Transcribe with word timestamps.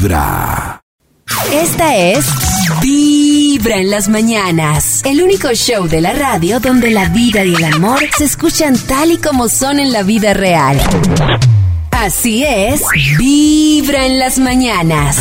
Vibra. 0.00 0.80
Esta 1.52 1.94
es 1.94 2.24
Vibra 2.80 3.76
en 3.76 3.90
las 3.90 4.08
mañanas, 4.08 5.02
el 5.04 5.22
único 5.22 5.52
show 5.52 5.88
de 5.88 6.00
la 6.00 6.14
radio 6.14 6.58
donde 6.58 6.90
la 6.90 7.10
vida 7.10 7.44
y 7.44 7.54
el 7.54 7.64
amor 7.64 8.00
se 8.16 8.24
escuchan 8.24 8.78
tal 8.78 9.10
y 9.10 9.18
como 9.18 9.50
son 9.50 9.78
en 9.78 9.92
la 9.92 10.02
vida 10.02 10.32
real. 10.32 10.80
Así 11.90 12.44
es, 12.44 12.82
Vibra 13.18 14.06
en 14.06 14.18
las 14.18 14.38
mañanas. 14.38 15.18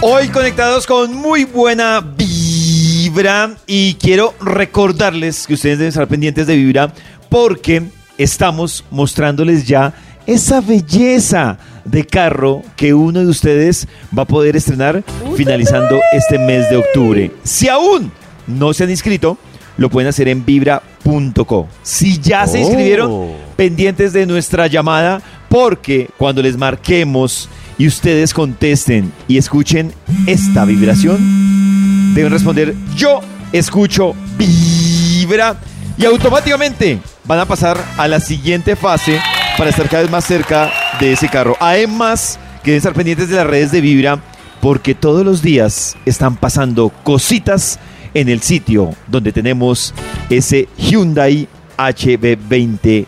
Hoy 0.00 0.26
conectados 0.28 0.88
con 0.88 1.14
muy 1.14 1.44
buena 1.44 2.00
vibra 2.00 3.54
y 3.68 3.94
quiero 3.94 4.34
recordarles 4.40 5.46
que 5.46 5.54
ustedes 5.54 5.78
deben 5.78 5.90
estar 5.90 6.08
pendientes 6.08 6.48
de 6.48 6.56
vibra 6.56 6.92
porque 7.28 7.84
estamos 8.18 8.84
mostrándoles 8.90 9.68
ya 9.68 9.94
esa 10.26 10.60
belleza 10.60 11.58
de 11.84 12.04
carro 12.04 12.62
que 12.76 12.94
uno 12.94 13.20
de 13.20 13.26
ustedes 13.26 13.88
va 14.16 14.22
a 14.22 14.26
poder 14.26 14.56
estrenar 14.56 15.04
finalizando 15.36 16.00
este 16.12 16.38
mes 16.38 16.68
de 16.70 16.76
octubre. 16.76 17.30
Si 17.42 17.68
aún 17.68 18.10
no 18.46 18.72
se 18.72 18.84
han 18.84 18.90
inscrito, 18.90 19.38
lo 19.76 19.90
pueden 19.90 20.08
hacer 20.08 20.28
en 20.28 20.44
vibra.co. 20.44 21.68
Si 21.82 22.18
ya 22.18 22.46
se 22.46 22.60
inscribieron, 22.60 23.32
pendientes 23.56 24.12
de 24.12 24.26
nuestra 24.26 24.66
llamada, 24.66 25.20
porque 25.48 26.10
cuando 26.16 26.42
les 26.42 26.56
marquemos 26.56 27.48
y 27.78 27.86
ustedes 27.86 28.32
contesten 28.32 29.12
y 29.28 29.38
escuchen 29.38 29.92
esta 30.26 30.64
vibración, 30.64 32.14
deben 32.14 32.32
responder 32.32 32.74
yo 32.96 33.20
escucho 33.52 34.14
vibra 34.36 35.56
y 35.96 36.04
automáticamente 36.04 36.98
van 37.24 37.38
a 37.38 37.46
pasar 37.46 37.82
a 37.96 38.08
la 38.08 38.20
siguiente 38.20 38.74
fase 38.76 39.20
para 39.56 39.70
estar 39.70 39.88
cada 39.88 40.02
vez 40.02 40.10
más 40.10 40.24
cerca 40.24 40.72
de 41.00 41.12
ese 41.12 41.28
carro. 41.28 41.56
Además, 41.60 42.38
que 42.62 42.70
deben 42.70 42.78
estar 42.78 42.94
pendientes 42.94 43.28
de 43.28 43.36
las 43.36 43.46
redes 43.46 43.72
de 43.72 43.80
Vibra 43.80 44.18
porque 44.60 44.94
todos 44.94 45.24
los 45.24 45.42
días 45.42 45.96
están 46.06 46.36
pasando 46.36 46.90
cositas 47.02 47.78
en 48.14 48.28
el 48.28 48.40
sitio 48.40 48.94
donde 49.06 49.32
tenemos 49.32 49.92
ese 50.30 50.68
Hyundai 50.78 51.48
HB20 51.76 53.06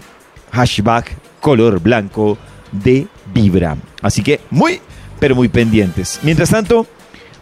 hatchback 0.50 1.16
color 1.40 1.80
blanco 1.80 2.36
de 2.72 3.06
Vibra. 3.32 3.76
Así 4.02 4.22
que 4.22 4.40
muy, 4.50 4.80
pero 5.18 5.34
muy 5.34 5.48
pendientes. 5.48 6.20
Mientras 6.22 6.50
tanto, 6.50 6.86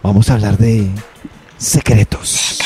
vamos 0.02 0.30
a 0.30 0.34
hablar 0.34 0.58
de 0.58 0.88
secretos. 1.56 2.58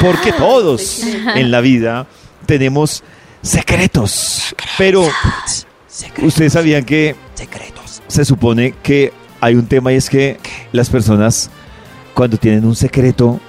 Porque 0.00 0.32
todos 0.32 1.02
en 1.04 1.50
la 1.50 1.60
vida 1.60 2.06
tenemos 2.46 3.04
secretos. 3.42 4.54
Pero 4.78 5.08
ustedes 6.22 6.52
sabían 6.52 6.84
que 6.84 7.16
se 8.08 8.24
supone 8.24 8.74
que 8.82 9.12
hay 9.40 9.54
un 9.54 9.66
tema 9.66 9.92
y 9.92 9.96
es 9.96 10.08
que 10.08 10.38
las 10.72 10.88
personas 10.88 11.50
cuando 12.14 12.36
tienen 12.36 12.64
un 12.64 12.76
secreto 12.76 13.40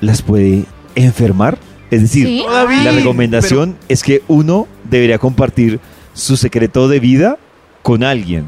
las 0.00 0.22
puede 0.22 0.64
enfermar. 0.94 1.58
Es 1.90 2.02
decir, 2.02 2.26
¿Sí? 2.26 2.44
la 2.84 2.92
recomendación 2.92 3.76
es 3.88 4.02
que 4.02 4.22
uno 4.28 4.66
debería 4.84 5.18
compartir 5.18 5.80
su 6.14 6.36
secreto 6.36 6.88
de 6.88 7.00
vida 7.00 7.38
con 7.82 8.02
alguien. 8.02 8.46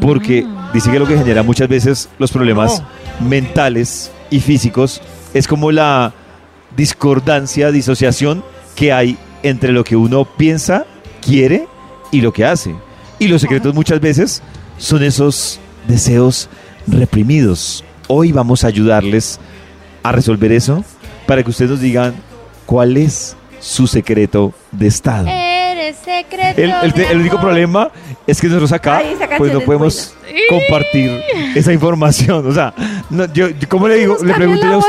Porque 0.00 0.46
dice 0.74 0.90
que 0.90 0.98
lo 0.98 1.06
que 1.06 1.16
genera 1.16 1.42
muchas 1.42 1.68
veces 1.68 2.10
los 2.18 2.30
problemas 2.30 2.82
mentales 3.20 4.10
y 4.30 4.40
físicos 4.40 5.00
es 5.32 5.48
como 5.48 5.72
la 5.72 6.12
discordancia, 6.76 7.70
disociación 7.70 8.44
que 8.74 8.92
hay 8.92 9.16
entre 9.42 9.72
lo 9.72 9.84
que 9.84 9.96
uno 9.96 10.24
piensa, 10.24 10.84
quiere 11.22 11.66
y 12.10 12.20
lo 12.20 12.32
que 12.32 12.44
hace. 12.44 12.74
Y 13.18 13.28
los 13.28 13.40
secretos 13.40 13.74
muchas 13.74 14.00
veces 14.00 14.42
son 14.78 15.02
esos 15.02 15.58
deseos 15.88 16.48
reprimidos. 16.86 17.82
Hoy 18.08 18.32
vamos 18.32 18.64
a 18.64 18.68
ayudarles 18.68 19.40
a 20.02 20.12
resolver 20.12 20.52
eso 20.52 20.84
para 21.26 21.42
que 21.42 21.50
ustedes 21.50 21.70
nos 21.72 21.80
digan 21.80 22.14
cuál 22.66 22.96
es 22.96 23.36
su 23.58 23.86
secreto 23.86 24.52
de 24.70 24.86
estado. 24.86 25.26
Eres 25.28 25.96
secreto. 26.04 26.60
El, 26.60 26.70
el- 26.82 26.92
de 26.92 27.06
el 27.10 27.20
único 27.20 27.40
problema 27.40 27.90
es 28.26 28.40
que 28.40 28.46
nosotros 28.48 28.70
acá 28.72 28.98
Ay, 28.98 29.16
pues 29.38 29.52
no 29.52 29.60
podemos 29.60 30.14
buena. 30.22 30.40
compartir 30.50 31.22
esa 31.54 31.72
información. 31.72 32.46
O 32.46 32.52
sea, 32.52 32.74
no, 33.10 33.24
yo, 33.32 33.48
yo- 33.48 33.68
¿cómo 33.68 33.88
le 33.88 33.96
digo? 33.96 34.18
Le 34.22 34.34
pregunté 34.34 34.66
la 34.66 34.72
a 34.74 34.76
voz. 34.76 34.86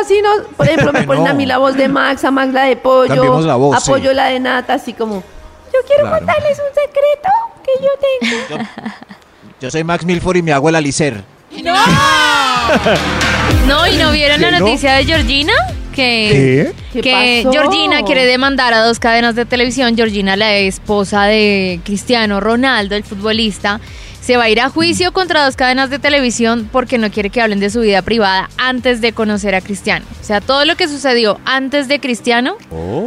Por 0.57 0.67
ejemplo, 0.67 0.91
me 0.93 1.03
ponen 1.07 1.27
a 1.27 1.33
mí 1.33 1.45
la 1.45 1.57
voz 1.59 1.75
de 1.77 1.87
Max, 1.87 2.23
a 2.25 2.31
Max 2.31 2.53
la 2.53 2.63
de 2.65 2.75
Pollo, 2.75 3.41
la 3.41 3.55
voz, 3.55 3.83
sí. 3.83 3.89
apoyo 3.89 4.13
la 4.13 4.25
de 4.27 4.39
Nata, 4.39 4.73
así 4.75 4.93
como, 4.93 5.23
yo 5.81 5.87
quiero 5.87 6.03
Claro. 6.03 6.17
contarles 6.25 6.57
un 6.59 6.73
secreto 6.73 7.29
que 7.63 7.71
yo 7.83 7.89
tengo. 8.57 8.63
Yo 9.59 9.71
soy 9.71 9.83
Max 9.83 10.05
Milford 10.05 10.37
y 10.37 10.41
mi 10.43 10.51
abuela 10.51 10.79
Licer. 10.79 11.23
No, 13.67 13.87
¿y 13.87 13.95
no 13.97 14.11
vieron 14.11 14.39
la 14.41 14.49
¿Qué, 14.49 14.59
no? 14.59 14.65
noticia 14.65 14.93
de 14.93 15.05
Georgina? 15.05 15.53
Que, 15.95 16.73
¿Qué? 16.73 16.73
¿Qué 16.93 17.01
que 17.01 17.43
pasó? 17.43 17.51
Georgina 17.51 18.03
quiere 18.03 18.25
demandar 18.25 18.73
a 18.73 18.79
dos 18.81 18.99
cadenas 18.99 19.35
de 19.35 19.45
televisión. 19.45 19.95
Georgina, 19.95 20.35
la 20.35 20.55
esposa 20.57 21.23
de 21.23 21.79
Cristiano 21.83 22.39
Ronaldo, 22.39 22.95
el 22.95 23.03
futbolista, 23.03 23.79
se 24.27 24.35
va 24.35 24.43
a 24.43 24.49
ir 24.49 24.59
a 24.59 24.67
juicio 24.67 25.13
contra 25.13 25.45
dos 25.45 25.55
cadenas 25.55 25.89
de 25.89 25.99
televisión 25.99 26.67
porque 26.69 26.97
no 26.97 27.09
quiere 27.09 27.29
que 27.29 27.39
hablen 27.39 27.61
de 27.61 27.69
su 27.69 27.79
vida 27.79 28.01
privada 28.01 28.49
antes 28.57 28.99
de 28.99 29.13
conocer 29.13 29.55
a 29.55 29.61
Cristiano. 29.61 30.05
O 30.19 30.23
sea, 30.25 30.41
todo 30.41 30.65
lo 30.65 30.75
que 30.75 30.89
sucedió 30.89 31.39
antes 31.45 31.87
de 31.87 32.01
Cristiano 32.01 32.57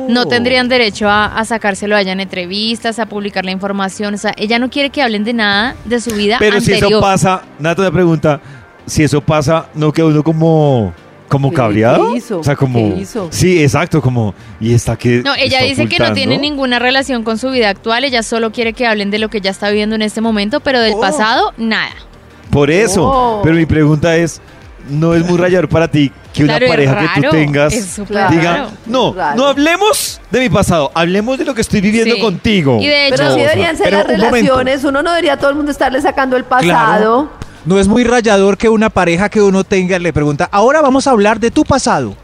no 0.08 0.24
tendrían 0.28 0.70
derecho 0.70 1.10
a, 1.10 1.26
a 1.26 1.44
sacárselo 1.44 1.94
a 1.94 2.00
ella 2.00 2.12
en 2.12 2.20
entrevistas, 2.20 2.98
a 2.98 3.04
publicar 3.04 3.44
la 3.44 3.50
información. 3.50 4.14
O 4.14 4.16
sea, 4.16 4.32
ella 4.38 4.58
no 4.58 4.70
quiere 4.70 4.88
que 4.88 5.02
hablen 5.02 5.24
de 5.24 5.34
nada 5.34 5.76
de 5.84 6.00
su 6.00 6.14
vida 6.14 6.38
Pero 6.38 6.58
si 6.58 6.72
eso 6.72 6.88
pasa, 7.02 7.42
Nata 7.58 7.82
una 7.82 7.90
pregunta, 7.90 8.40
si 8.86 9.02
eso 9.02 9.20
pasa, 9.20 9.66
¿no 9.74 9.92
queda 9.92 10.06
uno 10.06 10.24
como, 10.24 10.94
como 11.30 11.48
¿Qué- 11.50 11.56
cabreado? 11.56 12.10
qué 12.12 12.18
hizo? 12.18 12.40
O 12.40 12.44
sea, 12.44 12.56
como... 12.56 12.94
¿Qué 12.94 13.00
hizo? 13.02 13.28
Sí, 13.30 13.62
exacto, 13.62 14.02
como... 14.02 14.34
¿Y 14.60 14.74
está 14.74 14.96
que 14.96 15.22
No, 15.24 15.34
ella 15.34 15.60
está 15.60 15.64
dice 15.64 15.86
que 15.88 15.98
no 15.98 16.12
tiene 16.12 16.36
ninguna 16.36 16.78
relación 16.78 17.22
con 17.22 17.38
su 17.38 17.50
vida 17.50 17.70
actual, 17.70 18.04
ella 18.04 18.22
solo 18.22 18.50
quiere 18.52 18.72
que 18.74 18.86
hablen 18.86 19.10
de 19.10 19.18
lo 19.20 19.28
que 19.30 19.38
ella 19.38 19.50
está 19.52 19.68
viviendo 19.70 19.94
en 19.94 20.02
este 20.02 20.20
momento, 20.20 20.60
pero 20.60 20.80
del 20.80 20.94
Oh. 20.94 21.00
pasado, 21.00 21.52
nada. 21.56 21.88
Por 22.50 22.70
eso. 22.70 23.04
Oh. 23.06 23.40
Pero 23.44 23.54
mi 23.56 23.64
pregunta 23.64 24.16
es, 24.16 24.40
¿no 24.90 25.14
es 25.14 25.24
muy 25.24 25.38
rayador 25.38 25.68
para 25.68 25.86
ti 25.88 26.10
que 26.34 26.42
una 26.44 26.56
Claro, 26.58 26.68
pareja 26.72 27.12
que 27.14 27.22
tú 27.22 27.30
tengas 27.30 27.96
diga, 28.30 28.56
raro. 28.56 28.70
no, 28.86 29.12
Raro. 29.14 29.36
no 29.36 29.46
hablemos 29.46 30.20
de 30.32 30.40
mi 30.40 30.48
pasado, 30.48 30.90
hablemos 30.94 31.38
de 31.38 31.44
lo 31.44 31.54
que 31.54 31.60
estoy 31.60 31.80
viviendo 31.80 32.16
Sí. 32.16 32.20
contigo? 32.20 32.78
Y 32.80 32.86
de 32.88 33.06
hecho, 33.06 33.16
Pero 33.18 33.28
No, 33.30 33.34
sí 33.36 33.40
deberían 33.40 33.76
ser 33.76 33.84
pero 33.86 33.98
las 33.98 34.06
un 34.06 34.12
momento. 34.16 34.32
relaciones, 34.56 34.84
uno 34.84 35.02
no 35.02 35.10
debería 35.10 35.34
a 35.34 35.36
todo 35.36 35.50
el 35.50 35.56
mundo 35.56 35.70
estarle 35.70 36.00
sacando 36.00 36.36
el 36.36 36.44
pasado. 36.44 37.30
No 37.64 37.78
es 37.78 37.88
muy 37.88 38.04
rayador 38.04 38.56
que 38.56 38.68
una 38.68 38.88
pareja 38.90 39.28
que 39.28 39.42
uno 39.42 39.64
tenga 39.64 39.98
le 39.98 40.12
pregunta, 40.12 40.48
ahora 40.50 40.80
vamos 40.80 41.06
a 41.06 41.10
hablar 41.10 41.38
de 41.40 41.50
tu 41.50 41.64
pasado. 41.64 42.14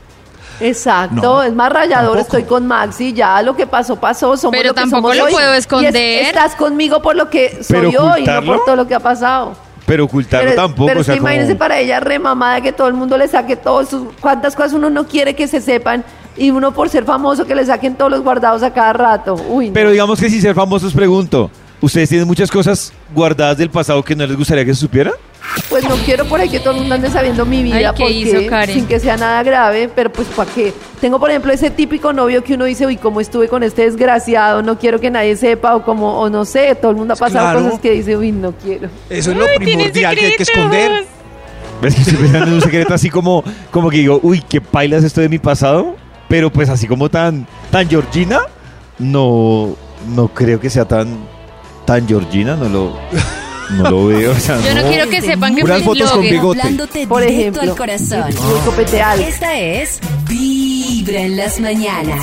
Exacto, 0.60 1.16
No, 1.20 1.42
es 1.42 1.54
más 1.54 1.70
rayador, 1.70 2.16
tampoco. 2.16 2.20
estoy 2.38 2.42
con 2.44 2.66
Maxi, 2.66 3.12
ya 3.12 3.42
lo 3.42 3.54
que 3.54 3.66
pasó, 3.66 3.96
pasó, 3.96 4.36
somos 4.38 4.56
Pero 4.56 4.68
lo 4.70 4.74
que 4.74 4.80
tampoco 4.80 5.02
somos 5.12 5.16
lo 5.18 5.24
hoy. 5.24 5.32
puedo 5.32 5.50
Y 5.50 5.52
es- 5.52 5.58
esconder. 5.58 5.94
estás 6.24 6.54
conmigo 6.54 7.02
por 7.02 7.14
lo 7.14 7.28
que 7.28 7.62
soy 7.62 7.76
Pero 7.76 7.88
hoy, 7.90 7.94
no 7.96 8.10
ocultarlo. 8.12 8.52
por 8.56 8.64
todo 8.64 8.76
lo 8.76 8.86
que 8.88 8.94
ha 8.94 9.00
pasado. 9.00 9.54
Pero 9.84 10.04
ocultarlo 10.06 10.48
Pero, 10.50 10.62
tampoco, 10.62 10.86
pero 10.86 10.98
o 10.98 11.00
es 11.02 11.06
sea, 11.06 11.14
que 11.14 11.20
como- 11.20 11.28
imagínense 11.30 11.54
para 11.56 11.78
ella 11.78 12.00
re 12.00 12.18
mamada 12.18 12.60
que 12.62 12.72
todo 12.72 12.88
el 12.88 12.94
mundo 12.94 13.18
le 13.18 13.28
saque 13.28 13.54
todos 13.56 13.90
sus 13.90 14.02
cuántas 14.20 14.56
cosas 14.56 14.72
uno 14.72 14.88
no 14.88 15.06
quiere 15.06 15.34
que 15.36 15.46
se 15.46 15.60
sepan 15.60 16.02
y 16.38 16.50
uno 16.50 16.72
por 16.72 16.88
ser 16.88 17.04
famoso 17.04 17.44
que 17.46 17.54
le 17.54 17.64
saquen 17.66 17.94
todos 17.94 18.10
los 18.10 18.22
guardados 18.22 18.62
a 18.62 18.72
cada 18.72 18.94
rato. 18.94 19.34
Uy, 19.50 19.68
no. 19.68 19.74
Pero 19.74 19.90
digamos 19.90 20.18
que 20.18 20.30
sin 20.30 20.40
ser 20.40 20.54
famosos 20.54 20.92
pregunto, 20.94 21.50
¿ustedes 21.82 22.08
tienen 22.08 22.26
muchas 22.26 22.50
cosas 22.50 22.92
guardadas 23.16 23.56
del 23.58 23.70
pasado 23.70 24.04
que 24.04 24.14
no 24.14 24.26
les 24.26 24.36
gustaría 24.36 24.64
que 24.64 24.74
se 24.74 24.80
supiera? 24.80 25.12
pues 25.70 25.88
no 25.88 25.94
quiero 26.04 26.24
por 26.26 26.40
ahí 26.40 26.48
que 26.48 26.58
todo 26.60 26.72
el 26.74 26.80
mundo 26.80 26.96
ande 26.96 27.08
sabiendo 27.08 27.46
mi 27.46 27.62
vida 27.62 27.76
Ay, 27.76 27.84
¿qué 27.84 28.02
porque 28.02 28.12
hizo, 28.12 28.46
Karen? 28.50 28.74
sin 28.74 28.86
que 28.86 28.98
sea 29.00 29.16
nada 29.16 29.42
grave, 29.42 29.88
pero 29.94 30.10
pues 30.12 30.26
para 30.28 30.50
qué. 30.52 30.74
Tengo 31.00 31.18
por 31.20 31.30
ejemplo 31.30 31.52
ese 31.52 31.70
típico 31.70 32.12
novio 32.12 32.42
que 32.44 32.54
uno 32.54 32.64
dice, 32.66 32.84
"Uy, 32.84 32.96
cómo 32.96 33.20
estuve 33.20 33.48
con 33.48 33.62
este 33.62 33.82
desgraciado, 33.82 34.60
no 34.62 34.78
quiero 34.78 35.00
que 35.00 35.10
nadie 35.10 35.34
sepa" 35.36 35.74
o 35.76 35.82
como 35.84 36.18
o 36.20 36.28
no 36.28 36.44
sé, 36.44 36.74
todo 36.74 36.90
el 36.90 36.96
mundo 36.98 37.14
ha 37.14 37.16
pasado 37.16 37.44
Claro. 37.46 37.62
cosas 37.64 37.80
que 37.80 37.92
dice, 37.92 38.16
"Uy, 38.16 38.32
no 38.32 38.52
quiero." 38.52 38.88
Eso 39.08 39.30
es 39.30 39.36
lo 39.36 39.46
primordial 39.56 40.14
que 40.16 40.26
hay 40.26 40.36
que 40.36 40.42
esconder. 40.42 41.04
¿Ves 41.80 41.94
que 41.94 42.00
estoy 42.02 42.16
pensando 42.16 42.46
en 42.48 42.52
un 42.54 42.60
secreto 42.62 42.92
así 42.94 43.08
como, 43.08 43.42
como 43.70 43.88
que 43.90 43.98
digo, 43.98 44.18
uy, 44.22 44.42
qué 44.46 44.60
pailas 44.60 45.04
esto 45.04 45.20
de 45.20 45.28
mi 45.28 45.38
pasado? 45.38 45.94
Pero 46.28 46.50
pues 46.50 46.68
así 46.68 46.86
como 46.88 47.08
tan, 47.08 47.46
tan 47.70 47.88
Georgina, 47.88 48.40
no, 48.98 49.76
no 50.14 50.28
creo 50.28 50.58
que 50.60 50.70
sea 50.70 50.84
tan, 50.86 51.16
tan 51.86 52.06
Georgina, 52.06 52.56
no 52.56 52.68
lo, 52.68 52.98
no 53.70 53.90
lo 53.90 54.06
veo. 54.08 54.32
o 54.32 54.40
sea, 54.40 54.60
yo 54.60 54.74
no 54.74 54.82
no. 54.82 54.88
quiero 54.88 55.08
que 55.08 55.22
sepan 55.22 55.54
que 55.54 55.64
fui 55.64 55.82
fotos 55.82 56.10
con 56.10 56.20
bigote. 56.20 56.60
Hablándote 56.60 57.06
Por 57.06 57.22
ejemplo, 57.22 57.62
al 57.62 57.76
corazón. 57.76 58.24
Esta 59.20 59.58
es 59.58 60.00
Vibra 60.28 61.20
en 61.20 61.36
las 61.36 61.58
mañanas. 61.60 62.20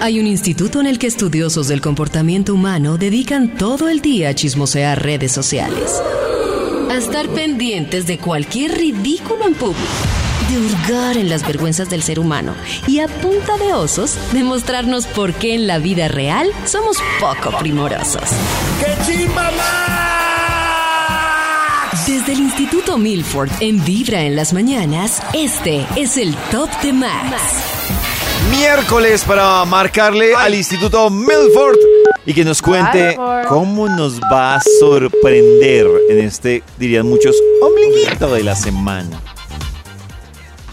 Hay 0.00 0.20
un 0.20 0.26
instituto 0.26 0.80
en 0.80 0.86
el 0.86 0.98
que 0.98 1.06
estudiosos 1.06 1.66
del 1.66 1.80
comportamiento 1.80 2.52
humano 2.52 2.98
dedican 2.98 3.56
todo 3.56 3.88
el 3.88 4.02
día 4.02 4.28
a 4.28 4.34
chismosear 4.34 5.02
redes 5.02 5.32
sociales. 5.32 6.02
A 6.90 6.98
estar 6.98 7.26
pendientes 7.28 8.06
de 8.06 8.18
cualquier 8.18 8.76
ridículo 8.76 9.46
en 9.46 9.54
público. 9.54 10.23
De 10.54 10.60
hurgar 10.60 11.16
en 11.16 11.28
las 11.28 11.44
vergüenzas 11.44 11.90
del 11.90 12.04
ser 12.04 12.20
humano. 12.20 12.54
Y 12.86 13.00
a 13.00 13.08
punta 13.08 13.56
de 13.56 13.72
osos, 13.72 14.16
demostrarnos 14.32 15.04
por 15.08 15.34
qué 15.34 15.54
en 15.54 15.66
la 15.66 15.80
vida 15.80 16.06
real 16.06 16.48
somos 16.64 16.96
poco 17.18 17.58
primorosos. 17.58 18.22
¡Qué 18.78 18.94
chimba 19.04 19.50
Desde 22.06 22.34
el 22.34 22.38
Instituto 22.38 22.98
Milford 22.98 23.50
en 23.58 23.84
Vibra 23.84 24.20
en 24.22 24.36
las 24.36 24.52
mañanas, 24.52 25.20
este 25.32 25.84
es 25.96 26.16
el 26.18 26.36
Top 26.52 26.70
de 26.82 26.92
Max. 26.92 27.42
Miércoles 28.52 29.24
para 29.24 29.64
marcarle 29.64 30.36
al 30.36 30.54
Instituto 30.54 31.10
Milford 31.10 31.78
y 32.26 32.32
que 32.32 32.44
nos 32.44 32.62
cuente 32.62 33.18
cómo 33.48 33.88
nos 33.88 34.20
va 34.20 34.54
a 34.54 34.62
sorprender 34.78 35.88
en 36.10 36.18
este, 36.20 36.62
dirían 36.78 37.08
muchos, 37.08 37.34
ombliguito 37.60 38.32
de 38.32 38.44
la 38.44 38.54
semana. 38.54 39.20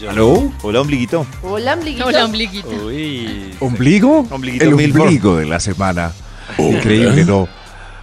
¿Aló? 0.08 0.52
Hola, 0.62 0.80
ombliguito. 0.80 1.26
Hola, 1.42 1.72
amiguito. 1.72 2.06
Hola, 2.06 2.24
ombliguito. 2.24 2.68
Uy. 2.86 3.54
¿Ombligo? 3.60 4.26
Ombliguito 4.30 4.64
el 4.64 4.74
Milford. 4.74 5.02
ombligo 5.02 5.36
de 5.36 5.46
la 5.46 5.60
semana. 5.60 6.12
Increíble, 6.58 7.24
¿no? 7.24 7.48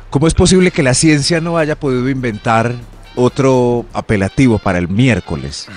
¿Cómo 0.09 0.27
es 0.27 0.33
posible 0.33 0.71
que 0.71 0.81
la 0.81 0.93
ciencia 0.93 1.41
no 1.41 1.57
haya 1.57 1.75
podido 1.77 2.09
inventar 2.09 2.73
otro 3.15 3.85
apelativo 3.93 4.59
para 4.59 4.79
el 4.79 4.87
miércoles? 4.87 5.67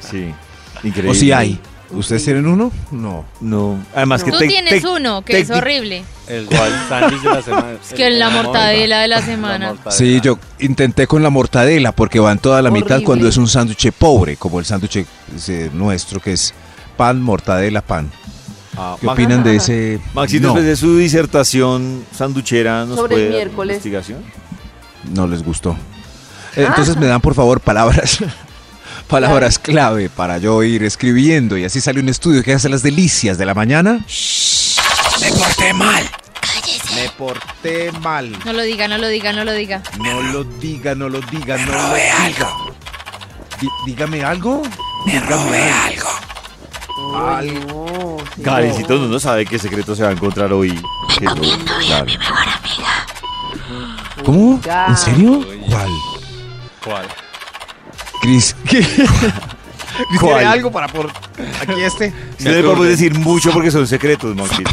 Sí, 0.00 0.32
increíble. 0.82 1.10
¿O 1.10 1.14
si 1.14 1.32
hay? 1.32 1.60
¿Ustedes 1.92 2.24
tienen 2.24 2.46
uno? 2.46 2.72
No. 2.90 3.24
No, 3.40 3.78
además 3.94 4.24
que 4.24 4.30
Tú 4.32 4.38
te- 4.38 4.48
tienes 4.48 4.82
te- 4.82 4.88
uno 4.88 5.22
que 5.22 5.38
es 5.40 5.50
horrible. 5.50 6.04
El 6.26 6.48
sándwich 6.88 7.20
de 7.22 7.28
la 7.30 7.42
semana. 7.42 7.72
Es 7.82 7.92
que 7.94 8.10
la 8.10 8.30
mortadela 8.30 9.00
de 9.00 9.08
la 9.08 9.20
semana. 9.22 9.74
Sí, 9.90 10.20
yo 10.22 10.38
intenté 10.60 11.06
con 11.06 11.22
la 11.22 11.30
mortadela 11.30 11.92
porque 11.92 12.20
van 12.20 12.38
toda 12.38 12.62
la 12.62 12.70
mitad 12.70 12.92
Horrible. 12.92 13.04
cuando 13.04 13.28
es 13.28 13.36
un 13.36 13.48
sándwich 13.48 13.90
pobre, 13.92 14.36
como 14.36 14.58
el 14.58 14.64
sándwich 14.64 14.96
eh, 15.48 15.70
nuestro 15.74 16.20
que 16.20 16.32
es 16.32 16.54
pan, 16.96 17.20
mortadela, 17.20 17.82
pan. 17.82 18.10
Ah, 18.76 18.96
¿Qué 18.98 19.06
opinan 19.06 19.42
de 19.44 19.56
ese? 19.56 20.00
Maxito, 20.14 20.48
no, 20.48 20.54
después 20.54 20.64
de 20.66 20.76
su 20.76 20.96
disertación 20.96 22.04
sanduchera, 22.16 22.86
¿nos 22.86 22.96
Sobre 22.96 23.16
el 23.16 23.20
puede 23.20 23.24
dar 23.24 23.34
miércoles. 23.46 23.74
investigación? 23.76 24.20
no 25.12 25.26
les 25.26 25.42
gustó. 25.42 25.76
Eh, 26.56 26.64
Entonces 26.66 26.96
me 26.96 27.06
dan 27.06 27.20
por 27.20 27.34
favor 27.34 27.60
palabras, 27.60 28.18
palabras 29.12 29.58
clave 29.58 30.08
para 30.08 30.38
yo 30.38 30.62
ir 30.62 30.82
escribiendo 30.84 31.56
y 31.58 31.64
así 31.64 31.80
sale 31.82 32.00
un 32.00 32.08
estudio 32.08 32.42
que 32.42 32.54
hace 32.54 32.68
las 32.70 32.82
delicias 32.82 33.36
de 33.36 33.44
la 33.44 33.52
mañana. 33.54 34.00
Me 35.20 35.30
porté 35.32 35.72
mal. 35.74 36.02
Me 36.94 37.08
porté 37.10 37.92
mal. 38.00 38.32
No 38.44 38.52
lo 38.54 38.62
diga, 38.62 38.88
no 38.88 38.96
lo 38.98 39.08
diga, 39.08 39.32
no 39.34 39.44
lo 39.44 39.52
diga. 39.52 39.82
No 39.98 40.22
lo 40.22 40.44
diga, 40.44 40.94
no 40.94 41.08
lo 41.10 41.20
diga, 41.20 41.58
no 41.58 41.72
lo 41.72 41.94
diga. 41.94 42.48
Di- 43.60 43.68
dígame 43.86 44.24
algo. 44.24 44.62
Dígame 45.04 45.70
algo. 45.70 46.08
Algo. 47.26 48.16
No, 48.18 48.24
sí, 48.36 48.42
Karencito 48.42 48.98
no, 48.98 49.06
no 49.08 49.20
sabe 49.20 49.44
qué 49.44 49.58
secreto 49.58 49.94
se 49.94 50.02
va 50.02 50.08
a 50.08 50.12
encontrar 50.12 50.52
hoy. 50.54 50.70
Que 51.18 51.24
no- 51.26 51.34
claro. 51.86 52.06
¿Cómo? 54.24 54.60
Ya. 54.64 54.86
¿En 54.88 54.96
serio? 54.96 55.46
¿Cuál? 55.68 55.88
¿Cuál? 56.84 57.06
Cris, 58.22 58.56
¿qué? 58.68 58.86
¿Cuál? 60.18 60.36
¿Tiene 60.38 60.44
algo 60.52 60.72
para 60.72 60.88
por 60.88 61.10
aquí 61.60 61.80
este? 61.84 62.14
No 62.38 62.50
le 62.50 62.62
podemos 62.62 62.86
decir 62.86 63.14
mucho 63.18 63.50
porque 63.52 63.70
son 63.70 63.86
secretos, 63.86 64.34
Maxito. 64.34 64.70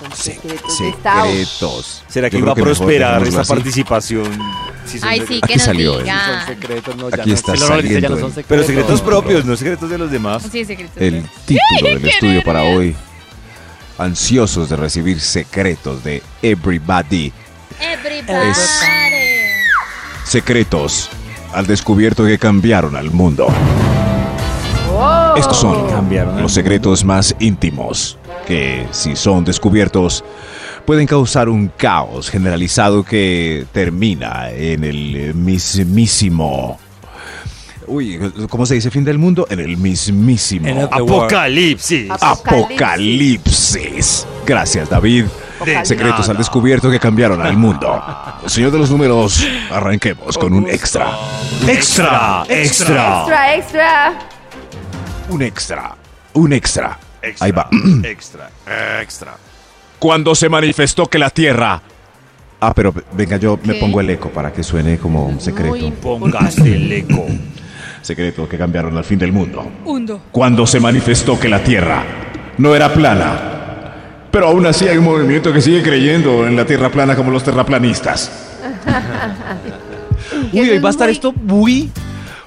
son 0.00 0.12
secretos 0.14 0.78
de 0.78 0.88
Estado. 0.88 1.26
Secretos. 1.26 2.04
¿Será 2.08 2.30
que 2.30 2.38
Yo 2.38 2.46
va 2.46 2.52
a 2.52 2.54
mejor 2.54 2.68
prosperar 2.74 3.22
esta 3.26 3.42
así. 3.42 3.48
participación? 3.52 4.24
Si 4.86 4.98
son 4.98 5.08
Ay, 5.08 5.20
secretos. 5.20 5.28
sí, 5.28 5.40
Aquí 5.42 5.52
que 5.52 5.56
nos 5.56 5.64
salió, 5.64 5.92
Son 5.94 6.02
diga. 6.04 6.46
secretos, 6.46 6.96
no, 6.96 7.10
ya 7.10 7.16
Aquí 7.16 7.28
no. 7.28 7.34
está 7.34 7.52
el 7.52 7.62
horror 7.62 7.82
dice, 7.82 7.94
ya 8.00 8.00
no 8.00 8.08
saliendo 8.08 8.16
son 8.16 8.24
el- 8.28 8.34
secretos. 8.34 8.46
Pero 8.48 8.62
secretos 8.64 9.00
propios, 9.02 9.44
no 9.44 9.56
secretos 9.56 9.90
de 9.90 9.98
los 9.98 10.10
demás. 10.10 10.42
Sí, 10.50 10.64
secretos. 10.64 10.96
El 10.96 11.22
título 11.44 11.88
del 11.90 12.08
estudio 12.08 12.42
para 12.42 12.62
hoy. 12.62 12.96
Ansiosos 13.98 14.70
de 14.70 14.76
recibir 14.76 15.20
secretos 15.20 16.02
de 16.02 16.22
everybody. 16.40 17.32
Everybody. 17.80 18.52
Secretos 20.24 21.10
al 21.52 21.66
descubierto 21.66 22.24
que 22.24 22.38
cambiaron 22.38 22.96
al 22.96 23.10
mundo. 23.10 23.48
Oh. 24.94 25.34
Estos 25.36 25.56
son 25.56 25.88
Cambiaron 25.88 26.40
los 26.42 26.52
secretos 26.52 27.04
más 27.04 27.34
íntimos 27.40 28.18
que, 28.46 28.86
si 28.90 29.16
son 29.16 29.44
descubiertos, 29.44 30.24
pueden 30.84 31.06
causar 31.06 31.48
un 31.48 31.68
caos 31.68 32.30
generalizado 32.30 33.04
que 33.04 33.66
termina 33.72 34.50
en 34.50 34.84
el 34.84 35.34
mismísimo. 35.34 36.78
Uy, 37.86 38.18
¿cómo 38.48 38.66
se 38.66 38.74
dice 38.74 38.90
fin 38.90 39.04
del 39.04 39.18
mundo? 39.18 39.46
En 39.50 39.60
el 39.60 39.76
mismísimo 39.76 40.88
Apocalipsis. 40.90 42.10
apocalipsis. 42.20 43.46
Gracias, 44.46 44.88
David. 44.88 45.26
De 45.64 45.84
Secretos 45.84 46.20
nada. 46.20 46.30
al 46.32 46.36
descubierto 46.38 46.90
que 46.90 46.98
cambiaron 46.98 47.40
al 47.40 47.56
mundo. 47.56 48.02
Señor 48.46 48.70
de 48.70 48.78
los 48.78 48.90
números, 48.90 49.46
arranquemos 49.70 50.36
con 50.38 50.52
un 50.52 50.68
extra. 50.68 51.12
Extra, 51.66 52.44
extra. 52.48 53.20
Extra, 53.20 53.56
extra. 53.56 54.12
Un 55.28 55.42
extra. 55.42 55.96
Un 56.34 56.52
extra. 56.52 56.98
Ahí 57.40 57.52
va. 57.52 57.68
Extra, 58.02 58.50
extra. 59.00 59.34
Cuando 59.98 60.34
se 60.34 60.48
manifestó 60.48 61.06
que 61.06 61.18
la 61.18 61.30
Tierra... 61.30 61.80
Ah, 62.58 62.72
pero 62.74 62.92
venga, 63.12 63.36
yo 63.36 63.58
me 63.62 63.74
¿Qué? 63.74 63.80
pongo 63.80 64.00
el 64.00 64.10
eco 64.10 64.28
para 64.30 64.52
que 64.52 64.64
suene 64.64 64.98
como 64.98 65.26
un 65.26 65.40
secreto. 65.40 65.70
Muy 65.70 65.90
Póngase 65.92 66.74
el 66.74 66.90
eco. 66.92 67.24
Secreto 68.02 68.48
que 68.48 68.58
cambiaron 68.58 68.96
al 68.96 69.04
fin 69.04 69.18
del 69.18 69.30
mundo. 69.32 69.70
Hundo. 69.84 70.22
Cuando 70.32 70.66
se 70.66 70.80
manifestó 70.80 71.38
que 71.38 71.48
la 71.48 71.62
Tierra 71.62 72.02
no 72.58 72.74
era 72.74 72.92
plana. 72.92 73.61
Pero 74.32 74.46
aún 74.48 74.66
así 74.66 74.88
hay 74.88 74.96
un 74.96 75.04
movimiento 75.04 75.52
que 75.52 75.60
sigue 75.60 75.82
creyendo 75.82 76.46
en 76.46 76.56
la 76.56 76.64
Tierra 76.64 76.88
plana 76.90 77.14
como 77.14 77.30
los 77.30 77.44
terraplanistas. 77.44 78.32
Uy, 80.52 80.70
hoy 80.70 80.78
va 80.78 80.88
a 80.88 80.90
estar 80.90 81.06
muy- 81.08 81.12
esto 81.12 81.32
muy, 81.32 81.90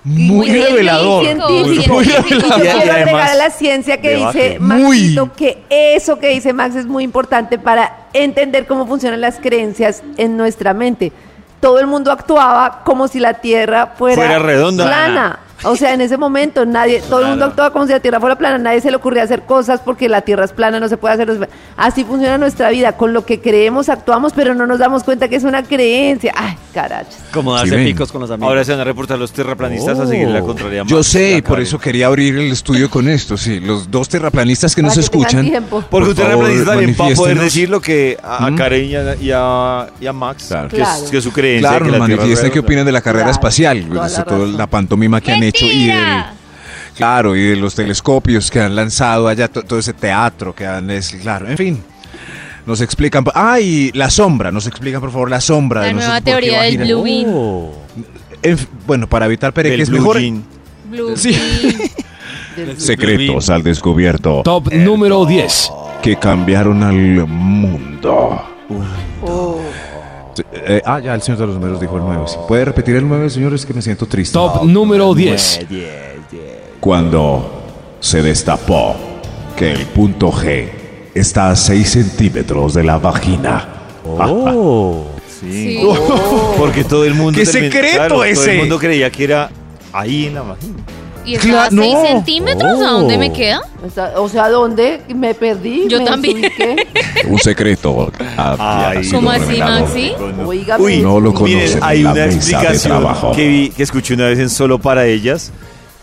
muy 0.04 0.28
Muy 0.28 0.50
revelador. 0.52 1.24
científico. 1.26 1.94
Muy 1.94 2.06
Y 2.06 2.08
yo 2.10 2.18
revelador. 2.22 2.26
quiero 2.26 2.48
Y 2.48 2.68
además, 2.68 2.92
agregar 2.92 3.30
a 3.30 3.36
la 3.36 3.50
ciencia 3.52 4.02
que 4.02 4.10
debate. 4.10 4.38
dice 4.50 4.60
Muy. 4.60 4.98
Maxito 5.16 5.34
que 5.34 5.64
eso 5.70 6.20
que 6.20 6.30
dice 6.30 6.54
Max 6.54 6.76
es 6.76 6.86
muy 6.86 7.04
importante 7.04 7.58
para 7.60 8.08
entender 8.14 8.66
cómo 8.66 8.88
funcionan 8.88 9.22
las 9.22 9.38
creencias 9.40 10.04
en 10.18 10.38
nuestra 10.38 10.74
mente. 10.74 11.12
Todo 11.60 11.80
el 11.80 11.88
mundo 11.88 12.12
actuaba 12.12 12.82
como 12.84 13.08
si 13.08 13.20
la 13.20 13.36
Tierra 13.36 13.94
fuera, 13.98 14.16
Fuera 14.16 14.40
redonda. 14.40 14.86
plana. 14.86 15.40
O 15.66 15.76
sea, 15.76 15.94
en 15.94 16.02
ese 16.02 16.18
momento 16.18 16.66
nadie, 16.66 17.02
todo 17.10 17.22
el 17.22 17.28
mundo 17.30 17.46
actuaba 17.46 17.72
como 17.72 17.86
si 17.88 17.92
la 17.94 18.00
Tierra 18.00 18.20
fuera 18.20 18.38
plana, 18.38 18.58
nadie 18.58 18.82
se 18.82 18.90
le 18.92 18.98
ocurría 18.98 19.24
hacer 19.24 19.44
cosas 19.44 19.82
porque 19.84 20.08
la 20.10 20.22
Tierra 20.22 20.46
es 20.46 20.52
plana, 20.52 20.80
no 20.80 20.88
se 20.88 20.98
puede 20.98 21.16
hacer. 21.16 21.50
Así 21.78 22.04
funciona 22.04 22.38
nuestra 22.38 22.70
vida, 22.70 22.94
con 22.94 23.14
lo 23.14 23.26
que 23.26 23.42
creemos 23.42 23.90
actuamos, 23.90 24.34
pero 24.34 24.54
no 24.56 24.68
nos 24.68 24.80
damos 24.80 25.04
cuenta 25.04 25.28
que 25.28 25.36
es 25.36 25.44
una 25.44 25.64
creencia. 25.64 26.34
Ay, 26.36 26.56
carachos. 26.74 27.16
Como 27.34 27.54
darse 27.56 27.78
picos 27.78 28.12
con 28.12 28.22
los 28.22 28.32
amigos. 28.32 28.48
Ahora 28.50 28.64
se 28.64 28.72
van 28.72 28.82
a 28.82 28.84
reportar 28.84 29.18
los 29.20 29.32
terraplanistas 29.32 30.00
a 30.00 30.08
seguir 30.08 30.28
la 30.28 30.42
contraria. 30.42 30.84
Yo 30.86 31.04
sé, 31.04 31.44
por 31.46 31.60
eso 31.60 31.80
quería 31.80 32.08
abrir 32.08 32.38
el 32.38 32.52
estudio 32.52 32.90
con 32.90 33.08
esto. 33.08 33.36
Sí, 33.38 33.60
los 33.60 33.90
dos 33.90 34.08
terraplanistas 34.10 34.76
que 34.76 34.82
nos 34.82 34.94
que 34.94 35.00
escuchan. 35.02 35.46
Porque 35.70 35.76
un 35.76 35.84
Por 35.90 36.16
terraplanista 36.16 36.66
también 36.72 36.96
va 37.00 37.08
a 37.08 37.16
poder 37.16 37.40
decir 37.40 37.70
lo 37.70 37.82
que 37.82 38.18
a, 38.24 38.46
a 38.46 38.52
¿Mm? 38.52 38.56
Karen 38.56 38.86
y 38.86 38.96
a, 38.96 39.16
y 39.16 39.32
a- 39.34 39.88
y 40.00 40.06
a 40.08 40.14
Max, 40.14 40.46
Claro. 40.50 40.70
que, 40.70 40.78
es, 40.78 40.82
Claro. 40.88 41.10
que 41.12 41.18
es 41.18 41.24
su 41.24 41.32
creencia. 41.32 41.70
Claro, 41.70 41.86
que 41.86 41.92
nos 41.92 42.00
la 42.00 42.08
manifiesten 42.08 42.52
qué 42.52 42.60
opinan 42.60 42.86
de 42.86 42.92
la 42.92 43.02
carrera 43.02 43.26
Claro, 43.26 43.32
espacial, 43.32 43.80
la 43.90 44.08
toda 44.24 44.24
razón. 44.26 44.58
la 44.58 44.68
pantomima 44.68 45.22
que 45.22 45.32
han 45.32 45.44
hecho 45.44 45.55
y 45.62 45.92
claro, 46.96 47.36
y 47.36 47.44
de 47.50 47.56
los 47.56 47.76
telescopios 47.76 48.50
que 48.52 48.60
han 48.60 48.76
lanzado 48.76 49.28
allá, 49.28 49.48
to- 49.48 49.64
todo 49.64 49.80
ese 49.80 49.94
teatro 49.94 50.54
que 50.56 50.66
han, 50.66 50.90
es, 50.92 51.10
claro, 51.22 51.50
en 51.50 51.58
fin. 51.58 51.84
Nos 52.66 52.82
explican, 52.82 53.24
ah, 53.36 53.60
y 53.60 53.92
la 53.94 54.10
sombra, 54.10 54.52
nos 54.52 54.66
explican 54.66 55.00
por 55.00 55.12
favor 55.12 55.30
la 55.30 55.40
sombra 55.40 55.82
La 55.82 55.88
de 55.88 55.94
nueva 55.94 56.08
nosotros, 56.20 56.34
teoría 56.34 56.62
del. 56.64 56.78
Blue 56.80 57.04
Bean. 57.04 57.26
Oh. 57.30 57.72
En 58.42 58.58
bueno, 58.88 59.08
para 59.08 59.26
evitar 59.28 59.54
pereques, 59.54 59.90
Blue 59.90 60.00
mejor 60.00 60.20
Jean. 60.20 60.44
Blue 60.90 61.16
Sí. 61.16 61.38
Secretos 62.78 63.50
al 63.50 63.64
descubierto 63.64 64.42
Top 64.44 64.72
número 64.74 65.26
10. 65.26 65.72
que 66.02 66.16
cambiaron 66.18 66.82
al 66.84 66.96
mundo. 67.28 68.42
Oh. 69.22 69.60
Eh, 70.52 70.82
ah, 70.86 71.00
ya 71.00 71.14
el 71.16 71.22
señor 71.22 71.40
de 71.40 71.46
los 71.48 71.56
números 71.56 71.80
dijo 71.80 71.98
el 71.98 72.04
9. 72.04 72.24
¿Sí 72.28 72.38
¿Puede 72.48 72.66
repetir 72.66 72.96
el 72.96 73.08
9, 73.08 73.30
señores? 73.30 73.66
Que 73.66 73.74
me 73.74 73.82
siento 73.82 74.06
triste. 74.06 74.34
Top 74.34 74.64
número 74.64 75.14
10. 75.14 75.68
Cuando 76.80 77.64
se 78.00 78.22
destapó 78.22 78.96
que 79.56 79.72
el 79.72 79.86
punto 79.88 80.32
G 80.32 80.70
está 81.14 81.50
a 81.50 81.56
6 81.56 81.90
centímetros 81.90 82.74
de 82.74 82.84
la 82.84 82.98
vagina. 82.98 83.68
Oh. 84.06 85.06
Sí. 85.36 85.52
Sí. 85.52 85.88
Porque 86.58 86.86
todo 86.86 87.04
el 87.04 87.14
mundo. 87.14 87.38
¡Qué 87.38 87.46
secreto 87.46 87.96
claro, 87.96 88.16
Todo 88.16 88.24
ese! 88.24 88.54
el 88.54 88.60
mundo 88.60 88.80
creía 88.80 89.12
que 89.12 89.26
era 89.26 89.50
ahí 89.92 90.28
en 90.28 90.36
la 90.36 90.42
vagina. 90.44 90.78
¿Y 91.26 91.36
estaba 91.36 91.66
a 91.66 91.70
Cla- 91.70 91.82
6 91.82 91.94
no. 91.94 92.06
centímetros? 92.08 92.82
¿A 92.82 92.92
dónde 92.92 93.18
me 93.18 93.34
queda? 93.34 93.62
O 93.86 93.90
sea, 93.90 94.14
o 94.18 94.30
sea, 94.30 94.50
¿dónde? 94.50 95.02
Me 95.16 95.34
perdí. 95.34 95.88
Yo 95.88 96.00
me 96.00 96.06
también. 96.06 96.42
desubiqué. 96.42 96.88
Un 97.28 97.40
secreto. 97.40 98.12
había 98.38 98.90
Ay, 98.90 99.04
sido 99.04 99.18
¿Cómo 99.20 99.32
así, 99.32 99.46
revelado. 99.46 99.86
Maxi? 99.86 100.12
Oiga, 100.46 100.78
Uy, 100.80 100.98
no 101.02 101.20
lo 101.20 101.32
Miren, 101.34 101.60
conocen 101.60 101.80
hay 101.84 101.98
en 102.00 102.04
la 102.06 102.12
una 102.12 102.26
mesa 102.26 102.30
de 102.32 102.36
explicación 102.38 102.98
trabajo. 103.00 103.32
que 103.32 103.48
vi, 103.48 103.70
que 103.70 103.84
escuché 103.84 104.14
una 104.14 104.26
vez 104.28 104.40
en 104.40 104.50
Solo 104.50 104.80
para 104.80 105.06
ellas 105.08 105.52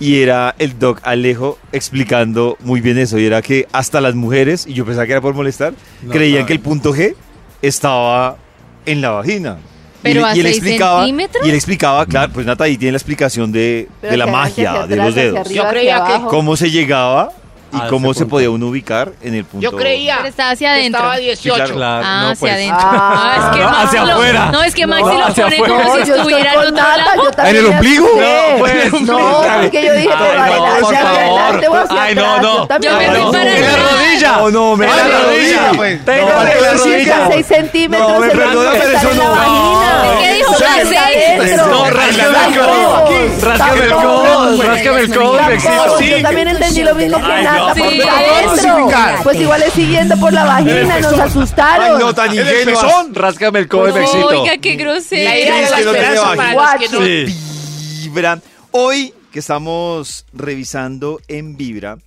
y 0.00 0.20
era 0.20 0.54
el 0.58 0.78
doc 0.80 0.98
Alejo 1.04 1.58
explicando 1.70 2.56
muy 2.60 2.80
bien 2.80 2.98
eso 2.98 3.18
y 3.20 3.24
era 3.26 3.40
que 3.42 3.68
hasta 3.72 4.00
las 4.00 4.16
mujeres, 4.16 4.66
y 4.66 4.74
yo 4.74 4.84
pensaba 4.84 5.06
que 5.06 5.12
era 5.12 5.20
por 5.20 5.34
molestar, 5.34 5.74
creían 6.10 6.44
que 6.46 6.52
el 6.54 6.60
punto 6.60 6.92
G 6.92 7.14
estaba 7.62 8.36
en 8.86 9.00
la 9.00 9.10
vagina. 9.10 9.58
Pero 10.02 10.20
y, 10.20 10.24
a 10.24 10.36
y 10.36 10.40
él 10.40 10.46
seis 10.46 10.56
explicaba, 10.58 11.00
centímetros. 11.00 11.46
y 11.46 11.48
él 11.50 11.54
explicaba, 11.54 12.06
claro, 12.06 12.32
pues 12.32 12.46
Nata 12.46 12.64
ahí 12.64 12.76
tiene 12.76 12.92
la 12.92 12.98
explicación 12.98 13.52
de, 13.52 13.88
la 14.02 14.26
magia 14.26 14.86
de 14.86 14.96
los 14.96 15.14
dedos. 15.14 15.38
arriba, 15.38 15.64
Yo 15.64 15.70
creía 15.70 16.04
que-. 16.04 16.26
Cómo 16.28 16.56
se 16.56 16.70
llegaba 16.70 17.30
y 17.72 17.80
A 17.80 17.86
cómo 17.88 18.12
se 18.14 18.26
podía 18.26 18.50
uno 18.50 18.66
ubicar 18.68 19.12
en 19.22 19.34
el 19.34 19.44
punto. 19.44 19.62
Yo 19.70 19.76
creía 19.76 20.16
Pero 20.18 20.28
estaba 20.28 20.50
hacia 20.50 20.72
adentro. 20.72 20.98
estaba 20.98 21.14
a 21.14 21.18
18. 21.18 21.54
claro. 21.56 21.74
Claro, 21.74 22.04
Ah, 22.06 22.20
no, 22.22 22.28
hacia 22.30 22.40
pues. 22.40 22.52
adentro. 22.52 22.78
Ah, 22.80 23.12
Ah, 23.22 23.36
es 23.36 23.56
que 23.56 23.62
no, 23.62 23.70
Max 23.70 23.84
hacia 23.88 24.04
lo- 24.04 24.12
afuera. 24.12 24.50
No, 24.52 24.62
es 24.62 24.74
que 24.74 24.86
Max 24.86 25.02
No, 25.02 25.10
sí 25.12 25.16
lo 25.18 25.24
hacia 25.26 25.44
pone 25.44 25.56
afuera. 25.56 25.74
como 25.74 25.96
No, 25.98 26.04
si 26.04 26.10
estuviera 26.12 26.52
en 26.52 26.58
otro 26.58 26.70
lado. 26.72 27.30
¿En 27.46 27.56
el 27.56 27.66
ombligo? 27.66 28.08
No, 28.08 28.58
pues, 28.58 28.92
No, 29.02 29.42
porque 29.62 29.84
yo 29.86 29.92
dije, 29.94 30.08
pero 30.18 30.66
hacia 30.86 31.08
adelante 31.10 31.68
o 31.68 31.74
hacia 31.76 32.02
Ay, 32.02 32.14
no, 32.14 32.40
no. 32.40 32.68
Yo 32.80 32.98
me 32.98 33.06
fui 33.10 33.32
para 33.32 33.56
En 33.56 33.62
la 33.62 33.68
atrás. 33.72 33.92
rodilla. 33.92 34.32
No, 34.36 34.50
no, 34.50 34.76
me 34.76 34.86
da 34.86 34.96
la 34.96 35.08
la 35.08 35.18
rodilla. 35.20 35.70
pues. 35.76 36.04
Tengo 36.04 36.28
No, 36.28 36.44
la 36.44 36.50
rodilla. 36.54 36.72
rodilla. 36.74 37.28
6 37.32 37.46
centímetros. 37.46 38.10
No, 38.12 38.18
me 38.20 38.26
el 38.26 38.32
perdona, 38.38 38.70
pero 38.72 38.98
eso 38.98 39.14
no. 39.14 40.18
¿Qué 40.20 40.32
dijo 40.34 40.54
adentro. 40.54 41.66
No, 41.66 41.90
ráscame 41.90 42.38
el 42.46 42.58
codo. 42.58 43.08
Ráscame 43.42 43.84
el 43.84 43.92
codo. 43.92 44.62
Ráscame 44.62 45.00
el 45.00 45.12
codo. 45.12 46.00
Yo 46.00 46.22
también 46.22 46.48
entendí 46.48 46.82
lo 46.82 46.94
mismo 46.94 47.16
que 47.18 47.22
Nata, 47.42 47.61
no, 47.68 47.74
sí, 47.74 48.00
adentro. 48.02 48.90
Pues 49.22 49.40
igual 49.40 49.62
es 49.62 49.72
siguiendo 49.72 50.16
por 50.18 50.32
la 50.32 50.44
vagina, 50.44 51.00
nos 51.00 51.18
asustaron. 51.18 51.96
Ay, 51.96 51.98
no, 51.98 52.14
tan 52.14 52.34
ingenuas. 52.34 53.06
Ráscame 53.12 53.58
el 53.60 53.68
codo, 53.68 53.94
Mexito. 53.94 54.26
Oiga, 54.28 54.58
qué 54.58 54.70
La 54.70 54.74
idea 54.74 54.86
grosero. 54.86 55.32
de 55.52 55.60
la 55.60 55.64
es 55.64 55.72
que 55.72 55.84
no 55.84 55.92
tiene 55.92 56.06
esperanza 56.06 56.22
vagina. 56.28 56.54
para 56.54 56.78
los 56.78 56.90
que 56.90 56.98
no... 56.98 57.26
Sí. 57.26 57.38
Vibra. 58.02 58.40
Hoy 58.72 59.14
que 59.32 59.38
estamos 59.38 60.26
revisando 60.32 61.20
en 61.28 61.56
Vibra 61.56 61.98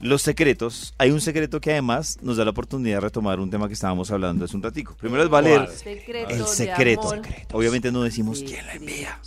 los 0.00 0.22
secretos, 0.22 0.94
hay 0.98 1.10
un 1.10 1.20
secreto 1.20 1.60
que 1.60 1.72
además 1.72 2.18
nos 2.22 2.36
da 2.36 2.44
la 2.44 2.50
oportunidad 2.50 2.96
de 2.96 3.00
retomar 3.00 3.40
un 3.40 3.50
tema 3.50 3.66
que 3.66 3.74
estábamos 3.74 4.10
hablando 4.10 4.44
hace 4.44 4.56
un 4.56 4.62
ratico. 4.62 4.94
Primero 4.94 5.22
les 5.24 5.32
va 5.32 5.38
a 5.38 5.42
leer 5.42 5.68
Secreto 5.68 6.28
el 6.30 6.46
secreto. 6.46 7.10
Obviamente 7.52 7.90
no 7.90 8.02
decimos 8.02 8.38
Sí, 8.38 8.44
quién 8.46 8.66
la 8.66 8.72
sí. 8.72 8.78
envía. 8.78 9.20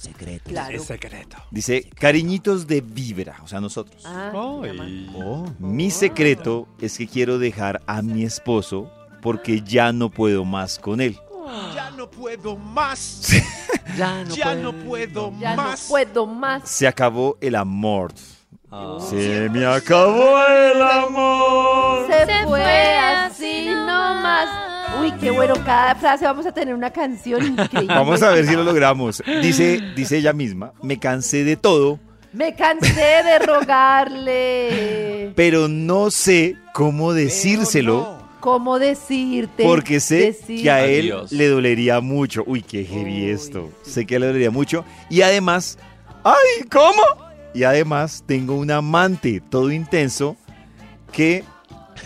Claro. 0.46 0.76
Es 0.78 0.84
secreto. 0.86 1.38
Dice, 1.52 1.90
cariñitos 2.00 2.68
de 2.68 2.82
Vibra, 2.82 3.38
o 3.44 3.48
sea, 3.48 3.60
nosotros. 3.60 4.04
Ah, 4.06 4.32
Ay. 4.64 5.56
Mi 5.60 5.92
secreto 5.92 6.68
es 6.80 6.98
que 6.98 7.08
quiero 7.08 7.38
dejar 7.38 7.82
a 7.86 8.02
mi 8.02 8.24
esposo 8.24 8.90
porque 9.22 9.62
ya 9.62 9.92
no 9.92 10.10
puedo 10.10 10.46
más 10.46 10.80
con 10.80 11.02
él. 11.02 11.18
Ya 11.76 11.92
no 11.92 12.10
puedo 12.10 12.56
más. 12.58 13.28
Ya 13.98 14.24
no, 14.24 14.36
Ya 14.36 14.56
no 14.56 14.72
puedo 14.86 15.34
ya 15.38 15.56
no 15.56 15.66
puedo 15.90 16.26
más. 16.26 16.70
Se 16.70 16.88
acabó 16.88 17.38
el 17.42 17.56
amor. 17.56 18.14
Se 19.10 19.50
me 19.50 19.66
acabó 19.66 20.38
el 20.48 20.82
amor. 20.82 22.08
Se, 22.08 22.20
Se 22.26 22.26
fue 22.26 22.46
fue 22.48 22.64
así 22.98 23.66
así 23.66 23.66
nomás. 23.66 24.48
Uy, 25.02 25.12
qué 25.20 25.30
bueno. 25.32 25.56
Cada 25.66 25.96
frase 25.96 26.24
vamos 26.26 26.46
a 26.46 26.54
tener 26.54 26.74
una 26.74 26.90
canción 26.92 27.46
increíble. 27.46 27.94
Vamos 27.94 28.22
a 28.24 28.30
ver 28.30 28.46
si 28.48 28.56
lo 28.56 28.64
logramos. 28.64 29.22
Dice, 29.42 29.82
dice 29.96 30.18
ella 30.18 30.32
misma, 30.34 30.72
me 30.82 30.98
cansé 31.00 31.44
de 31.44 31.58
todo, 31.58 32.00
Me 32.32 32.56
cansé 32.56 32.94
de 32.94 33.40
rogarle. 33.40 35.34
pero 35.36 35.68
no 35.68 36.10
sé 36.12 36.56
cómo 36.74 37.14
decírselo 37.14 38.20
¿Cómo 38.40 38.80
decirte? 38.80 39.64
porque 39.64 40.00
sé 40.00 40.34
Decir- 40.34 40.64
que 40.64 40.72
a 40.72 40.86
él 40.86 41.12
Adiós. 41.12 41.32
le 41.34 41.48
dolería 41.50 42.00
mucho. 42.00 42.44
Uy, 42.48 42.62
qué 42.62 42.86
heavy 42.86 43.26
Uy, 43.26 43.30
esto. 43.32 43.70
sí. 43.84 43.92
Sé 43.92 44.06
que 44.08 44.18
le 44.18 44.28
dolería 44.28 44.50
mucho. 44.50 44.84
Y 45.10 45.22
además, 45.24 45.78
¡ay, 46.24 46.64
cómo! 46.72 47.02
Y 47.54 47.64
además 47.64 48.24
tengo 48.26 48.56
un 48.56 48.72
amante 48.72 49.42
todo 49.50 49.72
intenso 49.72 50.38
que, 51.12 51.44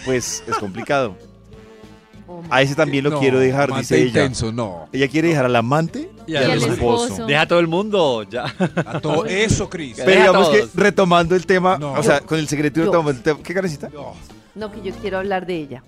pues, 0.06 0.44
es 0.48 0.58
complicado. 0.58 1.16
A 2.50 2.62
ese 2.64 2.74
también 2.76 3.04
lo 3.04 3.12
No, 3.12 3.20
quiero 3.20 3.40
dejar, 3.40 3.74
dice 3.76 3.98
ella. 3.98 4.08
intenso, 4.08 4.52
no. 4.52 4.90
Ella 4.92 5.08
quiere 5.08 5.30
dejar 5.30 5.46
al 5.46 5.56
amante 5.56 6.10
Y 6.28 6.34
y 6.34 6.36
al 6.36 6.52
esposo. 6.54 7.06
esposo. 7.06 7.26
Deja 7.28 7.42
a 7.42 7.48
todo 7.48 7.60
el 7.60 7.68
mundo, 7.68 8.24
ya. 8.24 8.46
A 8.86 9.00
todo 9.00 9.26
eso, 9.26 9.70
Cris. 9.70 9.98
Pero 10.04 10.20
digamos 10.22 10.50
que 10.50 10.68
retomando 10.74 11.36
el 11.36 11.46
tema, 11.46 11.78
No. 11.78 11.94
o 11.94 12.04
sea, 12.04 12.22
con 12.22 12.40
el 12.40 12.48
secreto 12.48 12.80
retomando 12.82 13.12
el 13.12 13.22
tema. 13.22 13.40
¿Qué 13.44 13.54
carecita? 13.54 13.90
No, 14.56 14.72
que 14.72 14.82
yo 14.82 14.94
quiero 14.96 15.20
hablar 15.20 15.46
de 15.46 15.56
ella. 15.56 15.84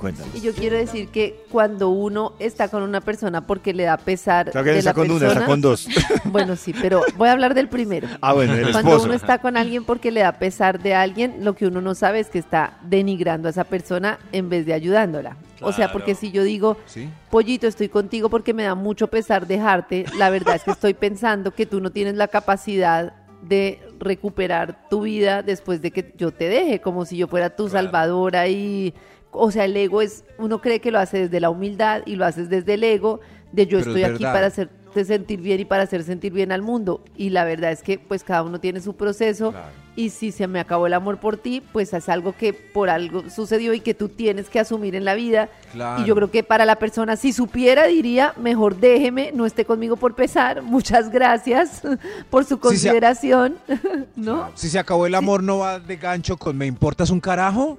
Cuéntanos. 0.00 0.34
Y 0.34 0.40
yo 0.40 0.54
quiero 0.54 0.78
decir 0.78 1.08
que 1.08 1.44
cuando 1.50 1.90
uno 1.90 2.32
está 2.38 2.68
con 2.68 2.82
una 2.82 3.02
persona 3.02 3.46
porque 3.46 3.74
le 3.74 3.82
da 3.82 3.98
pesar 3.98 4.50
Claro 4.50 4.64
que 4.64 4.70
no 4.70 4.72
de 4.72 4.78
está 4.78 4.90
la 4.90 4.94
con 4.94 5.06
persona, 5.08 5.26
una, 5.26 5.34
está 5.34 5.46
con 5.46 5.60
dos. 5.60 5.88
Bueno, 6.24 6.56
sí, 6.56 6.74
pero 6.80 7.02
voy 7.18 7.28
a 7.28 7.32
hablar 7.32 7.54
del 7.54 7.68
primero. 7.68 8.08
Ah, 8.22 8.32
bueno, 8.32 8.54
el 8.54 8.72
Cuando 8.72 8.92
esposo. 8.92 9.04
uno 9.04 9.14
está 9.14 9.38
con 9.38 9.58
alguien 9.58 9.84
porque 9.84 10.10
le 10.10 10.20
da 10.20 10.32
pesar 10.32 10.82
de 10.82 10.94
alguien, 10.94 11.44
lo 11.44 11.54
que 11.54 11.66
uno 11.66 11.82
no 11.82 11.94
sabe 11.94 12.20
es 12.20 12.28
que 12.28 12.38
está 12.38 12.78
denigrando 12.82 13.48
a 13.48 13.50
esa 13.50 13.64
persona 13.64 14.18
en 14.32 14.48
vez 14.48 14.64
de 14.64 14.72
ayudándola. 14.72 15.36
O 15.60 15.72
sea, 15.72 15.92
porque 15.92 16.14
si 16.14 16.30
yo 16.30 16.42
digo, 16.42 16.78
¿Sí? 16.86 17.10
Pollito, 17.28 17.66
estoy 17.66 17.90
contigo 17.90 18.30
porque 18.30 18.54
me 18.54 18.62
da 18.62 18.74
mucho 18.74 19.08
pesar 19.08 19.46
dejarte, 19.46 20.06
la 20.16 20.30
verdad 20.30 20.56
es 20.56 20.62
que 20.62 20.70
estoy 20.70 20.94
pensando 20.94 21.50
que 21.50 21.66
tú 21.66 21.80
no 21.80 21.90
tienes 21.90 22.14
la 22.14 22.28
capacidad 22.28 23.12
de 23.42 23.80
recuperar 23.98 24.88
tu 24.88 25.02
vida 25.02 25.42
después 25.42 25.82
de 25.82 25.90
que 25.90 26.14
yo 26.16 26.30
te 26.32 26.48
deje, 26.48 26.80
como 26.80 27.04
si 27.04 27.18
yo 27.18 27.28
fuera 27.28 27.54
tu 27.54 27.68
salvadora 27.68 28.48
y... 28.48 28.94
O 29.32 29.50
sea, 29.50 29.64
el 29.64 29.76
ego 29.76 30.02
es, 30.02 30.24
uno 30.38 30.60
cree 30.60 30.80
que 30.80 30.90
lo 30.90 30.98
hace 30.98 31.18
desde 31.18 31.40
la 31.40 31.50
humildad 31.50 32.02
y 32.06 32.16
lo 32.16 32.26
haces 32.26 32.48
desde 32.48 32.74
el 32.74 32.84
ego, 32.84 33.20
de 33.52 33.66
yo 33.66 33.78
Pero 33.78 33.90
es 33.92 33.96
estoy 33.96 34.02
aquí 34.04 34.24
para 34.24 34.46
hacerte 34.46 35.04
sentir 35.04 35.40
bien 35.40 35.60
y 35.60 35.64
para 35.64 35.84
hacer 35.84 36.02
sentir 36.02 36.32
bien 36.32 36.50
al 36.52 36.62
mundo. 36.62 37.02
Y 37.16 37.30
la 37.30 37.44
verdad 37.44 37.70
es 37.72 37.82
que 37.82 37.98
pues 37.98 38.24
cada 38.24 38.42
uno 38.42 38.58
tiene 38.60 38.80
su 38.80 38.94
proceso 38.96 39.54
y 39.96 40.10
si 40.10 40.32
se 40.32 40.46
me 40.46 40.58
acabó 40.60 40.86
el 40.86 40.94
amor 40.94 41.18
por 41.18 41.36
ti, 41.36 41.62
pues 41.72 41.92
es 41.92 42.08
algo 42.08 42.32
que 42.36 42.52
por 42.52 42.90
algo 42.90 43.28
sucedió 43.30 43.74
y 43.74 43.80
que 43.80 43.92
tú 43.94 44.08
tienes 44.08 44.48
que 44.48 44.58
asumir 44.60 44.94
en 44.96 45.04
la 45.04 45.14
vida. 45.14 45.48
Claro. 45.72 46.02
Y 46.02 46.06
yo 46.06 46.14
creo 46.14 46.30
que 46.30 46.42
para 46.42 46.64
la 46.64 46.76
persona, 46.76 47.16
si 47.16 47.32
supiera, 47.32 47.86
diría, 47.86 48.34
mejor 48.36 48.76
déjeme, 48.76 49.30
no 49.32 49.46
esté 49.46 49.64
conmigo 49.64 49.96
por 49.96 50.14
pesar. 50.14 50.62
Muchas 50.62 51.10
gracias 51.10 51.82
por 52.30 52.44
su 52.44 52.54
Sí, 52.54 52.54
sí. 52.54 52.60
consideración. 52.60 53.56
¿No? 54.16 54.50
Si 54.54 54.68
se 54.68 54.78
acabó 54.78 55.06
el 55.06 55.14
amor, 55.14 55.42
no 55.42 55.58
va 55.58 55.78
de 55.80 55.96
gancho 55.96 56.36
con 56.36 56.56
me 56.56 56.66
importas 56.66 57.10
un 57.10 57.20
carajo. 57.20 57.78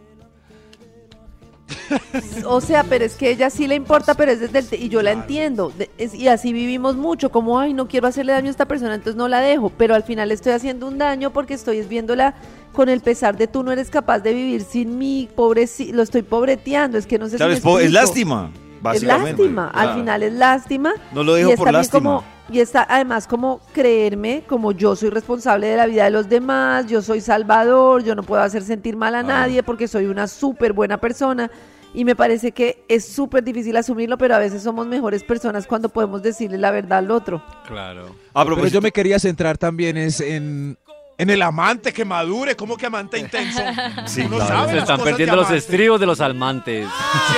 O 2.46 2.62
sea, 2.62 2.84
pero 2.84 3.06
es 3.06 3.16
que 3.16 3.30
ella 3.32 3.50
sí 3.50 3.68
le 3.68 3.76
importa, 3.76 4.14
pero 4.14 4.32
es 4.32 4.40
desde 4.40 4.60
el... 4.60 4.68
te- 4.68 4.78
y 4.78 4.90
yo 4.90 5.02
la 5.02 5.12
entiendo. 5.12 5.72
de- 5.78 5.90
es- 5.98 6.14
y 6.14 6.28
así 6.28 6.54
vivimos 6.54 6.96
mucho, 6.96 7.32
como, 7.32 7.60
ay, 7.60 7.74
no 7.74 7.88
quiero 7.88 8.08
hacerle 8.08 8.34
daño 8.34 8.48
a 8.48 8.52
esta 8.52 8.66
persona, 8.66 8.96
entonces 8.96 9.16
no 9.16 9.28
la 9.28 9.40
dejo. 9.42 9.70
Pero 9.78 9.96
al 9.96 10.04
final 10.04 10.32
estoy 10.32 10.54
haciendo 10.54 10.88
un 10.88 10.98
daño 10.98 11.32
porque 11.32 11.54
estoy 11.54 11.82
viéndola 11.84 12.34
con 12.74 12.90
el 12.90 13.02
pesar 13.02 13.38
de 13.38 13.48
tú 13.48 13.64
no 13.64 13.72
eres 13.72 13.90
capaz 13.90 14.20
de 14.20 14.34
vivir 14.34 14.64
sin 14.64 14.98
mí, 14.98 15.28
pobre, 15.36 15.68
lo 15.94 16.02
estoy 16.04 16.22
pobreteando, 16.22 16.98
es 16.98 17.06
que 17.06 17.20
no 17.20 17.28
sé 17.28 17.38
Claro, 17.38 17.52
si 17.54 17.58
es, 17.60 17.66
me 17.66 17.84
es 17.84 17.92
lástima. 17.92 18.52
Es 18.94 19.04
lástima, 19.04 19.68
al 19.68 19.72
Claro. 19.72 20.00
final 20.00 20.24
es 20.24 20.34
lástima. 20.34 20.94
No 21.14 21.24
lo 21.24 21.36
y 21.38 21.42
dejo 21.42 21.52
es 21.52 21.58
por 21.58 21.72
lástima. 21.72 22.00
Como, 22.16 22.24
y 22.52 22.60
está 22.60 22.86
además 22.90 23.28
como 23.28 23.62
creerme, 23.74 24.44
como 24.48 24.72
yo 24.72 24.96
soy 24.96 25.10
responsable 25.10 25.68
de 25.68 25.78
la 25.78 25.86
vida 25.86 26.04
de 26.04 26.12
los 26.12 26.28
demás, 26.28 26.88
yo 26.88 27.02
soy 27.02 27.22
salvador, 27.22 28.04
yo 28.04 28.16
no 28.16 28.24
puedo 28.24 28.42
hacer 28.42 28.64
sentir 28.64 28.98
mal 28.98 29.16
a 29.16 29.24
nadie 29.24 29.64
porque 29.64 29.88
soy 29.88 30.06
una 30.06 30.28
súper 30.28 30.74
buena 30.74 30.98
persona. 31.00 31.50
Y 31.94 32.06
me 32.06 32.16
parece 32.16 32.54
que 32.54 32.86
es 32.88 33.06
súper 33.06 33.44
difícil 33.44 33.76
asumirlo, 33.76 34.18
pero 34.18 34.36
a 34.36 34.40
veces 34.40 34.64
somos 34.64 34.88
mejores 34.88 35.26
personas 35.26 35.68
cuando 35.68 35.90
podemos 35.90 36.22
decirle 36.22 36.58
la 36.58 36.72
verdad 36.72 37.00
al 37.00 37.12
otro. 37.12 37.44
Claro. 37.68 38.16
A 38.34 38.44
Pero 38.44 38.56
propósito, 38.56 38.76
yo 38.76 38.82
me 38.82 38.92
quería 38.92 39.20
centrar 39.20 39.58
también 39.58 39.98
es 39.98 40.22
en, 40.22 40.78
En 41.22 41.30
el 41.30 41.42
amante 41.44 41.94
que 41.94 42.04
madure, 42.04 42.56
¿cómo 42.56 42.76
que 42.78 42.88
amante 42.88 43.20
intenso? 43.20 43.62
Sí, 44.06 44.22
uno 44.22 44.38
claro. 44.38 44.48
sabe 44.48 44.70
Se 44.70 44.74
las 44.76 44.84
están 44.84 44.98
cosas 44.98 45.12
perdiendo 45.12 45.36
de 45.36 45.42
los 45.44 45.52
estribos 45.52 46.00
de 46.00 46.06
los 46.08 46.20
amantes. 46.20 46.88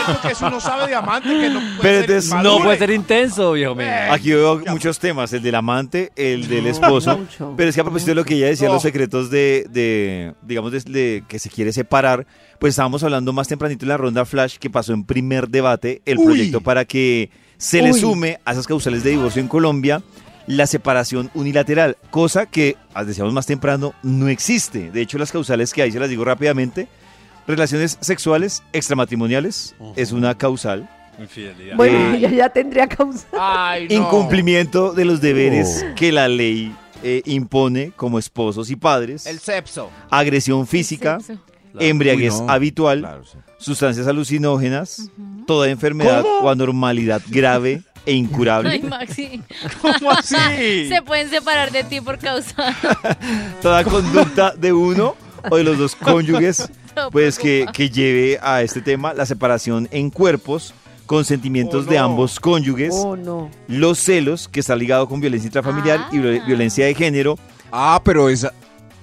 Cierto 0.06 0.22
que 0.22 0.28
eso 0.34 0.48
uno 0.48 0.60
sabe 0.62 0.88
de 0.88 0.96
amante 0.96 1.28
que 1.30 1.50
no 1.50 1.60
puede 1.82 2.04
Pero 2.06 2.22
ser 2.22 2.36
no 2.38 2.44
No 2.44 2.64
puede 2.64 2.96
intenso, 2.96 3.52
viejo 3.52 3.76
mío. 3.76 3.88
Aquí 4.10 4.30
veo 4.32 4.62
muchos 4.68 5.00
temas, 5.00 5.34
el 5.34 5.42
del 5.44 5.56
amante, 5.56 6.12
el 6.16 6.48
del 6.48 6.68
esposo. 6.68 7.18
mucho, 7.18 7.54
pero 7.58 7.70
es 7.70 7.76
que 7.76 7.82
a 7.82 7.84
propósito 7.84 8.12
de 8.12 8.16
lo 8.16 8.24
que 8.24 8.36
ella 8.36 8.48
decía, 8.48 8.68
No. 8.70 8.76
los 8.76 8.84
secretos 8.84 9.30
de, 9.30 9.66
de 9.70 10.34
digamos, 10.44 10.72
de, 10.72 10.80
de 10.80 11.24
que 11.28 11.38
se 11.40 11.50
quiere 11.50 11.74
separar, 11.74 12.26
pues 12.60 12.72
estábamos 12.72 13.04
hablando 13.04 13.34
más 13.34 13.48
tempranito 13.50 13.84
en 13.84 13.90
la 13.90 13.98
ronda 13.98 14.24
Flash 14.26 14.58
que 14.60 14.70
pasó 14.70 14.94
en 14.94 15.04
primer 15.04 15.50
debate, 15.50 16.02
el 16.06 16.20
Uy. 16.20 16.26
proyecto 16.26 16.62
para 16.62 16.86
que 16.86 17.30
se 17.58 17.82
le 17.82 17.92
sume 17.94 18.40
a 18.46 18.54
esas 18.54 18.66
causales 18.66 19.04
de 19.04 19.10
divorcio 19.12 19.42
en 19.42 19.48
Colombia 19.50 20.02
la 20.48 20.68
separación 20.68 21.30
unilateral, 21.34 21.98
cosa 22.10 22.46
que, 22.46 22.76
as 22.94 23.08
decíamos 23.08 23.34
más 23.34 23.46
temprano, 23.46 23.94
no 24.04 24.28
existe. 24.28 24.92
De 24.92 25.02
hecho, 25.02 25.18
las 25.18 25.32
causales 25.32 25.72
que 25.74 25.82
hay, 25.82 25.92
se 25.92 26.00
las 26.00 26.10
digo 26.10 26.26
rápidamente, 26.26 26.88
relaciones 27.48 27.98
sexuales 28.02 28.64
extramatrimoniales 28.74 29.76
es 29.96 30.12
una 30.12 30.38
causal. 30.38 30.90
Infidelidad. 31.20 31.76
Bueno, 31.76 32.16
Eh, 32.16 32.36
ya 32.36 32.50
tendría 32.50 32.88
causa. 32.88 33.28
Ay, 33.40 33.88
no. 33.88 33.96
incumplimiento 33.96 34.94
de 34.94 35.06
los 35.06 35.22
deberes 35.22 35.86
que 35.96 36.12
la 36.12 36.28
ley 36.28 36.74
eh, 37.04 37.22
impone 37.26 37.92
como 37.96 38.18
esposos 38.18 38.70
y 38.72 38.76
padres, 38.76 39.26
El 39.28 39.40
sepso. 39.40 39.90
agresión 40.10 40.66
física, 40.68 41.20
embriaguez 41.80 42.34
Uy, 42.36 42.42
no. 42.46 42.52
habitual, 42.52 43.00
Claro, 43.02 43.24
sí. 43.26 43.38
sustancias 43.58 44.08
alucinógenas, 44.08 45.10
toda 45.46 45.70
enfermedad 45.70 46.24
o 46.42 46.50
anormalidad 46.50 47.22
grave 47.30 47.82
e 48.06 48.14
incurable, 48.14 48.70
Ay, 48.72 48.82
Maxi. 48.82 49.42
¿Cómo 49.82 50.12
así? 50.12 50.88
Se 50.90 51.02
pueden 51.06 51.30
separar 51.30 51.72
de 51.72 51.84
ti 51.84 52.02
por 52.02 52.18
causa. 52.20 52.76
toda 53.62 53.84
conducta 53.84 54.52
de 54.52 54.74
uno 54.74 55.16
o 55.50 55.56
de 55.58 55.64
los 55.64 55.78
dos 55.78 55.96
cónyuges, 55.96 56.70
pues 57.12 57.38
que, 57.40 57.66
que 57.74 57.90
lleve 57.90 58.40
a 58.42 58.62
este 58.62 58.82
tema 58.82 59.14
la 59.14 59.26
separación 59.26 59.88
en 59.92 60.10
cuerpos 60.10 60.74
con 61.06 61.26
sentimientos 61.26 61.86
Oh, 61.86 61.90
de 61.90 61.98
ambos 61.98 62.40
cónyuges, 62.40 62.94
Oh, 62.96 63.16
no. 63.18 63.50
los 63.68 64.00
celos, 64.00 64.48
que 64.48 64.60
está 64.62 64.76
ligado 64.76 65.08
con 65.10 65.20
violencia 65.20 65.48
intrafamiliar 65.48 66.08
y 66.12 66.18
Ah. 66.20 66.44
violencia 66.48 66.86
de 66.86 66.96
género. 66.96 67.38
Ah, 67.72 68.02
pero 68.04 68.30
esa. 68.30 68.54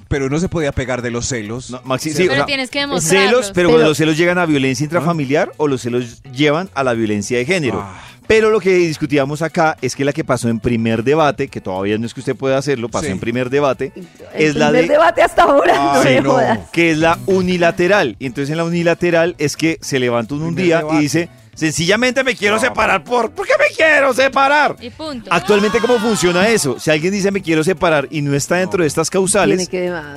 Pero 0.09 0.29
no 0.29 0.41
se 0.41 0.49
podía 0.49 0.73
pegar 0.73 1.03
de 1.03 1.11
los 1.13 1.27
celos. 1.27 1.71
No, 1.71 1.81
Maxi, 1.85 2.11
sí, 2.11 2.23
Pero 2.23 2.33
o 2.33 2.37
sea, 2.37 2.47
tienes 2.47 2.69
que 2.71 2.81
demostrarlos. 2.81 3.31
celos, 3.31 3.53
pero, 3.55 3.69
Pero- 3.71 3.85
los 3.85 3.97
celos 3.97 4.17
llegan 4.17 4.39
a 4.39 4.47
violencia 4.47 4.83
intrafamiliar 4.83 5.53
o 5.57 5.69
los 5.69 5.83
celos 5.83 6.23
llevan 6.33 6.69
a 6.75 6.83
la 6.83 6.95
violencia 6.95 7.39
de 7.39 7.45
género. 7.45 7.81
Ah. 7.85 8.01
Pero 8.31 8.49
lo 8.51 8.61
que 8.61 8.73
discutíamos 8.77 9.43
acá 9.43 9.77
es 9.83 9.97
que 9.97 10.05
la 10.05 10.13
que 10.13 10.23
pasó 10.23 10.49
en 10.49 10.61
primer 10.61 11.03
debate, 11.03 11.49
que 11.49 11.61
todavía 11.61 11.99
no 11.99 12.07
es 12.07 12.15
que 12.15 12.21
usted 12.21 12.37
pueda 12.37 12.59
hacerlo, 12.59 12.89
pasó 12.89 13.07
Sí. 13.07 13.11
en 13.11 13.19
primer 13.19 13.51
debate, 13.51 13.93
El 13.97 14.07
es 14.51 14.55
la 14.55 14.69
primer 14.69 14.87
de 14.87 14.93
debate 14.93 15.21
hasta 15.23 15.43
ahora, 15.43 15.75
no 15.75 15.93
Ay, 16.01 16.15
me 16.15 16.21
no. 16.21 16.31
jodas. 16.35 16.61
que 16.73 16.93
es 16.93 16.99
la 16.99 17.19
unilateral. 17.27 18.15
Y 18.21 18.27
entonces 18.27 18.51
en 18.51 18.59
la 18.59 18.63
unilateral 18.65 19.35
es 19.39 19.57
que 19.57 19.79
se 19.81 19.99
levanta 19.99 20.35
uno 20.37 20.45
un 20.47 20.55
Primer 20.55 20.65
día 20.65 20.77
debate. 20.79 20.97
y 20.97 21.01
dice, 21.01 21.29
sencillamente 21.57 22.23
me 22.23 22.37
quiero 22.37 22.55
No. 22.55 22.61
separar 22.61 23.03
por... 23.03 23.33
¿Por 23.33 23.49
qué 23.49 23.55
me 23.59 23.75
quiero 23.75 24.15
separar? 24.15 24.77
Y 24.81 24.91
punto. 24.91 25.29
Actualmente, 25.33 25.81
¿cómo 25.81 25.99
funciona 25.99 26.49
eso? 26.49 26.79
Si 26.79 26.89
alguien 26.93 27.13
dice 27.13 27.33
me 27.33 27.43
quiero 27.43 27.65
separar 27.65 28.07
y 28.13 28.23
no 28.23 28.37
está 28.37 28.55
dentro 28.59 28.83
de 28.85 28.87
estas 28.87 29.11
Tiene 29.11 29.23
causales, 29.25 29.69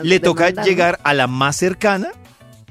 le 0.04 0.20
toca 0.20 0.52
llegar 0.52 1.00
a 1.04 1.16
la 1.16 1.26
más 1.26 1.56
cercana, 1.56 2.10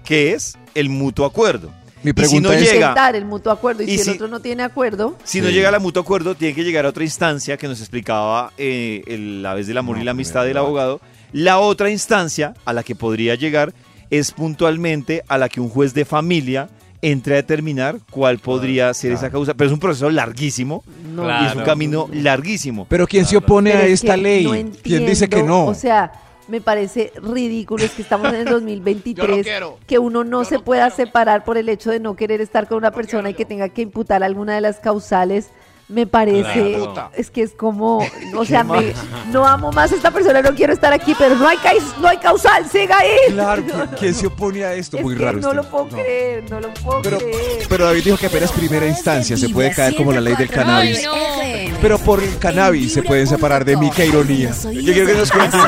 que 0.04 0.34
es 0.34 0.56
el 0.76 0.88
mutuo 0.88 1.26
acuerdo. 1.26 1.72
Mi 2.02 2.11
Y 2.11 2.12
si 2.12 2.12
pregunta 2.12 2.49
no 2.49 2.54
es. 2.54 2.73
llega- 2.73 3.11
el 3.14 3.25
mutuo 3.25 3.52
acuerdo 3.52 3.82
y, 3.82 3.87
Y 3.90 3.99
si, 3.99 4.04
si- 4.04 4.11
el 4.11 4.16
otro 4.16 4.28
no 4.28 4.40
tiene 4.40 4.62
acuerdo, 4.62 5.16
Si 5.25 5.40
no 5.40 5.49
Sí. 5.49 5.54
llega 5.54 5.68
a 5.68 5.73
la 5.73 5.78
mutuo 5.78 6.02
acuerdo, 6.02 6.35
tiene 6.35 6.54
que 6.54 6.64
llegar 6.64 6.85
a 6.85 6.88
otra 6.88 7.04
instancia 7.04 7.56
que 7.56 7.68
nos 7.68 7.80
explicaba 7.80 8.52
eh, 8.59 9.02
el- 9.06 9.42
la 9.42 9.54
vez 9.54 9.66
del 9.66 9.78
amor 9.78 9.97
No, 9.97 10.02
y 10.02 10.04
la 10.04 10.11
amistad 10.12 10.44
del 10.44 10.56
abogado. 10.56 11.00
La 11.32 11.59
otra 11.59 11.90
instancia 11.90 12.54
a 12.64 12.73
la 12.73 12.82
que 12.82 12.94
podría 12.94 13.35
llegar 13.37 13.73
es 14.11 14.32
puntualmente 14.32 15.23
a 15.28 15.38
la 15.38 15.49
que 15.49 15.61
un 15.61 15.68
juez 15.71 15.94
de 15.94 16.04
familia 16.04 16.68
entre 17.00 17.35
a 17.35 17.37
determinar 17.38 17.97
cuál 18.11 18.38
podría 18.38 18.92
ser 18.94 19.12
esa 19.12 19.30
causa. 19.30 19.54
Pero 19.54 19.68
es 19.68 19.73
un 19.75 19.80
proceso 19.80 20.09
larguísimo 20.11 20.85
no. 21.14 21.25
Claro. 21.25 21.44
y 21.44 21.49
es 21.49 21.54
un 21.56 21.62
camino 21.64 22.09
larguísimo. 22.12 22.87
Pero 22.88 23.06
¿quién 23.09 23.25
se 23.26 23.37
opone 23.37 23.71
Pero 23.71 23.82
a 23.82 23.87
es 23.87 23.92
esta 24.04 24.14
que 24.16 24.23
ley? 24.23 24.44
no 24.44 24.71
¿Quién 24.82 25.06
dice 25.06 25.28
que 25.28 25.42
no? 25.42 25.66
O 25.66 25.75
sea, 25.75 26.12
me 26.52 26.61
parece 26.61 27.12
ridículo, 27.16 27.82
es 27.82 27.92
que 27.92 28.02
estamos 28.02 28.28
en 28.28 28.35
el 28.35 28.44
Yo 28.47 28.52
2023, 28.52 29.37
no 29.38 29.42
quiero. 29.42 29.78
que 29.87 29.99
uno 29.99 30.23
no 30.23 30.42
Yo 30.42 30.49
se 30.50 30.54
no 30.56 30.64
pueda 30.64 30.90
quiero. 30.90 30.97
separar 30.97 31.44
por 31.44 31.56
el 31.56 31.68
hecho 31.71 31.90
de 31.90 31.99
no 31.99 32.14
querer 32.14 32.42
estar 32.42 32.68
con 32.68 32.76
una 32.76 32.90
persona 32.92 33.30
y 33.30 33.35
que 33.35 33.47
tenga 33.47 33.71
que 33.71 33.80
imputar 33.80 34.23
alguna 34.23 34.54
de 34.54 34.61
las 34.61 34.78
causales. 34.78 35.49
Me 35.92 36.06
parece, 36.06 36.75
Claro. 36.78 37.11
es 37.14 37.30
que 37.30 37.42
es 37.42 37.52
como, 37.52 37.99
o 38.34 38.44
sea, 38.46 38.64
me- 38.64 38.94
no 39.30 39.46
amo 39.46 39.70
más 39.72 39.92
a 39.92 39.96
esta 39.96 40.11
persona, 40.11 40.40
no 40.40 40.54
quiero 40.54 40.72
estar 40.72 40.90
aquí, 40.92 41.14
pero 41.18 41.34
no 41.37 41.46
hay, 41.46 41.58
no 42.00 42.08
hay 42.08 42.16
causal, 42.16 42.66
siga 42.70 42.99
ahí. 42.99 43.11
Claro, 43.30 43.62
¿quién- 43.62 43.88
¿quién 43.99 44.14
se 44.14 44.26
opone 44.28 44.64
a 44.64 44.72
esto? 44.75 44.96
Es 44.96 45.02
Muy 45.02 45.16
que 45.16 45.22
raro. 45.25 45.38
no 45.40 45.49
este- 45.50 45.56
lo 45.62 45.70
puedo 45.70 45.84
no. 45.84 45.90
creer, 45.90 46.50
no 46.50 46.61
lo 46.61 46.72
puedo 46.75 47.02
Pero, 47.02 47.18
creer. 47.18 47.66
pero 47.68 47.84
David 47.84 48.04
dijo 48.04 48.16
que 48.16 48.26
apenas 48.26 48.52
primera 48.52 48.87
instancia 48.87 49.37
se 49.37 49.49
puede 49.50 49.70
caer 49.75 49.94
como 49.96 50.12
la 50.12 50.20
ley 50.22 50.34
del 50.34 50.49
cannabis. 50.49 51.06
Ay, 51.12 51.68
no. 51.68 51.76
Pero 51.82 51.99
por 51.99 52.22
el 52.22 52.38
cannabis 52.38 52.94
se 52.94 53.02
pueden 53.02 53.26
separar 53.26 53.64
de 53.64 53.76
mí, 53.76 53.90
qué 53.94 54.06
ironía. 54.06 54.50
Yo 54.72 54.92
quiero 54.94 55.06
que 55.08 55.14
nos 55.14 55.30
cuenten. 55.30 55.61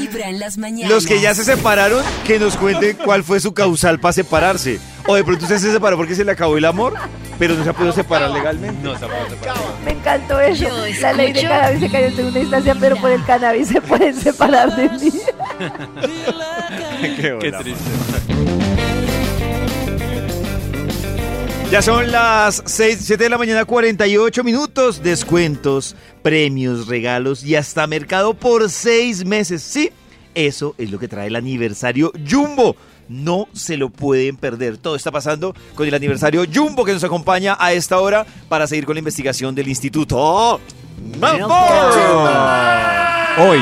Vibra 0.00 0.28
en 0.28 0.38
las 0.38 0.56
mañanas. 0.58 0.90
Los 0.90 1.06
que 1.06 1.20
ya 1.20 1.34
se 1.34 1.44
separaron, 1.44 2.02
que 2.26 2.38
nos 2.38 2.56
cuenten 2.56 2.96
cuál 3.04 3.24
fue 3.24 3.40
su 3.40 3.52
causal 3.52 3.98
para 4.00 4.12
separarse. 4.12 4.80
O 5.06 5.14
de 5.14 5.24
pronto 5.24 5.44
usted 5.44 5.58
se 5.58 5.72
separó 5.72 5.96
porque 5.96 6.14
se 6.14 6.24
le 6.24 6.32
acabó 6.32 6.56
el 6.56 6.64
amor, 6.64 6.94
pero 7.38 7.54
no 7.54 7.64
se 7.64 7.70
ha 7.70 7.72
podido 7.72 7.92
separar 7.92 8.30
legalmente. 8.30 8.82
No 8.82 8.98
se 8.98 9.06
puede 9.06 9.30
separar. 9.30 9.56
Me 9.84 9.92
encantó 9.92 10.40
eso. 10.40 10.64
Yo 10.64 11.00
La 11.00 11.12
ley 11.12 11.32
de 11.32 11.40
escucho 11.40 11.54
cannabis 11.54 11.80
se 11.80 11.90
cayó 11.90 12.06
en 12.06 12.16
segunda 12.16 12.40
instancia, 12.40 12.76
pero 12.78 12.96
por 12.96 13.10
el 13.10 13.24
cannabis 13.24 13.68
se 13.68 13.80
pueden 13.80 14.14
separar 14.14 14.76
de 14.76 14.88
mí. 14.88 15.12
Qué 17.40 17.52
triste. 17.52 17.90
Ya 21.70 21.82
son 21.82 22.10
las 22.10 22.64
6, 22.66 22.98
7 23.00 23.22
de 23.22 23.30
la 23.30 23.38
mañana, 23.38 23.64
48 23.64 24.42
minutos. 24.42 25.04
Descuentos, 25.04 25.94
premios, 26.20 26.88
regalos 26.88 27.44
y 27.44 27.54
hasta 27.54 27.86
mercado 27.86 28.34
por 28.34 28.68
seis 28.68 29.24
meses. 29.24 29.62
Sí, 29.62 29.92
eso 30.34 30.74
es 30.78 30.90
lo 30.90 30.98
que 30.98 31.06
trae 31.06 31.28
el 31.28 31.36
aniversario 31.36 32.12
Jumbo. 32.28 32.74
No 33.10 33.48
se 33.52 33.76
lo 33.76 33.90
pueden 33.90 34.36
perder. 34.36 34.78
Todo 34.78 34.94
está 34.94 35.10
pasando 35.10 35.52
con 35.74 35.84
el 35.84 35.92
aniversario 35.94 36.44
Jumbo 36.52 36.84
que 36.84 36.92
nos 36.92 37.02
acompaña 37.02 37.56
a 37.58 37.72
esta 37.72 37.98
hora 37.98 38.24
para 38.48 38.68
seguir 38.68 38.86
con 38.86 38.94
la 38.94 39.00
investigación 39.00 39.52
del 39.52 39.66
Instituto. 39.66 40.60
Hoy, 43.36 43.58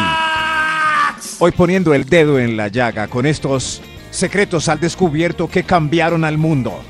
hoy 1.38 1.52
poniendo 1.52 1.94
el 1.94 2.04
dedo 2.04 2.38
en 2.38 2.58
la 2.58 2.68
llaga 2.68 3.08
con 3.08 3.24
estos 3.24 3.80
secretos 4.10 4.68
al 4.68 4.80
descubierto 4.80 5.48
que 5.48 5.62
cambiaron 5.62 6.26
al 6.26 6.36
mundo. 6.36 6.82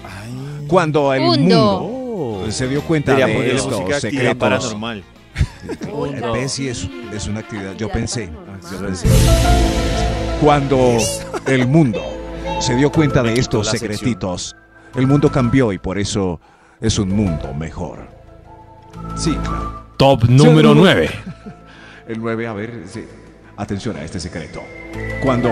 Cuando 0.67 1.15
el 1.15 1.23
Mundo. 1.23 2.45
se 2.51 2.67
dio 2.67 2.83
cuenta 2.83 3.15
de 3.15 3.55
estos 3.55 4.01
secretos. 4.01 4.37
paranormal. 4.37 5.05
Es, 6.37 6.59
es 6.59 7.29
una 7.29 7.39
actividad. 7.39 7.77
Pensé. 7.77 8.31
yo 8.73 8.79
pensé. 8.85 9.07
Cuando 10.41 10.97
el 11.47 11.69
mundo 11.69 12.18
se 12.61 12.75
dio 12.75 12.91
cuenta 12.91 13.23
de 13.23 13.35
estos 13.35 13.69
secretitos, 13.69 14.57
el 14.95 15.07
mundo 15.07 15.31
cambió 15.31 15.73
y 15.73 15.79
por 15.79 15.99
eso 15.99 16.41
es 16.81 16.99
un 16.99 17.11
mundo 17.11 17.55
mejor. 17.55 18.09
Sí, 19.17 19.31
claro. 19.43 19.87
Top 19.97 20.25
número 20.29 20.75
9. 20.75 21.11
El 22.09 22.21
9, 22.21 22.47
a 22.49 22.53
ver, 22.53 22.85
sí. 22.87 23.05
atención 23.57 23.97
a 23.97 24.05
este 24.05 24.21
secreto. 24.21 24.63
Cuando 25.23 25.51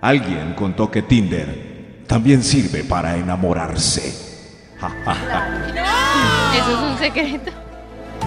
alguien 0.00 0.54
contó 0.54 0.90
que 0.90 1.02
Tinder 1.02 2.04
también 2.06 2.42
sirve 2.42 2.84
para 2.84 3.16
enamorarse. 3.16 4.26
Ja, 4.78 4.90
ja, 5.04 5.14
ja. 5.14 6.56
Eso 6.56 6.70
es 6.70 6.92
un 6.92 6.98
secreto. 6.98 7.50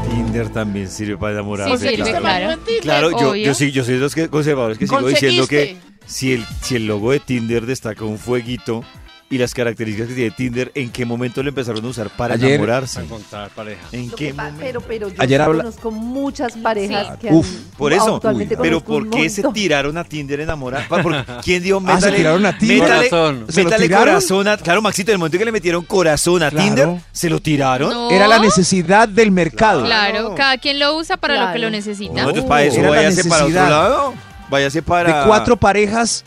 Tinder 0.09 0.49
también 0.49 0.89
sirve 0.89 1.17
para 1.17 1.33
enamorarse. 1.33 1.89
Sí, 1.89 1.95
sirve, 1.95 2.19
claro. 2.19 2.21
claro. 2.21 2.59
Claro, 2.81 3.11
yo, 3.11 3.35
yo 3.35 3.53
sí, 3.53 3.71
yo 3.71 3.83
soy 3.83 3.95
de 3.95 3.99
los 4.01 4.15
que, 4.15 4.27
conservadores 4.29 4.77
que 4.77 4.87
sigo 4.87 5.07
diciendo 5.07 5.47
que. 5.47 5.77
Si 6.09 6.33
el, 6.33 6.45
si 6.61 6.75
el 6.75 6.87
logo 6.87 7.11
de 7.11 7.19
Tinder 7.19 7.65
destaca 7.65 8.03
un 8.03 8.17
fueguito 8.17 8.83
y 9.31 9.37
las 9.37 9.53
características 9.53 10.07
que 10.09 10.15
tiene 10.15 10.31
Tinder, 10.31 10.71
¿en 10.73 10.89
qué 10.89 11.05
momento 11.05 11.43
lo 11.43 11.49
empezaron 11.49 11.85
a 11.85 11.87
usar 11.87 12.09
para 12.09 12.33
Ayer- 12.33 12.53
enamorarse? 12.53 12.95
Para 12.95 13.05
encontrar 13.05 13.49
pareja. 13.51 13.81
¿En 13.91 14.09
qué 14.09 14.33
pa- 14.33 14.45
momento? 14.45 14.59
pero, 14.65 14.81
pero 14.81 15.09
yo 15.09 15.15
Ayer 15.21 15.39
habla- 15.39 15.61
conozco 15.65 15.91
muchas 15.91 16.53
parejas 16.57 17.09
Sí. 17.21 17.27
que 17.27 17.33
Uf, 17.35 17.45
han- 17.47 17.63
Por 17.77 17.93
eso, 17.93 18.15
actualmente 18.15 18.57
pero 18.57 18.81
¿por 18.83 19.07
qué 19.11 19.29
se 19.29 19.43
montón. 19.43 19.53
tiraron 19.53 19.97
a 19.99 20.03
Tinder 20.03 20.39
enamorar? 20.39 20.87
¿Quién 21.45 21.61
dijo 21.61 21.77
Ah, 21.85 21.89
se 21.89 21.95
métale, 22.07 22.17
tiraron 22.17 22.45
a 22.47 22.57
Tinder. 22.57 22.79
métale- 22.79 23.09
Corazón. 23.11 23.45
¿Se 23.49 23.63
métale 23.63 23.83
tiraron? 23.85 24.05
corazón 24.07 24.47
a... 24.47 24.57
Claro, 24.57 24.81
Maxito, 24.81 25.11
en 25.11 25.13
el 25.13 25.19
momento 25.19 25.35
en 25.37 25.39
que 25.41 25.45
le 25.45 25.51
metieron 25.51 25.85
corazón 25.85 26.41
a 26.41 26.49
Claro. 26.49 26.65
Tinder, 26.65 26.89
¿se 27.11 27.29
lo 27.29 27.39
tiraron? 27.39 27.91
No. 27.93 28.09
Era 28.09 28.27
la 28.27 28.39
necesidad 28.39 29.07
del 29.07 29.29
mercado. 29.31 29.85
Claro, 29.85 30.33
cada 30.33 30.57
quien 30.57 30.79
lo 30.79 30.97
usa 30.97 31.17
para 31.17 31.45
lo 31.45 31.53
que 31.53 31.59
lo 31.59 31.69
necesita. 31.69 32.13
No, 32.13 32.19
entonces 32.21 32.45
Oh, 32.45 32.47
para 32.47 32.63
eso 32.63 32.81
váyase 32.81 33.29
para 33.29 33.45
otro 33.45 33.53
lado. 33.69 34.13
Váyase 34.49 34.81
para... 34.81 35.21
De 35.21 35.27
cuatro 35.27 35.57
parejas, 35.57 36.25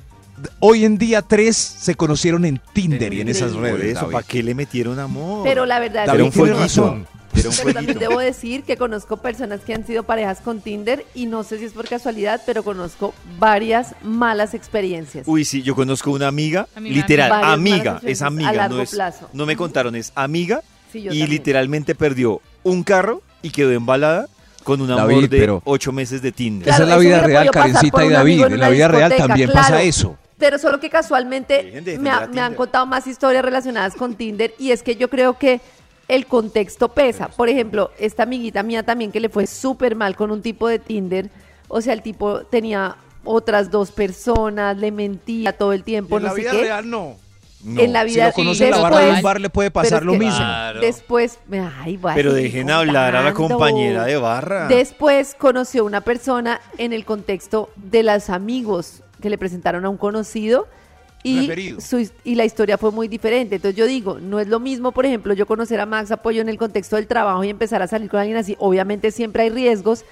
hoy 0.60 0.84
en 0.84 0.98
día 0.98 1.22
tres 1.22 1.56
se 1.56 1.94
conocieron 1.94 2.44
en 2.44 2.60
Tinder 2.72 3.12
y 3.12 3.20
en 3.20 3.28
esas 3.28 3.52
Por 3.52 3.62
redes. 3.62 3.96
eso. 3.96 4.10
¿para 4.10 4.26
qué 4.26 4.42
le 4.42 4.54
metieron 4.54 4.98
amor? 4.98 5.42
Pero 5.44 5.66
la 5.66 5.78
verdad 5.80 6.06
David 6.06 6.22
un 6.24 6.30
que 6.30 6.40
tiene 6.40 6.54
razón. 6.54 6.88
Un 6.90 7.06
Pero 7.34 7.72
también 7.72 7.98
debo 7.98 8.20
decir 8.20 8.62
que 8.62 8.76
conozco 8.76 9.16
personas 9.16 9.60
que 9.62 9.72
han 9.74 9.86
sido 9.86 10.02
parejas 10.02 10.40
con 10.40 10.60
Tinder 10.60 11.04
y 11.14 11.24
no 11.26 11.44
sé 11.44 11.58
si 11.58 11.64
es 11.64 11.72
por 11.72 11.88
casualidad, 11.88 12.42
pero 12.44 12.62
conozco 12.62 13.14
varias 13.38 13.94
malas 14.02 14.52
experiencias. 14.52 15.26
Uy, 15.26 15.44
sí, 15.46 15.62
yo 15.62 15.74
conozco 15.74 16.10
una 16.10 16.28
amiga, 16.28 16.68
literal, 16.78 17.32
amiga, 17.44 18.00
es 18.04 18.20
amiga, 18.20 18.50
a 18.50 18.52
largo 18.52 18.76
no 18.76 18.82
es, 18.82 18.90
plazo. 18.90 19.30
no 19.32 19.46
me 19.46 19.56
contaron, 19.56 19.96
es 19.96 20.12
amiga 20.14 20.60
Sí, 20.92 20.98
yo 21.00 21.04
y 21.10 21.20
también. 21.20 21.30
literalmente 21.30 21.94
perdió 21.94 22.42
un 22.64 22.82
carro 22.82 23.22
y 23.40 23.48
quedó 23.50 23.72
embalada 23.72 24.28
con 24.62 24.80
un 24.80 24.90
amor 24.90 25.08
David, 25.14 25.30
de 25.30 25.38
pero- 25.38 25.62
ocho 25.64 25.92
meses 25.92 26.22
de 26.22 26.32
Tinder. 26.32 26.64
Claro, 26.66 26.84
Esa 26.84 26.92
es 26.94 26.98
la 26.98 27.02
vida 27.04 27.20
real, 27.20 27.50
Karencita 27.50 28.04
y 28.04 28.08
David. 28.10 28.44
en 28.44 28.60
la 28.60 28.68
vida 28.70 28.88
real 28.88 29.14
también 29.16 29.50
claro. 29.50 29.66
pasa 29.68 29.82
eso. 29.82 30.16
Pero 30.38 30.58
solo 30.58 30.80
que 30.80 30.90
casualmente 30.90 31.80
de 31.82 31.98
me, 31.98 32.10
ha- 32.10 32.26
me 32.26 32.40
han 32.40 32.54
contado 32.54 32.84
más 32.86 33.06
historias 33.06 33.44
relacionadas 33.44 33.94
con 33.94 34.14
Tinder 34.16 34.52
y 34.58 34.70
es 34.72 34.82
que 34.82 34.96
yo 34.96 35.08
creo 35.08 35.38
que 35.38 35.60
el 36.08 36.26
contexto 36.26 36.88
pesa. 36.88 37.28
Por 37.28 37.48
ejemplo, 37.48 37.92
esta 37.98 38.24
amiguita 38.24 38.62
mía 38.62 38.82
también 38.82 39.12
que 39.12 39.20
le 39.20 39.28
fue 39.28 39.46
súper 39.46 39.94
mal 39.94 40.16
con 40.16 40.30
un 40.32 40.42
tipo 40.42 40.66
de 40.68 40.78
Tinder. 40.80 41.30
O 41.68 41.80
sea, 41.80 41.92
el 41.92 42.02
tipo 42.02 42.40
tenía 42.40 42.96
otras 43.24 43.70
dos 43.70 43.92
personas, 43.92 44.76
le 44.76 44.90
mentía 44.90 45.52
todo 45.56 45.72
el 45.72 45.84
tiempo, 45.84 46.16
en 46.16 46.24
no 46.24 46.28
la 46.30 46.34
sé 46.34 46.40
vida 46.40 46.50
qué. 46.50 46.60
real 46.62 46.90
no. 46.90 47.16
En 47.64 47.92
la 47.92 48.02
Si 48.04 48.14
vida 48.14 48.26
lo 48.28 48.32
conoce 48.32 48.64
en 48.64 48.70
la 48.70 48.76
después- 48.78 48.92
barra 48.92 49.06
de 49.06 49.12
un 49.12 49.22
bar 49.22 49.40
le 49.40 49.50
puede 49.50 49.70
pasar 49.70 50.00
es 50.00 50.04
lo 50.06 50.12
que 50.12 50.18
mismo. 50.18 50.36
Claro. 50.36 50.80
Después, 50.80 51.38
ay, 51.80 51.96
voy 51.96 52.10
a 52.12 52.14
Pero 52.14 52.32
dejen 52.32 52.70
hablar 52.70 53.14
a 53.14 53.22
la 53.22 53.32
compañera 53.34 54.04
de 54.04 54.16
barra. 54.16 54.66
Después 54.68 55.36
conoció 55.38 55.84
una 55.84 56.00
persona 56.00 56.60
en 56.78 56.92
el 56.92 57.04
contexto 57.04 57.70
de 57.76 58.02
los 58.02 58.30
amigos 58.30 59.02
que 59.20 59.30
le 59.30 59.38
presentaron 59.38 59.84
a 59.84 59.88
un 59.88 59.96
conocido 59.96 60.66
y, 61.22 61.76
su 61.80 62.10
y 62.24 62.34
la 62.34 62.44
historia 62.44 62.78
fue 62.78 62.90
muy 62.90 63.06
diferente. 63.06 63.54
Entonces 63.56 63.76
yo 63.78 63.86
digo, 63.86 64.18
no 64.20 64.40
es 64.40 64.48
lo 64.48 64.58
mismo, 64.58 64.90
por 64.90 65.06
ejemplo, 65.06 65.32
yo 65.34 65.46
conocer 65.46 65.78
a 65.78 65.86
Max 65.86 66.10
Apoyo 66.10 66.40
en 66.40 66.48
el 66.48 66.58
contexto 66.58 66.96
del 66.96 67.06
trabajo 67.06 67.44
y 67.44 67.48
empezar 67.48 67.80
a 67.80 67.86
salir 67.86 68.10
con 68.10 68.18
alguien 68.18 68.38
así. 68.38 68.56
Obviamente 68.58 69.12
siempre 69.12 69.44
hay 69.44 69.50
riesgos, 69.50 70.04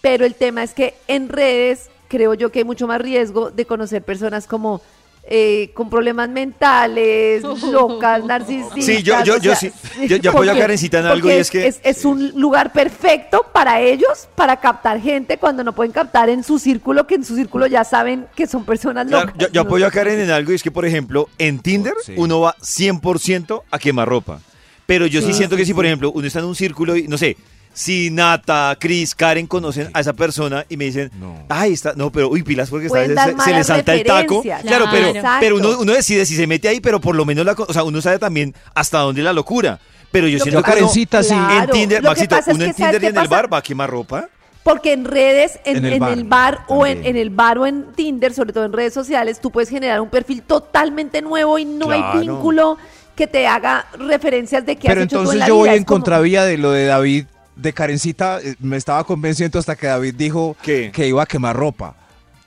pero 0.00 0.24
el 0.26 0.34
tema 0.34 0.64
es 0.64 0.74
que 0.74 0.94
en 1.06 1.28
redes 1.28 1.88
creo 2.08 2.34
yo 2.34 2.50
que 2.50 2.58
hay 2.60 2.64
mucho 2.64 2.88
más 2.88 3.00
riesgo 3.00 3.52
de 3.52 3.64
conocer 3.64 4.02
personas 4.02 4.48
como 4.48 4.80
eh, 5.28 5.70
con 5.74 5.90
problemas 5.90 6.28
mentales, 6.28 7.42
locas, 7.72 8.24
narcisistas. 8.24 8.84
Sí, 8.84 9.02
yo- 9.02 9.22
yo- 9.24 9.34
o 9.34 9.38
yo 9.38 9.54
sea, 9.56 9.70
sí. 9.70 9.72
Yo- 10.08 10.16
yo 10.18 10.30
apoyo 10.30 10.52
a 10.52 10.56
Karencita 10.58 11.00
en 11.00 11.06
algo 11.06 11.28
y 11.28 11.32
es 11.32 11.50
que- 11.50 11.66
Es, 11.66 11.80
es 11.82 12.04
un 12.04 12.30
lugar 12.40 12.72
perfecto 12.72 13.44
para 13.52 13.80
ellos, 13.80 14.28
para 14.36 14.56
captar 14.58 15.00
gente 15.00 15.36
cuando 15.38 15.64
no 15.64 15.74
pueden 15.74 15.90
captar 15.92 16.28
en 16.28 16.44
su 16.44 16.58
círculo, 16.60 17.06
que 17.06 17.16
en 17.16 17.24
su 17.24 17.34
círculo 17.34 17.66
ya 17.66 17.82
saben 17.82 18.26
que 18.36 18.46
son 18.46 18.64
personas 18.64 19.06
Claro, 19.08 19.26
locas. 19.32 19.50
yo, 19.52 19.60
apoyo 19.62 19.86
a 19.86 19.90
Karen 19.90 20.20
en 20.20 20.30
algo 20.30 20.52
y 20.52 20.54
es 20.54 20.62
que, 20.62 20.70
por 20.70 20.86
ejemplo, 20.86 21.28
en 21.38 21.58
Tinder 21.58 21.94
Sí. 22.04 22.14
uno 22.16 22.40
va 22.40 22.54
100% 22.62 23.62
a 23.70 23.78
quemar 23.78 24.08
ropa. 24.08 24.40
Pero 24.86 25.06
yo 25.06 25.20
sí, 25.22 25.32
siento 25.32 25.56
que 25.56 25.64
si, 25.66 25.74
por 25.74 25.84
ejemplo, 25.84 26.12
uno 26.12 26.26
está 26.26 26.38
en 26.38 26.44
un 26.44 26.54
círculo 26.54 26.96
y, 26.96 27.08
no 27.08 27.18
sé, 27.18 27.36
si 27.78 28.08
Nata, 28.10 28.74
Chris, 28.80 29.14
Karen 29.14 29.46
conocen 29.46 29.90
a 29.92 30.00
esa 30.00 30.14
persona 30.14 30.64
y 30.66 30.78
me 30.78 30.84
dicen, 30.86 31.10
No. 31.20 31.44
ay, 31.50 31.74
está, 31.74 31.92
no, 31.94 32.10
pero 32.10 32.30
uy, 32.30 32.42
pilas 32.42 32.70
porque 32.70 32.86
está, 32.86 32.94
Pueden 33.04 33.38
se, 33.40 33.52
le 33.52 33.64
salta 33.64 33.94
el 33.94 34.02
taco. 34.02 34.40
Claro, 34.62 34.86
pero, 34.90 35.12
pero 35.40 35.56
uno, 35.56 35.92
decide 35.92 36.24
si 36.24 36.36
se 36.36 36.46
mete 36.46 36.68
ahí, 36.68 36.80
pero 36.80 37.02
por 37.02 37.14
lo 37.14 37.26
menos 37.26 37.44
la, 37.44 37.52
o 37.52 37.72
sea, 37.74 37.84
uno 37.84 38.00
sabe 38.00 38.18
también 38.18 38.54
hasta 38.74 39.00
dónde 39.00 39.20
es 39.20 39.26
la 39.26 39.34
locura. 39.34 39.78
Pero 40.10 40.26
yo 40.26 40.38
Lo 40.38 40.44
siento 40.44 40.62
que 40.62 40.70
uno- 40.70 40.74
Karencita, 40.78 41.22
sí. 41.22 41.34
Claro. 41.34 41.64
en 41.64 41.70
Tinder, 41.70 42.02
Lo 42.02 42.14
que 42.14 42.20
Maxito, 42.26 42.36
uno 42.52 42.64
en 42.64 42.70
que, 42.70 42.78
¿sabes 42.78 42.92
Tinder 42.92 43.02
y 43.02 43.06
en 43.14 43.18
el 43.22 43.28
bar 43.28 43.52
va 43.52 43.58
a 43.58 43.62
quemar 43.62 43.90
ropa. 43.90 44.28
Porque 44.62 44.92
en 44.94 45.04
redes, 45.04 45.60
en, 45.66 45.76
En 45.76 45.84
el 45.84 45.92
en 45.92 45.98
bar 46.00 46.12
el 46.12 46.24
bar 46.24 46.58
o 46.68 46.86
en, 46.86 47.04
el 47.16 47.28
bar 47.28 47.58
o 47.58 47.66
en 47.66 47.92
Tinder, 47.94 48.32
sobre 48.32 48.54
todo 48.54 48.64
en 48.64 48.72
redes 48.72 48.94
sociales, 48.94 49.38
tú 49.40 49.50
puedes 49.50 49.68
generar 49.68 50.00
un 50.00 50.08
perfil 50.08 50.40
totalmente 50.42 51.20
nuevo 51.20 51.58
y 51.58 51.66
no 51.66 51.90
hay 51.90 52.20
vínculo 52.20 52.78
que 53.14 53.26
te 53.26 53.46
haga 53.46 53.86
referencias 53.98 54.64
de 54.64 54.76
qué 54.76 54.88
Pero 54.88 55.02
has 55.02 55.06
hecho 55.06 55.16
tú 55.16 55.20
en 55.20 55.24
entonces 55.24 55.40
la 55.40 55.46
yo 55.48 55.56
voy 55.56 55.68
en 55.68 55.84
como- 55.84 55.96
contravía 56.00 56.44
de 56.44 56.56
lo 56.58 56.70
de 56.72 56.86
David, 56.86 57.26
de 57.56 57.72
Karencita. 57.72 58.38
eh, 58.42 58.54
Me 58.60 58.76
estaba 58.76 59.02
convenciendo 59.04 59.58
hasta 59.58 59.74
que 59.74 59.86
David 59.86 60.14
dijo 60.16 60.56
¿Qué? 60.62 60.90
que 60.94 61.08
iba 61.08 61.22
a 61.22 61.26
quemar 61.26 61.56
ropa. 61.56 61.94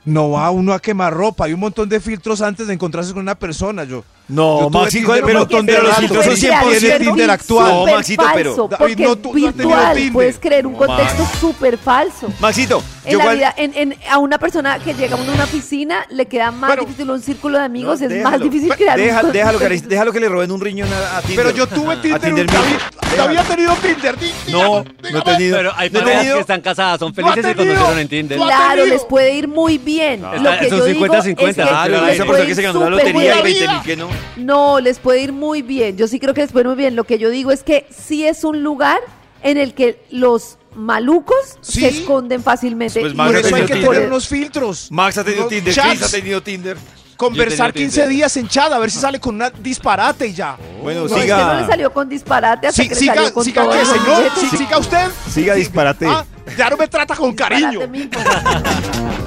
No 0.05 0.31
va 0.31 0.49
uno 0.49 0.73
a 0.73 0.79
quemar 0.79 1.13
ropa. 1.13 1.45
Hay 1.45 1.53
un 1.53 1.59
montón 1.59 1.89
de 1.89 1.99
filtros 1.99 2.41
antes 2.41 2.67
de 2.67 2.73
encontrarse 2.73 3.11
con 3.11 3.21
una 3.21 3.35
persona. 3.35 3.83
Yo, 3.83 4.03
No, 4.29 4.61
yo 4.61 4.67
tuve 4.69 4.79
Maxi, 4.81 4.97
Tinder 4.99 5.15
pero- 5.23 5.27
un 5.27 5.39
montón 5.39 5.65
de 5.65 5.73
pero 5.73 5.83
los 5.87 5.95
filtros 5.97 6.25
son 6.25 6.35
Tiene 6.35 6.55
100% 6.57 6.99
Tinder 6.99 7.29
actual. 7.31 7.71
No, 7.71 7.85
Maxito, 7.85 8.23
pero- 8.33 8.55
David, 8.55 8.75
porque 8.77 9.03
no, 9.03 9.15
tú- 9.17 9.21
tú 9.21 9.29
has 9.29 9.33
tenido 9.53 9.53
virtual, 9.69 9.95
Tinder. 9.95 10.13
puedes 10.13 10.39
creer 10.39 10.65
un 10.67 10.73
No, 10.73 10.79
contexto 10.79 11.27
súper 11.39 11.77
falso. 11.77 12.29
Maxito, 12.39 12.81
En 13.11 13.17
la 13.17 13.23
igual- 13.23 13.37
vida, 13.37 13.53
en, 13.57 13.71
en- 13.75 13.95
a 14.09 14.17
una 14.17 14.37
persona 14.37 14.79
que 14.79 14.93
llega 14.93 15.15
a 15.15 15.19
una 15.21 15.43
oficina 15.43 16.05
le 16.09 16.25
queda 16.27 16.51
más 16.51 16.69
Pero- 16.71 16.83
difícil 16.83 17.09
un 17.09 17.21
círculo 17.21 17.57
de 17.57 17.63
amigos, 17.65 17.99
No, 17.99 18.05
es 18.07 18.11
déjalo. 18.13 18.29
más 18.31 18.41
difícil 18.41 18.75
crear 18.75 18.97
un 18.99 19.05
Deja- 19.05 19.21
contexto. 19.21 19.37
déjalo, 19.37 19.59
Karencita, 19.59 19.89
déjalo 19.89 20.11
que 20.13 20.19
le 20.19 20.29
roben 20.29 20.51
un 20.51 20.61
riñón 20.61 20.89
a, 20.93 21.17
a 21.17 21.21
Tinder. 21.21 21.45
Pero 21.45 21.55
yo 21.57 21.67
tuve 21.67 21.97
Tinder. 21.97 22.21
Tinder 22.21 22.45
David, 22.47 22.65
Music. 22.73 23.17
David 23.17 23.37
ha 23.37 23.43
tenido 23.43 23.73
Tinder. 23.75 24.15
No, 24.15 24.83
dígame, 24.83 25.11
no 25.11 25.19
he 25.19 25.21
tenido. 25.21 25.57
Pero 25.57 25.71
hay 25.75 25.89
no 25.89 26.03
tenido- 26.03 26.35
que 26.35 26.41
están 26.41 26.61
casadas, 26.61 26.99
son 26.99 27.09
No 27.09 27.15
felices 27.15 27.37
y 27.51 27.55
tenido. 27.55 27.73
conocieron 27.75 27.99
en 27.99 28.07
Tinder. 28.07 28.37
No 28.39 28.45
Claro, 28.45 28.69
tenido. 28.75 28.87
les 28.95 29.05
puede 29.05 29.33
ir 29.33 29.47
muy 29.47 29.77
bien. 29.77 30.23
Está- 30.25 30.37
Lo 30.55 30.59
que 30.59 30.69
son 30.69 30.77
yo 30.79 30.85
50-50, 30.87 31.23
digo 31.35 31.47
es 31.47 31.55
que 31.55 31.61
Claro, 31.61 32.07
esa 32.07 32.25
persona 32.25 32.45
que 32.45 32.55
se 32.55 32.61
ganó 32.61 32.79
la 32.83 32.89
lotería 32.91 33.39
y 33.39 33.43
bien. 33.43 33.43
20 33.43 33.67
mil 33.67 33.81
que 33.83 33.95
no. 33.97 34.07
No, 34.37 34.79
les 34.79 34.99
puede 34.99 35.21
ir 35.21 35.31
muy 35.33 35.61
bien. 35.61 35.97
Yo 35.97 36.07
sí 36.07 36.19
creo 36.19 36.33
que 36.33 36.41
les 36.41 36.51
puede 36.51 36.63
ir 36.63 36.67
muy 36.67 36.77
bien. 36.77 36.95
Lo 36.95 37.03
que 37.03 37.17
yo 37.17 37.29
digo 37.29 37.51
es 37.51 37.63
que 37.63 37.85
sí 37.89 38.25
es 38.25 38.43
un 38.43 38.63
lugar 38.63 38.99
en 39.43 39.57
el 39.57 39.73
que 39.73 40.01
los 40.11 40.57
malucos 40.75 41.35
Sí. 41.61 41.81
se 41.81 41.87
esconden 41.89 42.43
fácilmente. 42.43 42.99
Pues 43.01 43.13
Por 43.13 43.35
ha 43.35 43.39
eso 43.39 43.55
hay 43.55 43.61
que 43.65 43.73
Tinder. 43.73 43.89
tener 43.91 44.07
unos 44.07 44.27
filtros. 44.27 44.91
Max 44.91 45.17
ha 45.17 45.23
tenido 45.23 45.47
Tinder, 45.47 45.73
chats, 45.73 45.89
Chris 45.89 46.03
ha 46.03 46.09
tenido 46.11 46.41
Tinder. 46.43 46.77
Conversar 47.17 47.67
Yo 47.67 47.69
he 47.71 47.73
tenido 47.73 47.87
15 47.89 48.01
Tinder. 48.01 48.15
días 48.15 48.37
en 48.37 48.47
chat, 48.47 48.71
a 48.71 48.79
ver 48.79 48.89
si 48.89 48.97
sale 48.99 49.19
con 49.19 49.35
una 49.35 49.49
disparate 49.49 50.27
y 50.27 50.33
ya. 50.33 50.55
Bueno, 50.81 51.01
No, 51.01 51.05
es 51.07 51.11
que 51.11 51.17
no 51.17 51.21
siga. 51.23 51.61
le 51.61 51.67
salió 51.67 51.91
con 51.91 52.07
disparate 52.07 52.67
hasta 52.67 52.81
Sí, 52.81 52.87
que 52.87 52.95
le 52.95 52.99
siga, 53.01 53.15
salió 53.15 53.33
con 53.33 53.43
siga 53.43 53.63
todo 53.63 53.73
que 53.73 53.79
el 53.81 53.85
señor, 53.85 54.31
sí, 54.39 54.57
siga 54.57 54.77
usted. 54.77 55.07
Siga 55.29 55.53
disparate. 55.55 56.05
Ah, 56.07 56.25
ya 56.57 56.69
no 56.69 56.77
me 56.77 56.87
trata 56.87 57.15
con 57.15 57.33
cariño. 57.35 57.81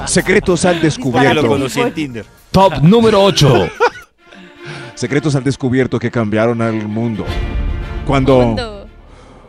Secretos 0.06 0.64
al 0.64 0.74
Porque 0.76 0.86
lo 0.86 0.88
descubierto. 0.88 1.46
conocí 1.46 1.80
en 1.80 1.92
Tinder. 1.92 2.26
Top 2.50 2.74
número 2.82 3.22
8. 3.22 3.68
Secretos 4.94 5.34
al 5.34 5.44
descubierto 5.44 5.98
que 5.98 6.10
cambiaron 6.10 6.62
al 6.62 6.86
mundo. 6.88 7.24
Cuando. 8.06 8.81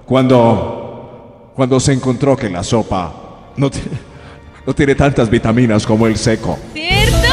Cuando, 0.05 1.51
cuando 1.55 1.79
se 1.79 1.93
encontró 1.93 2.35
que 2.35 2.49
la 2.49 2.63
sopa 2.63 3.13
no, 3.57 3.69
no 4.65 4.73
tiene 4.75 4.95
tantas 4.95 5.29
vitaminas 5.29 5.85
como 5.85 6.07
el 6.07 6.17
seco. 6.17 6.57
¿Cierto? 6.73 7.27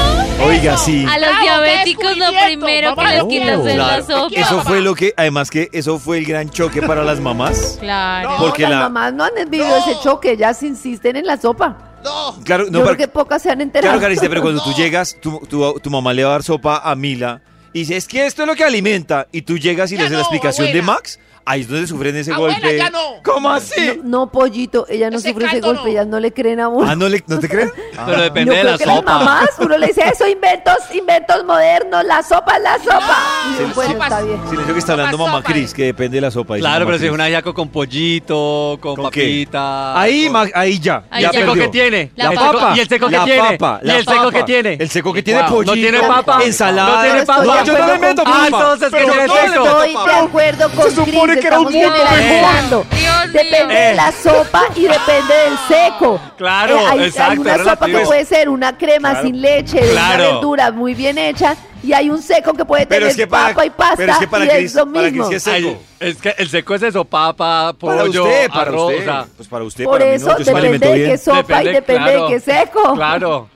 Oiga, 0.44 0.76
sí. 0.76 1.04
A 1.09 1.18
los 1.18 1.28
diabéticos 1.42 2.16
lo 2.16 2.26
primero 2.46 2.96
que 2.96 3.04
les 3.04 3.24
quitas 3.24 3.59
es 3.66 3.76
la 3.76 3.85
Claro. 3.98 4.06
sopa. 4.06 4.40
Eso 4.40 4.62
fue 4.62 4.80
lo 4.80 4.94
que, 4.94 5.12
además 5.16 5.50
que 5.50 5.68
eso 5.72 5.98
fue 5.98 6.18
el 6.18 6.24
gran 6.24 6.48
choque 6.48 6.80
para 6.83 7.04
las 7.04 7.20
mamás. 7.20 7.76
Claro. 7.80 8.30
No, 8.30 8.37
Porque 8.38 8.62
las 8.62 8.70
la- 8.72 8.78
mamás 8.88 9.12
no 9.12 9.24
han 9.24 9.33
vivido 9.50 9.68
No. 9.68 9.76
ese 9.76 9.98
choque, 10.02 10.33
ellas 10.33 10.62
insisten 10.62 11.16
en 11.16 11.26
la 11.26 11.37
sopa. 11.37 11.76
No. 12.02 12.35
Claro, 12.44 12.64
Yo 12.64 12.70
no, 12.70 12.78
creo 12.78 12.85
pero, 12.87 12.96
que 12.96 13.09
pocas 13.09 13.42
se 13.42 13.50
han 13.50 13.61
enterado. 13.61 13.90
claro, 13.92 14.00
Karencita, 14.00 14.28
pero 14.30 14.40
cuando 14.40 14.62
tú 14.62 14.72
llegas, 14.72 15.16
tu, 15.20 15.38
tu, 15.40 15.78
tu 15.80 15.90
mamá 15.90 16.14
le 16.14 16.24
va 16.24 16.30
a 16.30 16.33
dar 16.33 16.42
sopa 16.42 16.80
a 16.83 16.94
Mila 16.94 17.42
y 17.74 17.80
dice, 17.80 17.98
es 17.98 18.09
que 18.09 18.24
esto 18.24 18.42
es 18.42 18.48
lo 18.48 18.54
que 18.54 18.64
alimenta, 18.64 19.26
y 19.30 19.42
tú 19.42 19.59
llegas 19.59 19.92
y 19.92 19.96
Ya 19.96 20.00
le 20.02 20.06
haces 20.06 20.12
la 20.12 20.18
no, 20.20 20.22
explicación 20.22 20.66
de 20.68 20.78
abuela. 20.80 20.87
Max, 20.94 21.20
ahí 21.44 21.61
es 21.62 21.68
donde 21.68 21.87
sufren 21.87 22.14
ese 22.16 22.33
Abuela, 22.33 22.55
golpe. 22.59 22.76
ya 22.79 22.90
no. 22.90 22.98
¿Cómo 23.24 23.50
así? 23.50 23.98
No, 24.03 24.20
no, 24.20 24.33
pollito, 24.33 24.87
ella 24.88 25.11
no 25.11 25.18
Ese 25.18 25.31
sufre 25.31 25.46
ese 25.46 25.61
golpe, 25.61 25.83
no. 25.85 25.88
ellas 25.88 26.07
no 26.07 26.20
le 26.20 26.33
creen 26.33 26.61
a 26.61 26.68
uno. 26.68 26.88
Ah, 26.88 26.94
¿no, 26.96 27.09
le, 27.09 27.22
¿no 27.26 27.38
te 27.38 27.48
crees? 27.48 27.70
Pero 28.07 28.20
depende 28.22 28.50
Yo 28.50 28.55
de 28.55 28.61
creo 28.61 28.72
la 28.72 28.79
que 28.79 28.87
las 28.87 28.96
sopa. 28.96 29.18
mamás, 29.18 29.48
uno 29.59 29.79
le 29.79 29.87
dice 29.88 30.03
eso, 30.12 30.26
inventos, 30.29 30.76
inventos 30.94 31.44
modernos, 31.44 32.05
la 32.05 32.22
sopa 32.22 32.57
es 32.57 32.62
la 32.62 32.79
sopa. 32.79 33.16
Yo, 33.59 33.66
bueno, 33.74 33.92
sopas. 33.92 34.11
está 34.12 34.22
bien. 34.22 34.40
Silencio 34.48 34.72
que 34.74 34.79
está 34.79 34.92
hablando 34.92 35.16
Sopa, 35.18 35.24
mamá 35.31 35.38
sopa. 35.42 35.53
Cris, 35.53 35.74
que 35.74 35.85
depende 35.85 36.16
de 36.16 36.20
la 36.22 36.31
sopa. 36.31 36.57
Claro, 36.57 36.87
pero 36.87 36.98
si 36.98 37.07
es 37.07 37.12
un 37.12 37.20
ajiaco 37.20 37.53
con 37.55 37.68
pollito, 37.68 38.79
con, 38.81 38.96
¿Con 38.96 39.11
qué? 39.11 39.20
papita. 39.20 40.00
Ahí, 40.00 40.29
con- 40.29 40.50
ahí 40.55 40.79
ya. 40.79 41.05
Ahí 41.11 41.22
¿Y 41.22 41.26
el 41.26 41.33
seco 41.33 41.55
que 41.55 41.68
tiene? 41.68 42.11
La 42.16 42.24
La 42.24 42.31
¿Y 42.31 42.33
el 42.35 42.38
seco- 42.40 42.53
papa. 42.53 42.72
¿Y 42.76 42.81
el 42.81 42.88
seco 42.88 43.07
que 43.09 43.16
la 43.16 43.24
tiene? 43.24 43.59
papa, 43.59 43.81
¿Y 43.83 43.90
el 43.90 44.05
seco 44.05 44.16
papa. 44.16 44.33
que 44.33 44.42
tiene? 44.44 44.74
El 44.81 44.90
seco 44.90 45.12
que 45.12 45.22
tiene 45.22 45.42
pollito. 45.44 45.74
¿No 45.74 45.81
tiene 45.81 46.00
papa? 46.00 46.40
Ensalada. 46.44 46.96
¿No 46.96 47.03
tiene 47.03 47.26
papa? 47.26 47.64
Yo 47.64 47.79
no 47.79 47.87
le 47.87 47.98
meto 47.98 48.24
con 48.24 48.33
Ah, 48.33 48.46
papa. 48.50 48.57
entonces, 48.62 48.90
¿qué 48.90 49.00
seco? 49.00 49.14
meto 49.14 49.37
Estoy 49.37 49.94
papa. 49.94 50.11
de 50.11 50.16
acuerdo 50.18 50.70
con 50.70 50.90
supone 51.34 51.40
que 51.40 51.46
era 51.46 51.60
un. 51.60 51.72
Dios 51.72 53.32
Depende 53.32 53.66
mío. 53.66 53.78
de 53.80 53.94
la 53.94 54.12
sopa 54.12 54.62
y 54.74 54.82
depende 54.82 55.34
del 55.34 55.58
seco. 55.68 56.16
Eh, 56.24 56.30
Claro, 56.36 56.78
hay, 56.88 57.04
exacto, 57.04 57.32
Hay 57.32 57.38
una 57.38 57.58
sopa 57.58 57.64
relativo. 57.86 57.98
que 57.98 58.04
puede 58.06 58.24
ser 58.24 58.48
una 58.48 58.76
crema 58.78 59.10
Claro. 59.10 59.26
sin 59.26 59.40
leche, 59.40 59.80
de 59.80 59.90
Claro. 59.92 60.14
una 60.24 60.32
verdura 60.34 60.70
muy 60.72 60.94
bien 60.94 61.18
hecha, 61.18 61.54
y 61.82 61.92
hay 61.92 62.10
un 62.10 62.20
seco 62.22 62.54
que 62.54 62.64
puede 62.64 62.86
Pero 62.86 63.00
tener 63.06 63.10
es 63.10 63.16
que 63.16 63.26
para- 63.26 63.48
papa 63.48 63.66
y 63.66 63.70
pasta, 63.70 63.96
pero 63.96 64.12
es 64.12 64.18
que 64.18 64.28
para 64.28 64.44
y 64.44 64.64
es 64.64 64.74
lo 64.74 64.86
para 64.92 65.08
mismo. 65.10 65.28
sí 65.28 65.34
es 65.34 65.42
seco. 65.42 65.68
Ay, 65.68 65.78
es 66.00 66.16
que 66.16 66.34
el 66.38 66.48
seco 66.48 66.74
es 66.74 66.82
eso, 66.82 67.04
papa, 67.04 67.72
Para 67.78 67.98
pollo, 68.02 68.24
usted, 68.24 68.48
para 68.48 68.60
arroz, 68.62 68.90
usted. 68.92 69.00
o 69.00 69.04
sea, 69.04 69.26
Pues 69.36 69.48
para 69.48 69.64
usted, 69.64 69.84
Por 69.84 69.98
para 69.98 70.10
mí 70.10 70.16
eso 70.16 70.26
no, 70.26 70.38
yo 70.38 70.44
depende 70.44 70.78
de 70.88 71.04
qué 71.10 71.18
sopa 71.18 71.62
y 71.62 71.66
depende 71.68 72.02
claro, 72.04 72.28
de 72.28 72.34
qué 72.34 72.40
seco. 72.40 72.94
Claro. 72.94 73.48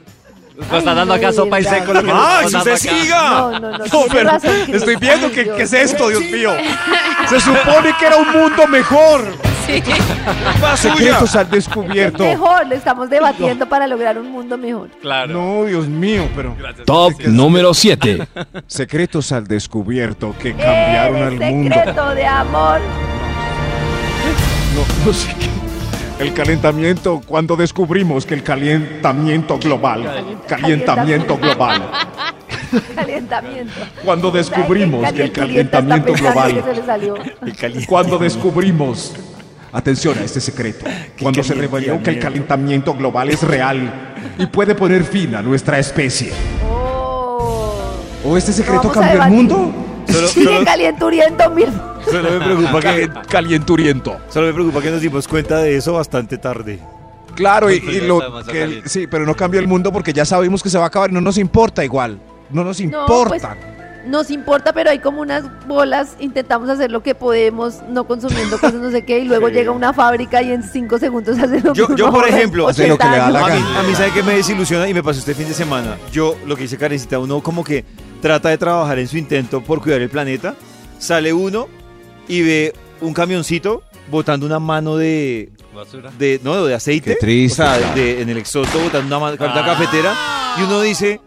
Nos 0.56 0.66
está 0.66 0.76
Ay, 0.78 0.84
dando 0.84 1.04
no, 1.06 1.14
acá 1.14 1.32
sopa 1.32 1.60
y 1.60 1.64
seco 1.64 1.92
lo 1.92 2.02
Max, 2.02 2.54
usted 2.54 2.76
siga. 2.76 3.30
No, 3.30 3.50
no, 3.58 3.70
no, 3.72 3.78
No, 3.78 4.04
pero 4.10 4.30
estoy 4.68 4.96
viendo 4.96 5.30
que, 5.32 5.48
qué 5.50 5.62
es 5.62 5.72
esto, 5.72 6.08
Dios 6.08 6.22
mío. 6.30 6.52
Se 7.28 7.40
supone 7.40 7.92
que 7.98 8.06
era 8.06 8.16
un 8.16 8.30
mundo 8.30 8.66
mejor. 8.68 9.24
Secretos 10.76 11.34
al 11.36 11.46
Es 11.46 11.50
descubierto. 11.50 12.22
mejor, 12.22 12.66
le 12.66 12.76
estamos 12.76 13.08
debatiendo 13.10 13.66
para 13.68 13.86
lograr 13.86 14.18
un 14.18 14.30
mundo 14.30 14.56
mejor. 14.58 14.90
Claro. 15.00 15.32
No, 15.32 15.64
Dios 15.64 15.88
mío, 15.88 16.28
pero. 16.36 16.54
Gracias. 16.56 16.84
Top 16.86 17.12
número 17.26 17.72
7. 17.74 18.28
Secretos 18.66 19.32
al 19.32 19.46
descubierto 19.46 20.34
que 20.38 20.52
cambiaron 20.52 21.16
El 21.16 21.42
al 21.42 21.50
mundo. 21.52 21.74
secreto 21.74 22.14
de 22.14 22.26
amor. 22.26 22.80
No, 24.74 25.06
no 25.06 25.12
sé 25.12 25.34
qué. 25.40 25.48
El 26.18 26.33
calentamiento, 26.33 27.20
cuando 27.27 27.57
descubrimos 27.57 28.24
que 28.24 28.35
el 28.35 28.42
calentamiento 28.42 29.59
global, 29.59 30.38
calentamiento 30.46 31.37
global, 31.37 31.90
Calentamiento. 32.94 33.72
cuando 34.05 34.31
descubrimos 34.31 35.12
que 35.12 35.24
el 35.24 35.33
calentamiento 35.33 36.12
global, 36.14 36.64
cuando 37.88 38.18
descubrimos, 38.18 39.12
atención 39.72 40.16
a 40.18 40.24
este 40.24 40.40
secreto, 40.40 40.87
cuando 41.20 41.42
se 41.42 41.55
reveló 41.55 42.00
que 42.03 42.11
el 42.11 42.18
calentamiento 42.20 42.94
global 42.94 43.31
es 43.31 43.42
real 43.42 44.14
y 44.38 44.46
puede 44.46 44.77
poner 44.77 45.03
fin 45.05 45.35
a 45.35 45.42
nuestra 45.42 45.81
especie. 45.81 46.33
Oh. 46.70 47.74
¿O 48.24 48.37
este 48.37 48.53
secreto 48.53 48.90
cambió 48.90 49.22
el 49.22 49.31
mundo? 49.31 49.93
Solo, 50.08 50.28
Sigue 50.28 50.44
solo- 50.46 50.64
calenturiento 50.64 51.50
mil. 51.50 51.68
solo 52.04 52.30
me 52.30 52.44
preocupa 52.44 52.80
que, 52.80 53.10
Calienturiento. 53.28 54.16
solo 54.28 54.46
me 54.48 54.52
preocupa 54.54 54.80
que 54.80 54.90
nos 54.90 55.00
dimos 55.00 55.26
cuenta 55.28 55.58
de 55.58 55.76
eso 55.76 55.92
bastante 55.94 56.38
tarde. 56.38 56.78
Claro, 57.34 57.70
y, 57.70 57.80
Pues 57.80 57.96
y 57.96 58.00
ya 58.00 58.06
lo 58.06 58.20
demasiado 58.20 58.52
que 58.52 58.60
caliente. 58.60 58.88
sí, 58.88 59.06
pero 59.06 59.26
no 59.26 59.34
cambia 59.34 59.60
el 59.60 59.66
mundo 59.66 59.92
porque 59.92 60.12
ya 60.12 60.24
sabemos 60.24 60.62
que 60.62 60.70
se 60.70 60.78
va 60.78 60.84
a 60.84 60.86
acabar 60.88 61.10
y 61.10 61.14
no 61.14 61.20
nos 61.20 61.36
importa 61.38 61.84
igual. 61.84 62.18
No 62.50 62.62
nos 62.62 62.78
No, 62.80 62.84
importa. 62.84 63.56
pues, 63.56 63.74
nos 64.06 64.30
importa, 64.30 64.72
pero 64.74 64.90
hay 64.90 64.98
como 64.98 65.22
unas 65.22 65.44
bolas, 65.66 66.14
intentamos 66.20 66.68
hacer 66.68 66.90
lo 66.92 67.02
que 67.02 67.14
podemos, 67.14 67.76
no 67.88 68.04
consumiendo 68.06 68.58
cosas, 68.60 68.74
no 68.74 68.90
sé 68.90 69.02
qué, 69.06 69.20
y 69.20 69.24
luego 69.24 69.48
llega 69.48 69.70
una 69.72 69.94
fábrica 69.94 70.42
y 70.42 70.52
en 70.52 70.62
cinco 70.62 70.98
segundos 70.98 71.38
hace 71.38 71.60
lo 71.62 71.72
Yo- 71.72 71.88
que 71.88 71.96
yo, 71.96 72.04
uno 72.08 72.18
por 72.18 72.28
en 72.28 72.34
ejemplo, 72.34 72.68
hace 72.68 72.86
lo 72.86 72.98
que 72.98 73.04
le 73.08 73.16
da 73.16 73.28
80 73.28 73.30
la 73.40 73.46
a, 73.46 73.48
mí, 73.54 73.60
gana. 73.64 73.80
a 73.80 73.82
mí, 73.82 73.94
¿sabe 73.94 74.10
qué 74.12 74.22
me 74.22 74.34
desilusiona? 74.36 74.86
Y 74.88 74.92
me 74.94 75.02
pasó 75.02 75.20
este 75.20 75.34
fin 75.34 75.48
de 75.48 75.54
semana. 75.54 75.96
Yo, 76.12 76.36
lo 76.46 76.54
que 76.54 76.62
dice 76.64 76.76
Karencita, 76.76 77.18
uno 77.18 77.40
como 77.42 77.64
que 77.64 77.84
trata 78.24 78.48
de 78.48 78.56
trabajar 78.56 78.98
en 78.98 79.06
su 79.06 79.18
intento 79.18 79.60
por 79.60 79.82
cuidar 79.82 80.00
el 80.00 80.08
planeta. 80.08 80.54
Sale 80.98 81.34
uno 81.34 81.68
y 82.26 82.40
ve 82.40 82.72
un 83.02 83.12
camioncito 83.12 83.82
botando 84.10 84.46
una 84.46 84.58
mano 84.58 84.96
de, 84.96 85.50
Basura. 85.74 86.10
de 86.18 86.40
no, 86.42 86.64
de 86.64 86.74
aceite. 86.74 87.10
Qué 87.12 87.16
triste. 87.20 87.62
O 87.62 87.66
sea, 87.66 87.92
de- 87.94 88.22
en 88.22 88.30
el 88.30 88.38
exhausto 88.38 88.78
botando 88.78 89.06
una, 89.08 89.18
mano, 89.18 89.37
una 89.38 89.60
Ah. 89.60 89.66
cafetera. 89.76 90.14
Y 90.58 90.62
uno 90.62 90.80
dice, 90.80 91.20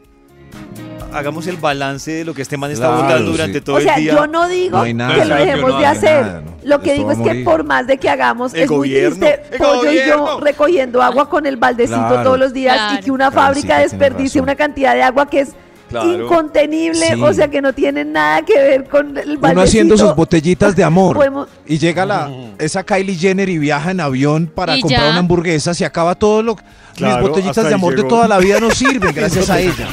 hagamos 1.13 1.45
el 1.45 1.57
balance 1.57 2.11
de 2.11 2.25
lo 2.25 2.33
que 2.33 2.41
este 2.41 2.57
man 2.57 2.71
está 2.71 2.87
Claro, 2.87 3.03
votando 3.03 3.25
sí. 3.25 3.31
durante 3.31 3.61
todo 3.61 3.75
O 3.75 3.79
sea, 3.81 3.93
el 3.95 4.01
día. 4.03 4.13
yo 4.13 4.25
no 4.25 4.47
digo 4.47 4.77
No 4.77 4.83
hay 4.83 4.93
nada. 4.95 5.13
que 5.15 5.25
lo 5.25 5.35
dejemos 5.35 5.69
no 5.73 5.79
de 5.79 5.85
hacer. 5.85 6.21
nada, 6.25 6.41
no. 6.41 6.51
Lo 6.63 6.81
que 6.81 6.89
Esto 6.95 7.09
digo 7.09 7.11
es 7.11 7.19
que 7.35 7.43
por 7.43 7.63
más 7.63 7.85
de 7.85 7.97
que 7.99 8.09
hagamos, 8.09 8.55
El 8.55 8.61
es 8.61 8.69
gobierno, 8.69 9.17
muy 9.17 9.19
triste. 9.27 9.41
el 9.51 9.57
Pollo 9.59 9.91
y 9.91 10.07
yo 10.07 10.39
recogiendo 10.41 11.03
agua 11.03 11.29
con 11.29 11.45
el 11.45 11.57
baldecito 11.57 11.99
Claro. 11.99 12.23
todos 12.23 12.39
los 12.39 12.53
días 12.53 12.93
y 12.99 13.03
que 13.03 13.11
una 13.11 13.29
Claro, 13.29 13.53
sí 13.53 13.61
fábrica 13.61 13.79
desperdicie 13.81 14.41
una 14.41 14.55
cantidad 14.55 14.95
de 14.95 15.03
agua 15.03 15.29
que 15.29 15.41
es 15.41 15.49
Claro. 15.89 16.25
incontenible, 16.25 17.13
Sí. 17.15 17.21
o 17.21 17.33
sea 17.33 17.47
que 17.49 17.61
no 17.61 17.71
tiene 17.73 18.03
nada 18.03 18.41
que 18.43 18.53
ver 18.53 18.83
con 18.89 19.17
el. 19.17 19.37
Uno 19.41 19.61
haciendo 19.61 19.97
sus 19.97 20.15
botellitas 20.15 20.75
de 20.75 20.83
amor. 20.83 21.15
Podemos- 21.15 21.47
Y 21.65 21.77
llega 21.77 22.05
la 22.05 22.29
esa 22.59 22.83
Kylie 22.83 23.15
Jenner 23.15 23.47
y 23.49 23.57
viaja 23.57 23.91
en 23.91 24.01
avión 24.01 24.47
para 24.53 24.75
Y 24.77 24.81
comprar 24.81 25.01
ya. 25.03 25.09
una 25.11 25.19
hamburguesa. 25.19 25.73
Se 25.73 25.85
acaba 25.85 26.15
todo 26.15 26.41
lo. 26.43 26.57
Claro, 26.95 27.21
mis 27.21 27.29
botellitas 27.29 27.67
de 27.67 27.73
amor 27.73 27.95
de 27.95 28.03
toda 28.03 28.27
la 28.27 28.37
vida 28.39 28.59
no 28.59 28.69
sirven 28.71 29.13
gracias 29.15 29.49
a 29.49 29.59
ella. 29.59 29.87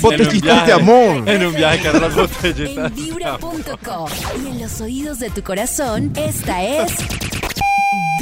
Botellitas 0.00 0.66
de 0.66 0.72
amor. 0.72 1.28
En 1.28 1.46
un 1.46 1.54
viaje 1.54 1.80
cargar 1.82 2.02
las 2.02 2.14
botellitas. 2.14 2.90
en 2.90 2.94
vibra.com 2.94 4.08
y 4.44 4.48
en 4.50 4.60
los 4.62 4.80
oídos 4.80 5.18
de 5.18 5.30
tu 5.30 5.42
corazón, 5.42 6.12
esta 6.16 6.62
es 6.64 6.92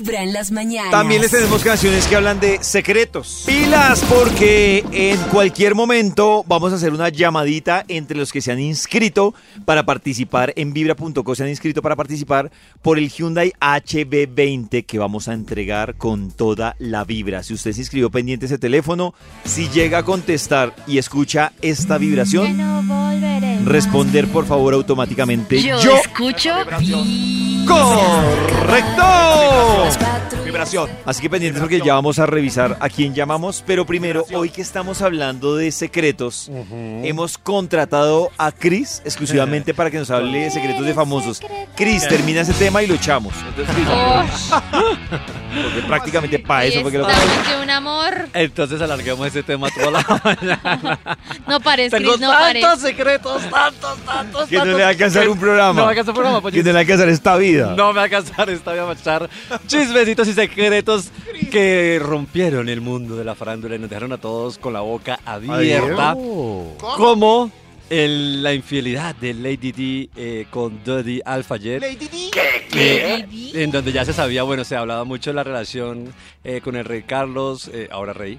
Vibra 0.00 0.22
en 0.22 0.32
las 0.32 0.50
mañanas. 0.50 0.90
También 0.90 1.20
les 1.20 1.30
tenemos 1.30 1.62
canciones 1.62 2.06
que 2.06 2.16
hablan 2.16 2.40
de 2.40 2.62
secretos. 2.62 3.44
Pilas, 3.44 4.02
porque 4.08 4.82
en 4.92 5.18
cualquier 5.24 5.74
momento 5.74 6.42
vamos 6.46 6.72
a 6.72 6.76
hacer 6.76 6.94
una 6.94 7.10
llamadita 7.10 7.84
entre 7.86 8.16
los 8.16 8.32
que 8.32 8.40
se 8.40 8.50
han 8.50 8.60
inscrito 8.60 9.34
para 9.66 9.84
participar 9.84 10.54
en 10.56 10.72
vibra.co. 10.72 11.34
Se 11.34 11.42
han 11.42 11.50
inscrito 11.50 11.82
para 11.82 11.96
participar 11.96 12.50
por 12.80 12.96
el 12.96 13.10
Hyundai 13.10 13.52
HB20 13.60 14.86
que 14.86 14.98
vamos 14.98 15.28
a 15.28 15.34
entregar 15.34 15.96
con 15.96 16.30
toda 16.30 16.76
la 16.78 17.04
vibra. 17.04 17.42
Si 17.42 17.52
usted 17.52 17.72
se 17.72 17.80
inscribió 17.80 18.10
pendiente 18.10 18.46
ese 18.46 18.58
teléfono, 18.58 19.12
si 19.44 19.68
llega 19.68 19.98
a 19.98 20.02
contestar 20.02 20.74
y 20.86 20.96
escucha 20.96 21.52
esta 21.60 21.98
vibración, 21.98 22.56
responder 23.64 24.26
por 24.28 24.46
favor 24.46 24.74
automáticamente. 24.74 25.60
Yo, 25.62 25.80
Yo 25.80 25.96
escucho 25.96 26.54
¡Correcto! 27.66 29.02
Vibración. 30.44 30.90
Así 31.04 31.22
que 31.22 31.30
pendientes 31.30 31.60
porque 31.60 31.80
ya 31.80 31.94
vamos 31.94 32.18
a 32.18 32.26
revisar 32.26 32.76
a 32.80 32.88
quién 32.88 33.14
llamamos. 33.14 33.62
Pero 33.66 33.86
primero, 33.86 34.24
hoy 34.32 34.50
que 34.50 34.62
estamos 34.62 35.00
hablando 35.02 35.54
de 35.56 35.70
secretos, 35.70 36.50
hemos 37.04 37.38
contratado 37.38 38.30
a 38.38 38.50
Chris 38.50 39.02
exclusivamente 39.04 39.74
para 39.74 39.90
que 39.90 39.98
nos 39.98 40.10
hable 40.10 40.40
de 40.40 40.50
secretos 40.50 40.84
de 40.84 40.94
famosos. 40.94 41.40
Chris, 41.76 42.08
termina 42.08 42.40
ese 42.40 42.52
tema 42.54 42.82
y 42.82 42.86
lo 42.88 42.94
echamos. 42.94 43.32
Entonces, 43.48 43.74
Chris, 43.74 43.86
porque 45.64 45.82
prácticamente 45.86 46.38
para 46.40 46.64
eso 46.64 46.80
fue 46.82 46.90
que 46.90 46.98
lo 46.98 47.06
de 47.06 47.12
un 47.62 47.70
amor. 47.70 48.28
Entonces 48.34 48.80
alarguemos 48.80 49.26
ese 49.26 49.42
tema 49.44 49.68
toda 49.70 49.90
la 49.92 50.20
mañana. 50.24 50.98
No 51.46 51.60
pares, 51.60 51.90
Tengo 51.92 52.12
Cris, 52.12 52.20
no 52.20 52.28
pares. 52.32 52.62
tantos 52.62 52.80
secretos, 52.82 53.42
tantos, 53.50 53.98
tantos, 54.06 54.48
Que 54.48 54.56
no 54.56 54.60
tantos. 54.62 54.76
le 54.76 54.82
va 54.82 54.86
a 54.86 54.90
alcanzar 54.90 55.28
un 55.28 55.38
programa. 55.38 55.72
No 55.74 55.82
va 55.82 55.86
a 55.88 55.90
alcanzar 55.90 56.10
un 56.12 56.14
programa, 56.16 56.38
Que 56.38 56.42
pollito. 56.42 56.62
no 56.62 56.66
le 56.68 56.72
va 56.72 56.78
a 56.78 56.80
alcanzar 56.80 57.08
esta 57.08 57.36
vida. 57.36 57.74
No 57.76 57.88
me 57.88 57.94
va 57.94 58.00
a 58.00 58.04
alcanzar 58.04 58.50
esta 58.50 58.70
voy 58.70 58.80
a 58.80 58.92
echar 58.92 59.28
chismecitos 59.66 60.28
y 60.28 60.32
secretos 60.32 61.08
que 61.50 62.00
rompieron 62.02 62.68
el 62.68 62.80
mundo 62.80 63.16
de 63.16 63.24
la 63.24 63.34
farándula 63.34 63.76
y 63.76 63.78
nos 63.78 63.90
dejaron 63.90 64.12
a 64.12 64.18
todos 64.18 64.58
con 64.58 64.72
la 64.72 64.80
boca 64.80 65.18
abierta. 65.24 66.14
Como 66.14 67.50
el- 67.88 68.42
la 68.42 68.54
infidelidad 68.54 69.14
de 69.16 69.34
Lady 69.34 69.72
D 69.72 70.10
eh, 70.16 70.46
con 70.50 70.82
Dodie 70.84 71.20
Alfayet. 71.24 71.82
Eh, 72.72 73.26
en 73.54 73.70
donde 73.72 73.90
ya 73.92 74.04
se 74.04 74.12
sabía, 74.12 74.44
bueno, 74.44 74.62
se 74.64 74.76
hablaba 74.76 75.02
mucho 75.04 75.30
de 75.30 75.34
la 75.34 75.42
relación 75.44 76.12
eh, 76.44 76.60
con 76.62 76.76
el 76.76 76.84
rey 76.84 77.02
Carlos, 77.02 77.68
eh, 77.72 77.88
ahora 77.90 78.12
rey. 78.12 78.38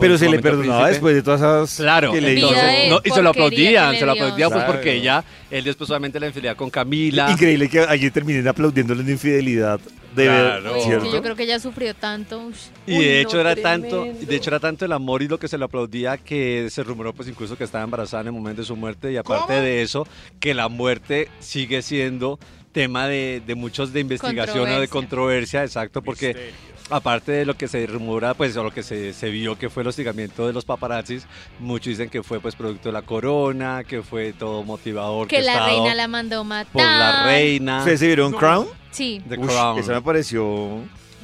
Pero 0.00 0.18
se 0.18 0.28
le 0.28 0.38
perdonaba 0.40 0.84
príncipe. 0.84 0.90
después 0.90 1.14
de 1.14 1.22
todas 1.22 1.40
esas. 1.40 1.76
Claro, 1.84 2.12
que 2.12 2.20
le 2.20 2.34
hizo. 2.34 2.48
Vida 2.50 2.66
de 2.66 2.88
no, 2.90 3.00
y 3.04 3.10
se 3.10 3.22
lo 3.22 3.30
aplaudían, 3.30 3.96
se 3.96 4.06
lo 4.06 4.12
aplaudían 4.12 4.50
pues 4.50 4.62
Claro. 4.64 4.72
porque 4.72 4.94
ella, 4.94 5.24
él 5.50 5.64
después 5.64 5.88
solamente 5.88 6.18
la 6.20 6.26
infidelidad 6.26 6.56
con 6.56 6.70
Camila. 6.70 7.30
Increíble 7.30 7.68
que 7.68 7.80
alguien 7.80 8.10
termine 8.12 8.48
aplaudiéndole 8.48 9.02
una 9.02 9.10
infidelidad. 9.10 9.80
De 10.16 10.24
Claro. 10.24 10.74
es 10.76 10.84
¿cierto? 10.84 11.04
que 11.04 11.12
yo 11.12 11.22
creo 11.22 11.36
que 11.36 11.42
ella 11.44 11.60
sufrió 11.60 11.94
tanto. 11.94 12.50
Y 12.86 12.98
de 12.98 13.22
no, 13.22 13.28
hecho 13.28 13.40
era 13.40 13.54
tanto, 13.54 14.00
tremendo. 14.02 14.26
de 14.26 14.36
hecho 14.36 14.50
era 14.50 14.58
tanto 14.58 14.84
el 14.84 14.92
amor 14.92 15.22
y 15.22 15.28
lo 15.28 15.38
que 15.38 15.48
se 15.48 15.58
le 15.58 15.64
aplaudía 15.64 16.16
que 16.16 16.68
se 16.70 16.82
rumoró 16.82 17.12
pues 17.12 17.28
incluso 17.28 17.56
que 17.56 17.64
estaba 17.64 17.84
embarazada 17.84 18.22
en 18.22 18.28
el 18.28 18.32
momento 18.32 18.62
de 18.62 18.66
su 18.66 18.74
muerte 18.74 19.12
y 19.12 19.16
aparte 19.16 19.52
de 19.60 19.82
eso 19.82 20.08
que 20.40 20.54
la 20.54 20.68
muerte 20.68 21.28
sigue 21.40 21.82
siendo 21.82 22.38
tema 22.72 23.06
de, 23.06 23.42
de 23.46 23.54
muchos 23.54 23.92
de 23.92 24.00
investigación 24.00 24.60
o 24.70 24.80
de 24.80 24.88
Controversia. 24.88 24.88
controversia, 24.88 25.62
exacto, 25.64 26.02
porque 26.02 26.52
aparte 26.90 27.32
de 27.32 27.44
lo 27.46 27.54
que 27.56 27.68
se 27.68 27.86
rumora, 27.86 28.34
pues 28.34 28.56
o 28.56 28.64
lo 28.64 28.70
que 28.70 28.82
se, 28.82 29.12
se 29.12 29.28
vio 29.30 29.56
que 29.58 29.68
fue 29.68 29.82
el 29.82 29.88
hostigamiento 29.88 30.46
de 30.46 30.52
los 30.52 30.64
paparazzis, 30.64 31.26
muchos 31.60 31.86
dicen 31.90 32.08
que 32.08 32.22
fue 32.22 32.40
pues 32.40 32.54
producto 32.56 32.88
de 32.88 32.92
la 32.94 33.02
corona, 33.02 33.84
que 33.84 34.02
fue 34.02 34.32
todo 34.32 34.62
motivador, 34.62 35.28
Que 35.28 35.42
la 35.42 35.52
estaba 35.52 35.68
reina 35.68 35.94
la 35.94 36.08
mandó 36.08 36.44
matar. 36.44 36.72
por 36.72 36.82
la 36.82 37.24
reina, 37.24 37.78
¿Ustedes 37.80 38.00
se 38.00 38.06
vieron 38.06 38.32
Crown? 38.32 38.66
Sí. 38.90 39.20
The 39.28 39.38
Ush, 39.38 39.46
Crown, 39.46 39.78
Eso 39.80 39.92
me 39.92 40.02
pareció 40.02 40.78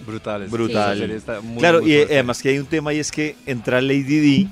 brutal, 0.06 0.46
brutal. 0.48 1.10
está 1.10 1.40
muy, 1.40 1.58
claro, 1.58 1.80
muy 1.80 1.90
y 1.90 1.94
eh, 1.94 1.96
fuerte. 1.98 2.14
además 2.14 2.42
que 2.42 2.48
hay 2.50 2.58
un 2.58 2.66
tema 2.66 2.92
y 2.92 2.98
es 2.98 3.10
que 3.10 3.36
entra 3.46 3.80
Lady 3.80 4.02
D 4.42 4.48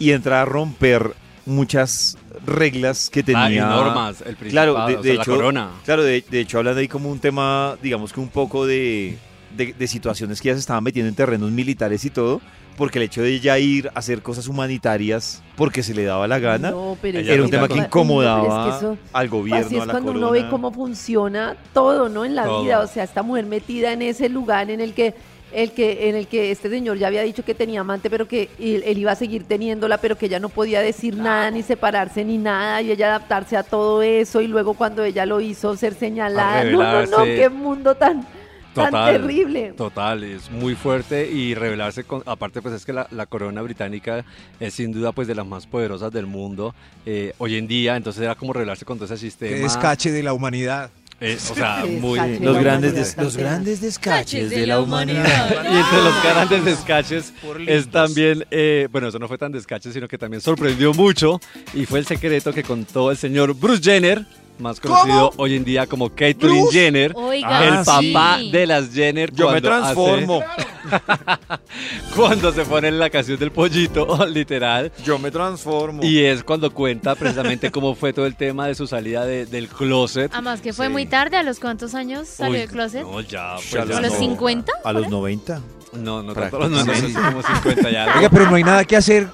y 0.00 0.10
entra 0.12 0.42
a 0.42 0.44
romper 0.44 1.12
muchas 1.46 2.18
reglas 2.44 3.08
que 3.10 3.22
tenía. 3.22 3.44
Ah, 3.44 3.50
y 3.52 3.58
normas, 3.58 4.22
el 4.26 4.36
Claro, 4.36 4.74
principado, 4.74 4.88
de, 4.88 4.96
o 4.96 5.02
de 5.02 5.08
sea, 5.08 5.14
la 5.16 5.22
hecho, 5.22 5.34
corona. 5.36 5.70
claro, 5.84 6.02
de, 6.02 6.24
de 6.28 6.40
hecho 6.40 6.58
hablan 6.58 6.76
ahí 6.76 6.88
como 6.88 7.10
un 7.10 7.18
tema, 7.20 7.76
digamos 7.82 8.12
que 8.12 8.20
un 8.20 8.28
poco 8.28 8.66
de, 8.66 9.16
de, 9.56 9.72
de 9.72 9.86
situaciones 9.86 10.40
que 10.40 10.48
ya 10.48 10.54
se 10.54 10.60
estaban 10.60 10.84
metiendo 10.84 11.08
en 11.08 11.14
terrenos 11.14 11.50
militares 11.50 12.04
y 12.04 12.10
todo, 12.10 12.40
porque 12.76 12.98
el 12.98 13.04
hecho 13.04 13.22
de 13.22 13.30
ella 13.34 13.58
ir 13.58 13.88
a 13.94 13.98
hacer 13.98 14.22
cosas 14.22 14.46
humanitarias 14.46 15.42
porque 15.56 15.82
se 15.82 15.94
le 15.94 16.04
daba 16.04 16.28
la 16.28 16.38
gana, 16.38 16.70
No, 16.70 16.96
pero 17.02 17.18
era 17.18 17.42
un 17.42 17.50
tema 17.50 17.66
que 17.66 17.74
no, 17.76 17.84
incomodaba 17.84 18.42
pero 18.42 18.54
es 18.68 18.72
que 18.74 18.78
eso- 18.78 18.98
al 19.12 19.28
gobierno, 19.28 19.66
Así 19.66 19.76
es 19.76 19.82
a 19.82 19.86
la 19.86 19.92
cuando 19.92 20.12
corona. 20.12 20.26
uno 20.28 20.32
ve 20.32 20.48
cómo 20.48 20.70
funciona 20.72 21.56
todo, 21.74 22.08
¿no? 22.08 22.24
En 22.24 22.34
la 22.36 22.44
Todo. 22.44 22.62
vida, 22.62 22.80
o 22.80 22.86
sea, 22.86 23.04
esta 23.04 23.22
mujer 23.22 23.46
metida 23.46 23.92
en 23.92 24.02
ese 24.02 24.28
lugar 24.28 24.70
en 24.70 24.80
el 24.80 24.94
que 24.94 25.14
el 25.50 25.72
que 25.72 26.10
en 26.10 26.14
el 26.14 26.26
que 26.26 26.50
este 26.50 26.68
señor 26.68 26.98
ya 26.98 27.06
había 27.06 27.22
dicho 27.22 27.42
que 27.42 27.54
tenía 27.54 27.80
amante, 27.80 28.10
pero 28.10 28.28
que 28.28 28.50
él, 28.60 28.82
él 28.84 28.98
iba 28.98 29.12
a 29.12 29.14
seguir 29.16 29.44
teniéndola, 29.44 29.96
pero 29.96 30.16
que 30.18 30.26
ella 30.26 30.38
no 30.38 30.50
podía 30.50 30.82
decir 30.82 31.16
nada 31.16 31.50
ni 31.50 31.62
separarse 31.62 32.22
ni 32.22 32.36
nada 32.36 32.82
y 32.82 32.90
ella 32.92 33.06
adaptarse 33.08 33.56
a 33.56 33.62
todo 33.62 34.02
eso 34.02 34.42
y 34.42 34.46
luego 34.46 34.74
cuando 34.74 35.02
ella 35.04 35.24
lo 35.24 35.40
hizo 35.40 35.74
ser 35.74 35.94
señalada, 35.94 36.64
no, 36.64 36.82
no, 36.82 37.06
no, 37.06 37.24
qué 37.24 37.48
mundo 37.48 37.94
tan 37.94 38.26
tan 38.78 38.90
Total, 38.92 39.20
terrible. 39.20 39.72
Total, 39.76 40.24
es 40.24 40.50
muy 40.50 40.74
fuerte 40.74 41.30
y 41.30 41.54
revelarse 41.54 42.04
con, 42.04 42.22
aparte 42.26 42.62
pues 42.62 42.74
es 42.74 42.84
que 42.84 42.92
la, 42.92 43.06
la 43.10 43.26
corona 43.26 43.62
británica 43.62 44.24
es 44.60 44.74
sin 44.74 44.92
duda 44.92 45.12
pues 45.12 45.28
de 45.28 45.34
las 45.34 45.46
más 45.46 45.66
poderosas 45.66 46.12
del 46.12 46.26
mundo 46.26 46.74
eh, 47.06 47.32
hoy 47.38 47.56
en 47.56 47.66
día, 47.68 47.96
entonces 47.96 48.22
era 48.22 48.34
como 48.34 48.52
revelarse 48.52 48.84
con 48.84 48.98
todo 48.98 49.06
ese 49.06 49.18
sistema. 49.18 49.54
Qué 49.56 49.62
descache 49.62 50.10
de 50.12 50.22
la 50.22 50.32
humanidad. 50.32 50.90
Eh, 51.20 51.36
o 51.50 51.54
sea, 51.56 51.84
muy... 52.00 52.16
descache. 52.20 52.44
Los 52.44 52.54
La 52.54 52.62
grandes, 52.62 52.94
des- 52.94 53.14
tan 53.16 53.24
los 53.24 53.36
grandes 53.36 53.80
descaches 53.80 54.50
de 54.50 54.60
de 54.60 54.66
la 54.68 54.80
humanidad. 54.80 55.50
humanidad. 55.50 55.64
Y 55.74 55.76
entre 55.76 56.02
los 56.04 56.22
grandes 56.22 56.64
descaches 56.64 57.32
es 57.66 57.88
también, 57.90 58.44
eh, 58.52 58.86
bueno, 58.92 59.08
eso 59.08 59.18
no 59.18 59.26
fue 59.26 59.36
tan 59.36 59.50
descache, 59.50 59.92
sino 59.92 60.06
que 60.06 60.16
también 60.16 60.40
sorprendió 60.40 60.94
mucho 60.94 61.40
y 61.74 61.86
fue 61.86 61.98
el 61.98 62.06
secreto 62.06 62.52
que 62.52 62.62
contó 62.62 63.10
el 63.10 63.16
señor 63.16 63.52
Bruce 63.54 63.82
Jenner, 63.82 64.24
más 64.60 64.80
conocido 64.80 65.32
hoy 65.36 65.56
en 65.56 65.64
día 65.64 65.86
como 65.86 66.08
Caitlyn 66.14 66.60
¿Bruce? 66.62 66.78
Jenner, 66.78 67.12
Oiga, 67.16 67.64
el 67.66 67.74
Ah, 67.74 67.82
papá 67.84 68.36
sí. 68.38 68.50
de 68.50 68.66
las 68.66 68.92
Jenner. 68.92 69.32
Yo 69.32 69.46
me 69.46 69.52
hace- 69.58 69.60
transformo, 69.62 70.42
cuando 72.16 72.52
se 72.52 72.64
pone 72.64 72.88
en 72.88 72.98
la 72.98 73.10
canción 73.10 73.38
del 73.38 73.50
pollito, 73.52 74.26
literal. 74.26 74.92
yo 75.04 75.18
me 75.18 75.30
transformo. 75.30 76.02
Y 76.04 76.20
es 76.24 76.42
cuando 76.44 76.72
cuenta 76.72 77.14
precisamente 77.14 77.70
cómo 77.72 77.94
fue 77.94 78.12
todo 78.12 78.26
el 78.26 78.36
tema 78.36 78.66
de 78.66 78.74
su 78.74 78.86
salida 78.86 79.24
de- 79.24 79.46
del 79.46 79.68
closet. 79.68 80.30
Además 80.32 80.60
que 80.60 80.72
fue 80.72 80.86
Sí. 80.86 80.92
muy 80.92 81.06
tarde, 81.06 81.36
¿a 81.36 81.42
los 81.42 81.60
cuántos 81.60 81.94
años 81.94 82.28
salió 82.28 82.54
Uy, 82.54 82.58
del 82.60 82.68
closet? 82.70 83.02
No, 83.02 83.20
ya, 83.20 83.54
pues 83.56 83.70
Ya 83.70 83.84
ya 83.84 83.98
¿A 83.98 84.00
los 84.00 84.12
no. 84.12 84.18
50? 84.18 84.72
A 84.84 84.92
los 84.92 85.08
90. 85.08 85.60
No, 85.92 86.22
no 86.22 86.34
tanto, 86.34 86.58
no, 86.58 86.68
no, 86.68 86.84
Prácticamente. 86.84 87.20
no, 87.20 87.28
como 87.30 87.42
50 87.42 87.90
ya. 87.90 88.14
Oiga, 88.16 88.28
pero 88.30 88.50
no 88.50 88.56
hay 88.56 88.62
nada 88.64 88.84
que 88.84 88.96
hacer 88.96 89.28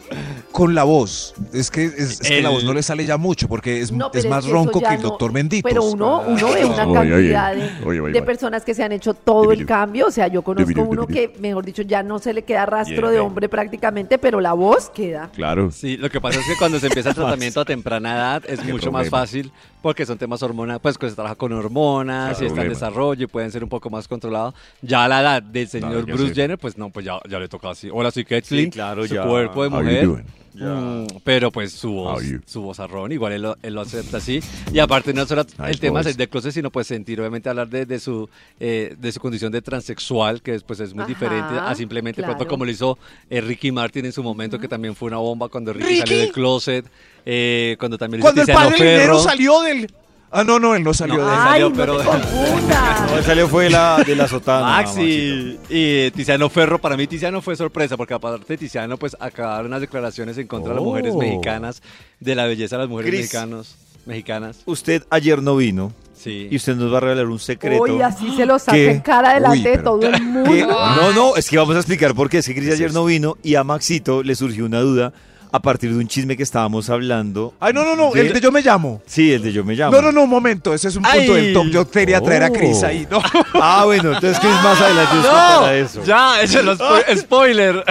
con 0.52 0.72
la 0.74 0.84
voz. 0.84 1.34
Es 1.52 1.68
que, 1.70 1.84
es, 1.84 1.98
es 1.98 2.20
que 2.20 2.40
la 2.42 2.50
voz 2.50 2.62
no 2.62 2.72
le 2.72 2.82
sale 2.82 3.04
ya 3.04 3.16
mucho 3.16 3.48
porque 3.48 3.80
es, 3.80 3.90
No, 3.90 4.06
es 4.06 4.10
pero 4.12 4.30
más 4.30 4.44
que 4.44 4.50
eso 4.50 4.54
ronco 4.56 4.80
que 4.80 4.86
el 4.94 5.02
no- 5.02 5.08
doctor 5.08 5.32
Bendito. 5.32 5.68
Pero 5.68 5.82
uno, 5.82 6.22
uno 6.26 6.52
ve 6.52 6.64
una 6.64 6.84
Oye, 6.86 7.12
oye, 7.14 7.32
cantidad 7.32 7.54
de, 7.54 7.62
oye, 7.84 8.00
oye, 8.00 8.12
de 8.12 8.18
oye. 8.18 8.22
personas 8.22 8.64
que 8.64 8.72
se 8.72 8.84
han 8.84 8.92
hecho 8.92 9.14
todo 9.14 9.50
el 9.50 9.66
cambio. 9.66 10.06
O 10.06 10.10
sea, 10.12 10.28
yo 10.28 10.42
conozco 10.42 10.80
uno 10.82 11.08
que, 11.08 11.32
mejor 11.40 11.64
dicho, 11.64 11.82
ya 11.82 12.04
no 12.04 12.20
se 12.20 12.32
le 12.32 12.42
queda 12.42 12.66
rastro 12.66 13.10
de 13.10 13.18
hombre 13.18 13.48
prácticamente, 13.48 14.18
pero 14.18 14.40
la 14.40 14.52
voz 14.52 14.90
queda. 14.90 15.30
Claro. 15.34 15.72
Sí, 15.72 15.96
lo 15.96 16.08
que 16.08 16.20
pasa 16.20 16.38
es 16.38 16.46
que 16.46 16.56
cuando 16.56 16.78
se 16.78 16.86
empieza 16.86 17.08
el 17.08 17.14
tratamiento 17.16 17.60
a 17.60 17.64
temprana 17.64 18.14
edad 18.14 18.42
es 18.46 18.60
Qué 18.60 18.72
mucho 18.72 18.92
más 18.92 19.08
problema. 19.08 19.18
fácil 19.26 19.52
porque 19.82 20.06
son 20.06 20.16
temas 20.16 20.42
hormonales, 20.42 20.80
pues 20.80 20.96
que 20.96 21.08
se 21.10 21.14
trabaja 21.14 21.34
con 21.34 21.52
hormonas 21.52 22.40
y 22.40 22.46
está 22.46 22.62
en 22.62 22.70
desarrollo 22.70 23.24
y 23.24 23.26
pueden 23.26 23.50
ser 23.50 23.62
un 23.62 23.68
poco 23.68 23.90
más 23.90 24.08
controlados. 24.08 24.54
Ya 24.80 25.04
a 25.04 25.08
la 25.08 25.20
edad 25.20 25.42
del 25.42 25.68
señor 25.68 26.06
que 26.06 26.12
Bruce. 26.12 26.32
Jenner, 26.44 26.58
pues 26.58 26.76
no, 26.78 26.90
pues 26.90 27.04
ya, 27.06 27.18
ya 27.28 27.38
le 27.38 27.48
toca 27.48 27.70
así. 27.70 27.88
Hola, 27.92 28.10
soy 28.10 28.24
Caitlyn, 28.24 28.66
Sí, 28.66 28.70
claro, 28.70 29.06
su 29.06 29.14
ya. 29.14 29.24
cuerpo 29.24 29.62
de 29.64 29.70
mujer. 29.70 30.24
Mm, 30.56 31.06
pero 31.24 31.50
pues 31.50 31.72
su 31.72 31.90
voz, 31.92 32.22
su 32.46 32.62
vozarrón, 32.62 33.10
igual 33.10 33.32
él 33.32 33.42
lo, 33.42 33.56
él 33.60 33.74
lo 33.74 33.80
acepta 33.80 34.18
así. 34.18 34.40
Y 34.72 34.78
aparte 34.78 35.12
no 35.12 35.26
solo 35.26 35.44
el 35.66 35.80
tema 35.80 35.98
voz. 35.98 36.06
es 36.06 36.16
de 36.16 36.28
closet, 36.28 36.52
sino 36.52 36.70
pues 36.70 36.86
sentir, 36.86 37.18
obviamente 37.20 37.48
hablar 37.48 37.68
de, 37.68 37.86
de 37.86 37.98
su 37.98 38.28
eh, 38.60 38.94
de 38.96 39.10
su 39.10 39.18
condición 39.18 39.50
de 39.50 39.62
transexual, 39.62 40.42
que 40.42 40.52
después 40.52 40.78
es 40.78 40.94
muy 40.94 41.02
Ajá, 41.02 41.08
diferente 41.08 41.58
a 41.58 41.74
simplemente 41.74 42.22
pronto 42.22 42.38
claro. 42.38 42.50
como 42.50 42.64
lo 42.64 42.70
hizo 42.70 42.98
eh, 43.30 43.40
Ricky 43.40 43.72
Martin 43.72 44.04
en 44.06 44.12
su 44.12 44.22
momento, 44.22 44.60
que 44.60 44.68
también 44.68 44.94
fue 44.94 45.08
una 45.08 45.16
bomba 45.16 45.48
cuando 45.48 45.72
Ricky, 45.72 45.96
salió 45.96 46.18
del 46.18 46.30
closet, 46.30 46.86
eh, 47.26 47.74
cuando 47.80 47.98
también 47.98 48.20
hizo 48.20 48.26
Cuando 48.32 48.42
el 48.42 48.46
padre 48.56 48.76
Ferro. 48.78 49.18
salió 49.18 49.60
del. 49.62 49.90
Ah, 50.36 50.42
no, 50.44 50.58
no, 50.58 50.74
él 50.74 50.82
no 50.82 50.92
salió 50.92 51.16
No, 51.18 51.26
de 51.26 51.32
él 51.32 51.38
él. 51.38 51.38
Ay, 51.46 51.50
salió, 51.52 51.70
no 51.70 51.76
pero- 51.76 51.96
te. 51.98 52.04
No, 53.16 53.22
salió 53.22 53.48
fue 53.48 53.70
la 53.70 54.02
de 54.04 54.16
la 54.16 54.26
sotana. 54.26 54.66
Maxi 54.82 55.58
y 55.68 56.10
Tiziano 56.10 56.48
Ferro, 56.50 56.80
para 56.80 56.96
mí 56.96 57.06
Tiziano 57.06 57.40
fue 57.40 57.54
sorpresa, 57.56 57.96
porque 57.96 58.14
aparte 58.14 58.44
de 58.54 58.56
Tiziano, 58.58 58.96
pues 58.96 59.16
acabaron 59.20 59.66
unas 59.66 59.80
declaraciones 59.80 60.36
en 60.38 60.46
contra 60.48 60.70
de 60.70 60.76
las 60.76 60.84
mujeres 60.84 61.12
Oh. 61.14 61.18
mexicanas, 61.18 61.82
de 62.20 62.34
la 62.34 62.46
belleza 62.46 62.76
de 62.76 62.82
las 62.82 62.88
mujeres 62.90 63.12
mexicanos, 63.12 63.76
mexicanas. 64.06 64.58
Usted 64.66 65.04
ayer 65.10 65.40
no 65.42 65.56
vino 65.56 65.92
Sí. 66.16 66.48
y 66.50 66.56
usted 66.56 66.74
nos 66.76 66.92
va 66.92 66.96
a 66.96 67.00
revelar 67.00 67.26
un 67.26 67.38
secreto. 67.38 67.82
Uy, 67.82 68.00
así 68.02 68.34
se 68.34 68.46
lo 68.46 68.58
saca 68.58 68.76
en 68.76 69.00
cara 69.00 69.34
delante 69.34 69.58
Uy, 69.58 69.76
de 69.76 69.78
todo 69.82 70.02
el 70.02 70.12
que- 70.14 70.20
mundo. 70.20 70.66
no, 70.96 71.12
no, 71.12 71.36
es 71.36 71.48
que 71.48 71.56
vamos 71.58 71.76
a 71.76 71.78
explicar 71.78 72.14
por 72.14 72.28
qué. 72.30 72.38
Es 72.38 72.46
que 72.46 72.54
Cris 72.54 72.72
ayer 72.72 72.92
no 72.92 73.04
vino 73.04 73.36
y 73.42 73.54
a 73.56 73.62
Maxito 73.64 74.22
le 74.22 74.34
surgió 74.34 74.64
una 74.64 74.80
duda 74.80 75.12
a 75.54 75.60
partir 75.60 75.92
de 75.92 75.98
un 76.00 76.08
chisme 76.08 76.36
que 76.36 76.42
estábamos 76.42 76.90
hablando. 76.90 77.54
Ay, 77.60 77.72
no, 77.72 77.84
no, 77.84 77.94
no, 77.94 78.10
de- 78.10 78.22
el 78.22 78.32
de 78.32 78.40
yo 78.40 78.50
me 78.50 78.60
llamo. 78.60 79.00
Sí, 79.06 79.32
el 79.32 79.40
de 79.40 79.52
yo 79.52 79.62
me 79.64 79.74
llamo. 79.76 79.94
No, 79.94 80.02
no, 80.02 80.10
no, 80.10 80.24
un 80.24 80.28
momento, 80.30 80.74
ese 80.74 80.88
es 80.88 80.96
un 80.96 81.04
punto 81.04 81.16
Ay. 81.16 81.28
del 81.28 81.52
top. 81.52 81.66
Yo 81.68 81.88
quería 81.88 82.20
traer 82.20 82.42
a 82.42 82.50
Cris 82.50 82.82
Oh. 82.82 82.86
ahí, 82.86 83.06
¿no? 83.08 83.22
Ah, 83.54 83.82
bueno, 83.84 84.14
entonces 84.14 84.36
Cris 84.40 84.52
más 84.64 84.80
adelante 84.80 85.14
nos 85.14 85.26
contará 85.26 85.74
eso. 85.76 86.02
Ya, 86.04 86.40
eso 86.42 86.58
es 86.58 86.66
spo- 86.80 87.16
spoiler. 87.20 87.84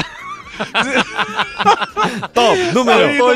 Top, 2.33 2.57
número. 2.73 3.05
Ay, 3.05 3.17
no 3.19 3.29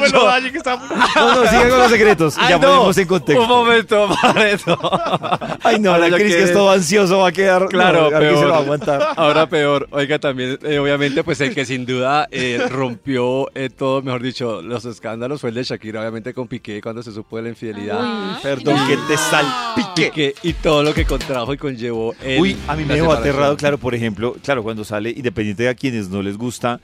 No, 1.36 1.46
sigan 1.50 1.70
con 1.70 1.80
los 1.80 1.92
secretos. 1.92 2.38
y 2.38 2.40
Ay, 2.44 2.50
ya 2.50 2.58
no. 2.58 2.68
ponemos 2.68 2.98
en 2.98 3.08
contexto. 3.08 3.42
Un 3.44 3.48
momento, 3.50 4.08
Barreto. 4.22 4.80
Ay, 5.64 5.80
no, 5.80 5.94
Ahora 5.94 6.10
la 6.10 6.18
Cris 6.18 6.32
que 6.34 6.38
que- 6.40 6.44
es 6.46 6.54
todo 6.54 6.72
ansioso 6.72 7.20
va 7.20 7.30
a 7.30 7.32
quedar. 7.32 7.68
Claro, 7.68 8.10
no, 8.12 8.20
se 8.40 8.46
va 8.46 8.56
a 8.58 8.60
aguantar. 8.60 9.08
Ahora 9.16 9.48
peor. 9.48 9.88
Oiga, 9.92 10.20
también, 10.20 10.60
eh, 10.64 10.80
obviamente, 10.80 11.24
pues 11.24 11.40
el 11.42 11.54
que 11.54 11.66
sin 11.66 11.86
duda 11.86 12.28
eh, 12.32 12.62
rompió 12.70 13.50
eh, 13.56 13.70
todo, 13.70 14.02
mejor 14.02 14.22
dicho, 14.22 14.62
los 14.62 14.86
escándalos 14.86 15.42
fue 15.42 15.50
el 15.50 15.56
de 15.56 15.64
Shakira, 15.64 16.02
obviamente 16.02 16.34
con 16.34 16.48
Piqué 16.48 16.82
cuando 16.82 17.04
se 17.04 17.12
supo 17.12 17.38
de 17.38 17.44
la 17.44 17.50
infidelidad. 17.50 18.42
Perdón 18.42 18.76
no. 18.78 18.88
que 18.88 18.98
te 19.08 19.18
salpique. 19.18 19.88
Piqué 20.12 20.36
y 20.44 20.54
todo 20.54 20.84
lo 20.84 20.94
que 20.94 21.06
contrajo 21.06 21.54
y 21.54 21.58
conllevó 21.58 22.14
el- 22.24 22.40
Uy, 22.42 22.58
a 22.68 22.76
mí 22.76 22.84
me 22.86 22.96
dejó 22.96 23.12
aterrado, 23.14 23.56
claro, 23.58 23.78
por 23.78 23.96
ejemplo, 23.96 24.36
claro, 24.44 24.64
cuando 24.64 24.84
sale, 24.84 25.10
independiente 25.12 25.64
de 25.64 25.70
a 25.70 25.76
quienes 25.76 26.10
no 26.10 26.22
les 26.22 26.38
gusta 26.38 26.80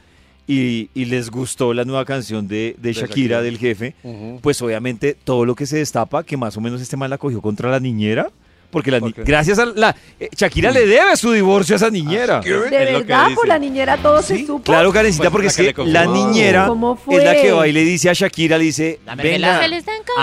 y, 0.48 0.90
y 0.94 1.06
les 1.06 1.30
gustó 1.30 1.74
la 1.74 1.86
nueva 1.86 2.04
canción 2.06 2.48
de, 2.48 2.76
de 2.78 2.94
Shakira, 2.94 3.08
Shakira. 3.08 3.42
del 3.42 3.58
jefe, 3.58 3.96
pues 4.42 4.62
obviamente 4.62 5.16
todo 5.24 5.46
lo 5.46 5.56
que 5.56 5.66
se 5.66 5.78
destapa, 5.78 6.24
que 6.24 6.36
más 6.38 6.58
o 6.58 6.62
menos 6.62 6.82
este 6.82 6.98
mal 6.98 7.10
la 7.10 7.18
cogió 7.18 7.42
contra 7.42 7.70
la 7.72 7.80
niñera, 7.80 8.30
porque 8.72 8.90
la 8.90 8.98
ni- 9.00 9.14
¿Por 9.14 9.14
qué? 9.14 9.24
gracias 9.24 9.60
a 9.60 9.66
la... 9.66 9.96
eh, 10.20 10.30
Shakira 10.36 10.72
le 10.72 10.88
debe 10.88 11.16
su 11.16 11.32
divorcio 11.32 11.76
a 11.76 11.78
esa 11.78 11.90
niñera. 11.92 12.40
De 12.42 12.50
lo 12.50 12.64
que 12.64 13.06
verdad, 13.06 13.28
por 13.36 13.48
la 13.48 13.60
niñera 13.60 13.98
todo 13.98 14.22
se 14.24 14.40
supo. 14.46 14.64
Claro, 14.64 14.92
Karencita, 14.92 15.30
porque 15.30 15.48
es 15.48 15.56
que 15.56 15.74
la 15.86 16.08
niñera 16.08 16.66
¿Cómo 16.68 17.00
es 17.12 17.24
la 17.24 17.36
que 17.36 17.52
va 17.52 17.68
y 17.68 17.72
le 17.72 17.84
dice 17.86 18.10
a 18.10 18.14
Shakira, 18.14 18.58
le 18.58 18.64
dice, 18.66 19.00
venga. 19.16 19.62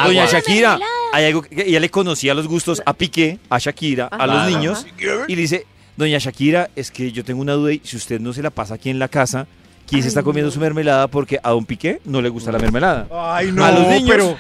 Doña 0.05 0.27
Shakira, 0.27 0.79
hay 1.13 1.25
algo 1.27 1.43
que 1.43 1.63
ella 1.67 1.81
le 1.81 1.89
conocía 1.91 2.35
los 2.35 2.47
gustos 2.49 2.83
a 2.85 2.93
Piqué, 2.93 3.39
a 3.49 3.59
Shakira, 3.59 4.07
a 4.07 4.27
los 4.27 4.47
niños, 4.49 4.87
y 5.29 5.35
le 5.37 5.43
dice, 5.43 5.65
Doña 5.97 6.19
Shakira, 6.19 6.71
es 6.77 6.91
que 6.91 7.13
yo 7.13 7.25
tengo 7.25 7.41
una 7.43 7.53
duda 7.53 7.73
y 7.73 7.81
si 7.85 7.97
usted 7.97 8.21
no 8.21 8.33
se 8.33 8.43
la 8.43 8.51
pasa 8.51 8.75
aquí 8.75 8.91
en 8.91 8.99
la 8.99 9.09
casa, 9.09 9.47
¿quién 9.91 10.03
se 10.03 10.09
está 10.09 10.23
comiendo 10.23 10.51
su 10.51 10.59
mermelada? 10.61 11.09
Porque 11.09 11.39
a 11.43 11.51
Don 11.51 11.67
Piqué 11.67 12.01
no 12.05 12.23
le 12.23 12.29
gusta 12.31 12.51
la 12.53 12.59
mermelada. 12.59 13.07
Ay, 13.13 13.51
no, 13.53 13.65
a 13.65 13.73
los 13.73 13.87
niños 13.89 14.09
pero. 14.11 14.37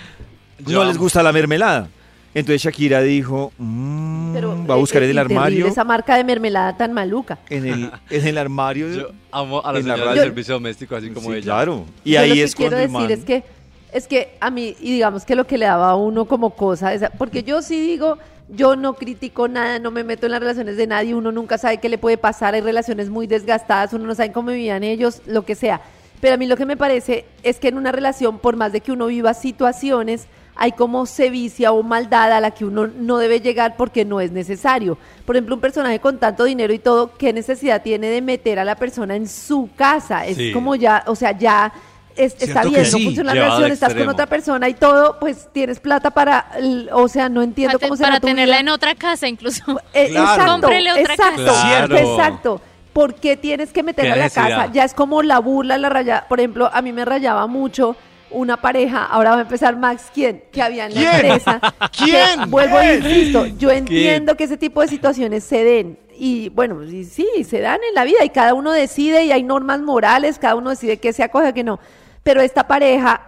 no 0.66 0.84
les 0.84 0.96
gusta 0.96 1.22
la 1.22 1.32
mermelada. 1.32 1.88
Entonces 2.32 2.62
Shakira 2.62 3.02
dijo, 3.02 3.52
"Mm, 3.58 4.32
Pero, 4.34 4.64
va 4.66 4.74
a 4.74 4.78
buscar 4.78 5.02
eh, 5.02 5.06
en 5.06 5.10
el 5.10 5.16
y 5.16 5.18
terrible 5.18 5.36
armario, 5.38 5.66
Esa 5.66 5.82
marca 5.82 6.16
de 6.16 6.22
mermelada 6.22 6.76
tan 6.76 6.92
maluca. 6.92 7.40
en 7.50 7.66
el, 7.66 7.90
en 8.10 8.26
el 8.28 8.38
armario. 8.38 8.88
Yo 8.88 9.08
amo 9.32 9.60
a 9.64 9.72
la 9.72 9.80
En 9.80 9.88
la 9.88 9.94
señora 9.94 10.10
radio. 10.10 10.22
del 10.22 10.30
servicio 10.30 10.54
doméstico, 10.54 10.94
así 10.94 11.10
como 11.10 11.30
Sí, 11.30 11.36
ella. 11.38 11.42
claro. 11.44 11.84
Y 12.04 12.12
Yo 12.12 12.20
ahí 12.20 12.28
lo 12.28 12.34
que 12.36 12.42
es 12.44 12.54
quiero 12.54 12.70
cuando 12.76 12.84
el 12.84 12.92
decir 12.92 13.00
man- 13.00 13.18
es 13.18 13.24
que 13.24 13.60
es 13.92 14.06
que 14.06 14.36
a 14.40 14.50
mí 14.52 14.76
y 14.80 14.92
digamos 14.92 15.24
que 15.24 15.34
lo 15.34 15.44
que 15.48 15.58
le 15.58 15.66
daba 15.66 15.90
a 15.90 15.96
uno 15.96 16.24
como 16.26 16.50
cosa 16.50 16.94
esa- 16.94 17.10
porque 17.10 17.42
yo 17.42 17.60
sí 17.62 17.80
digo 17.80 18.16
yo 18.52 18.76
no 18.76 18.94
critico 18.94 19.48
nada, 19.48 19.78
no 19.78 19.90
me 19.90 20.04
meto 20.04 20.26
en 20.26 20.32
las 20.32 20.40
relaciones 20.40 20.76
de 20.76 20.86
nadie, 20.86 21.14
uno 21.14 21.32
nunca 21.32 21.58
sabe 21.58 21.78
qué 21.78 21.88
le 21.88 21.98
puede 21.98 22.18
pasar, 22.18 22.54
hay 22.54 22.60
relaciones 22.60 23.08
muy 23.08 23.26
desgastadas, 23.26 23.92
uno 23.92 24.06
no 24.06 24.14
sabe 24.14 24.32
cómo 24.32 24.50
vivían 24.50 24.82
ellos, 24.82 25.22
lo 25.26 25.44
que 25.44 25.54
sea. 25.54 25.80
Pero 26.20 26.34
a 26.34 26.36
mí 26.36 26.46
lo 26.46 26.56
que 26.56 26.66
me 26.66 26.76
parece 26.76 27.24
es 27.42 27.58
que 27.58 27.68
en 27.68 27.78
una 27.78 27.92
relación, 27.92 28.38
por 28.38 28.56
más 28.56 28.72
de 28.72 28.80
que 28.80 28.92
uno 28.92 29.06
viva 29.06 29.32
situaciones, 29.34 30.26
hay 30.56 30.72
como 30.72 31.06
sevicia 31.06 31.72
o 31.72 31.82
maldad 31.82 32.32
a 32.32 32.40
la 32.40 32.50
que 32.50 32.66
uno 32.66 32.86
no 32.86 33.16
debe 33.16 33.40
llegar 33.40 33.76
porque 33.78 34.04
no 34.04 34.20
es 34.20 34.30
necesario. 34.30 34.98
Por 35.24 35.36
ejemplo, 35.36 35.54
un 35.54 35.60
personaje 35.62 36.00
con 36.00 36.18
tanto 36.18 36.44
dinero 36.44 36.74
y 36.74 36.78
todo, 36.78 37.16
¿qué 37.16 37.32
necesidad 37.32 37.82
tiene 37.82 38.08
de 38.08 38.20
meter 38.20 38.58
a 38.58 38.64
la 38.64 38.74
persona 38.76 39.16
en 39.16 39.26
su 39.26 39.70
casa? 39.74 40.26
Es 40.26 40.36
Sí. 40.36 40.52
como 40.52 40.74
ya, 40.74 41.04
o 41.06 41.14
sea, 41.14 41.32
ya 41.38 41.72
es- 42.16 42.36
está 42.40 42.62
bien, 42.64 42.82
no 42.82 42.98
funciona 42.98 43.34
la 43.34 43.42
relación, 43.42 43.72
estás 43.72 43.94
con 43.94 44.08
otra 44.08 44.26
persona 44.26 44.68
y 44.68 44.74
todo, 44.74 45.18
pues 45.20 45.48
tienes 45.52 45.80
plata 45.80 46.10
para, 46.10 46.46
o 46.92 47.08
sea, 47.08 47.28
no 47.28 47.42
entiendo 47.42 47.78
Para, 47.78 47.88
cómo 47.88 47.94
te- 47.96 47.98
será 47.98 48.08
para 48.10 48.20
tu 48.20 48.26
tenerla 48.26 48.56
vida. 48.56 48.60
en 48.60 48.68
otra 48.68 48.94
casa 48.94 49.28
incluso. 49.28 49.62
Eh, 49.94 50.08
Claro. 50.10 50.30
Exacto, 50.32 50.52
Cómprele 50.52 50.92
otra 50.92 51.14
exacto, 51.14 51.44
casa. 51.46 51.62
Claro. 51.86 51.96
exacto. 51.96 52.60
¿Por 52.92 53.14
qué 53.14 53.36
tienes 53.36 53.72
que 53.72 53.82
meterla 53.82 54.10
a 54.12 54.14
¿Qué 54.16 54.22
la 54.22 54.30
casa? 54.30 54.72
Ya 54.72 54.84
es 54.84 54.94
como 54.94 55.22
la 55.22 55.38
burla, 55.38 55.78
la 55.78 55.88
raya. 55.88 56.24
Por 56.28 56.40
ejemplo, 56.40 56.68
a 56.72 56.82
mí 56.82 56.92
me 56.92 57.04
rayaba 57.04 57.46
mucho 57.46 57.94
una 58.30 58.56
pareja, 58.56 59.04
ahora 59.04 59.30
va 59.30 59.38
a 59.38 59.40
empezar 59.42 59.76
Max, 59.76 60.10
¿quién? 60.12 60.44
Que 60.52 60.62
había 60.62 60.86
en 60.86 60.94
la 60.94 61.00
¿Quién? 61.00 61.14
empresa. 61.14 61.60
¿Quién? 61.98 62.40
Que, 62.40 62.46
vuelvo 62.46 62.78
¿Quién? 62.78 63.04
insisto, 63.04 63.46
yo 63.46 63.70
entiendo 63.70 64.36
que 64.36 64.44
ese 64.44 64.56
tipo 64.56 64.80
de 64.80 64.88
situaciones 64.88 65.44
se 65.44 65.64
den. 65.64 65.98
Y 66.16 66.50
bueno, 66.50 66.82
y 66.84 67.04
sí, 67.04 67.26
se 67.44 67.60
dan 67.60 67.80
en 67.88 67.94
la 67.94 68.04
vida 68.04 68.24
y 68.24 68.30
cada 68.30 68.54
uno 68.54 68.72
decide 68.72 69.24
y 69.24 69.32
hay 69.32 69.42
normas 69.42 69.80
morales, 69.80 70.38
cada 70.38 70.54
uno 70.54 70.70
decide 70.70 70.98
qué 70.98 71.12
se 71.12 71.22
acoge, 71.22 71.54
qué 71.54 71.64
no. 71.64 71.80
Pero 72.22 72.42
esta 72.42 72.68
pareja 72.68 73.22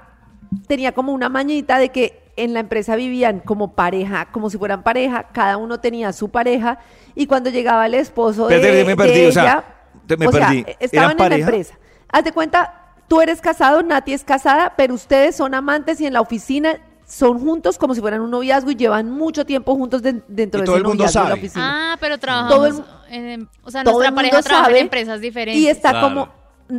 tenía 0.66 0.92
como 0.92 1.12
una 1.12 1.28
mañita 1.28 1.78
de 1.78 1.88
que 1.88 2.22
en 2.36 2.54
la 2.54 2.60
empresa 2.60 2.96
vivían 2.96 3.40
como 3.40 3.74
pareja, 3.74 4.28
como 4.30 4.50
si 4.50 4.58
fueran 4.58 4.82
pareja, 4.82 5.28
cada 5.32 5.56
uno 5.56 5.80
tenía 5.80 6.12
su 6.12 6.30
pareja 6.30 6.78
y 7.14 7.26
cuando 7.26 7.50
llegaba 7.50 7.86
el 7.86 7.94
esposo 7.94 8.48
de, 8.48 8.56
Espérate, 8.56 8.84
me 8.84 8.90
de 8.90 8.96
perdí, 8.96 9.26
o 9.26 9.32
sea, 9.32 9.42
ella, 9.42 10.16
me 10.18 10.26
o 10.26 10.32
sea, 10.32 10.52
estaban 10.80 11.16
¿Eran 11.16 11.22
en 11.22 11.28
la 11.28 11.36
empresa. 11.36 11.78
Haz 12.08 12.24
de 12.24 12.32
cuenta, 12.32 12.81
tú 13.12 13.20
eres 13.20 13.42
casado, 13.42 13.82
Nati 13.82 14.14
es 14.14 14.24
casada, 14.24 14.72
pero 14.74 14.94
ustedes 14.94 15.36
son 15.36 15.52
amantes 15.54 16.00
y 16.00 16.06
en 16.06 16.14
la 16.14 16.22
oficina 16.22 16.78
son 17.06 17.38
juntos 17.38 17.76
como 17.76 17.94
si 17.94 18.00
fueran 18.00 18.22
un 18.22 18.30
noviazgo 18.30 18.70
y 18.70 18.74
llevan 18.74 19.10
mucho 19.10 19.44
tiempo 19.44 19.74
juntos 19.74 20.00
de- 20.00 20.22
dentro 20.28 20.60
Y 20.60 20.62
de 20.62 20.64
todo 20.64 20.76
ese 20.76 20.80
el 20.80 20.88
mundo 20.88 21.04
noviazgo 21.04 21.20
de 21.20 21.24
la 21.24 21.28
sabe. 21.34 21.40
oficina. 21.40 21.92
Ah, 21.92 21.96
pero 22.00 22.16
Todo 22.16 22.64
el 22.66 22.72
trabajamos 22.72 22.82
en, 23.10 23.48
o 23.64 23.70
sea, 23.70 23.84
todo 23.84 23.92
nuestra 23.96 24.08
el 24.08 24.14
pareja 24.14 24.36
mundo 24.36 24.48
trabaja 24.48 24.64
sabe 24.64 24.78
en 24.78 24.84
empresas 24.84 25.20
diferentes. 25.20 25.62
Y 25.62 25.68
está 25.68 25.90
Claro. 25.90 26.08
como, 26.08 26.28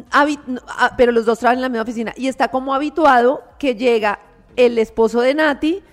habi- 0.09 0.39
ah, 0.69 0.95
pero 0.97 1.11
los 1.11 1.25
dos 1.25 1.37
trabajan 1.37 1.59
en 1.59 1.61
la 1.61 1.69
misma 1.69 1.83
oficina. 1.83 2.13
Y 2.17 2.27
está 2.27 2.47
como 2.47 2.73
habituado 2.73 3.43
que 3.59 3.75
llega 3.75 4.17
el 4.55 4.79
esposo 4.79 5.21
de 5.21 5.35
Nati 5.35 5.83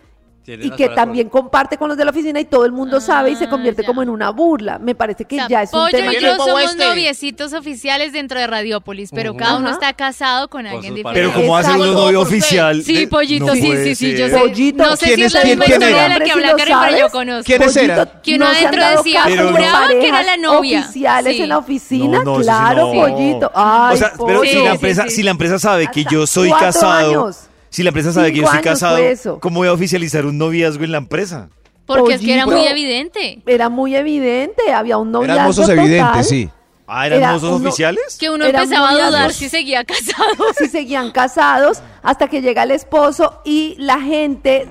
Tiene 0.58 0.66
y 0.66 0.70
que 0.76 0.88
también 0.88 1.28
comparte 1.28 1.76
con 1.76 1.88
los 1.88 1.96
de 1.96 2.04
la 2.04 2.10
oficina 2.10 2.40
y 2.40 2.44
todo 2.44 2.64
el 2.64 2.72
mundo 2.72 2.96
Ah, 2.98 3.00
sabe 3.00 3.30
y 3.30 3.36
se 3.36 3.48
convierte 3.48 3.82
ya. 3.82 3.86
como 3.86 4.02
en 4.02 4.08
una 4.08 4.30
burla. 4.30 4.78
Me 4.78 4.94
parece 4.94 5.24
que 5.24 5.36
O 5.36 5.38
sea, 5.38 5.48
ya 5.48 5.62
es 5.62 5.72
un 5.72 5.80
Pollo 5.80 5.90
tema 5.96 6.12
y 6.12 6.14
yo 6.16 6.20
¿Qué 6.20 6.36
somos 6.36 6.62
este? 6.62 6.84
noviecitos 6.84 7.52
oficiales 7.52 8.12
dentro 8.12 8.38
de 8.40 8.46
Radiopolis, 8.46 9.10
pero 9.14 9.34
cada 9.36 9.56
uno 9.58 9.70
está 9.70 9.92
casado 9.92 10.48
con 10.48 10.66
alguien 10.66 10.92
su 10.92 10.96
diferente. 10.96 11.20
Pero 11.30 11.32
como 11.40 11.56
hace 11.56 11.70
uno 11.70 11.84
Exacto. 11.84 12.04
novio 12.04 12.20
oficial. 12.20 12.82
Sí, 12.82 13.06
pollito, 13.06 13.46
no 13.46 13.52
sí, 13.54 13.72
sí, 13.84 13.94
sí, 13.94 14.16
yo 14.16 14.28
sé. 14.28 14.38
Pollito, 14.38 14.84
no 14.84 14.96
sé 14.96 15.06
si 15.06 15.14
¿quién 15.14 15.26
es 15.26 15.32
la 15.34 15.44
misma 15.44 15.64
quién 15.66 15.82
historia 15.82 16.04
era? 16.06 16.14
de 16.14 16.18
la 16.18 16.18
que 16.18 16.24
Si 16.24 16.30
habla 16.32 16.56
Karen, 16.56 16.76
pero 16.86 16.98
yo 16.98 17.10
conozco. 17.10 17.44
¿Quiénes 17.44 17.76
eran? 17.76 17.96
Pollito, 17.98 18.22
Que 18.22 18.34
uno 18.34 18.44
¿no 18.46 18.50
se 18.52 18.58
han 18.58 18.66
adentro 18.74 18.96
decía, 19.02 19.22
juraba 19.50 19.88
que 19.88 20.08
era 20.08 20.22
la 20.22 20.36
novia. 20.36 20.80
Oficiales 20.80 21.40
en 21.40 21.48
la 21.48 21.58
oficina, 21.58 22.22
claro, 22.40 22.92
pollito. 22.92 23.50
Ay, 23.54 23.94
o 23.94 23.96
sea, 23.98 24.12
pero 24.26 24.42
si 24.42 24.62
la 24.62 24.70
empresa, 24.72 25.04
si 25.08 25.58
sabe 25.58 25.88
que 25.92 26.04
yo 26.10 26.26
soy 26.26 26.48
cuatro 26.48 26.66
casado, 26.66 27.08
años. 27.10 27.49
Si 27.70 27.82
la 27.82 27.88
empresa 27.90 28.12
sabe 28.12 28.32
que 28.32 28.40
yo 28.40 28.48
años 28.48 28.62
casado. 28.62 28.98
¿cómo 29.40 29.60
voy 29.60 29.68
a 29.68 29.72
oficializar 29.72 30.26
un 30.26 30.36
noviazgo 30.38 30.84
en 30.84 30.92
la 30.92 30.98
empresa? 30.98 31.48
Porque 31.86 32.14
es 32.14 32.20
que 32.20 32.34
era 32.34 32.46
muy 32.46 32.66
evidente. 32.66 33.42
Era 33.46 33.68
muy 33.68 33.96
evidente, 33.96 34.72
había 34.72 34.96
un 34.98 35.10
noviazgo 35.10 35.32
Eran 35.34 35.46
mozos 35.46 35.66
total. 35.66 35.78
evidentes, 35.84 36.28
sí. 36.28 36.48
Ah, 36.92 37.06
¿eran 37.06 37.20
Era 37.20 37.32
mozos 37.32 37.52
uno- 37.58 37.68
oficiales? 37.68 38.16
Que 38.18 38.30
uno 38.30 38.44
Era 38.44 38.62
empezaba 38.62 38.90
a 38.90 39.06
dudar 39.08 39.32
si 39.32 39.48
seguía 39.48 39.84
casado. 39.84 40.26
si 40.58 40.68
seguían 40.68 41.10
casados 41.12 41.80
hasta 42.02 42.28
que 42.28 42.42
llega 42.42 42.64
el 42.64 42.72
esposo 42.72 43.40
y 43.44 43.76
la 43.78 44.00
gente 44.00 44.66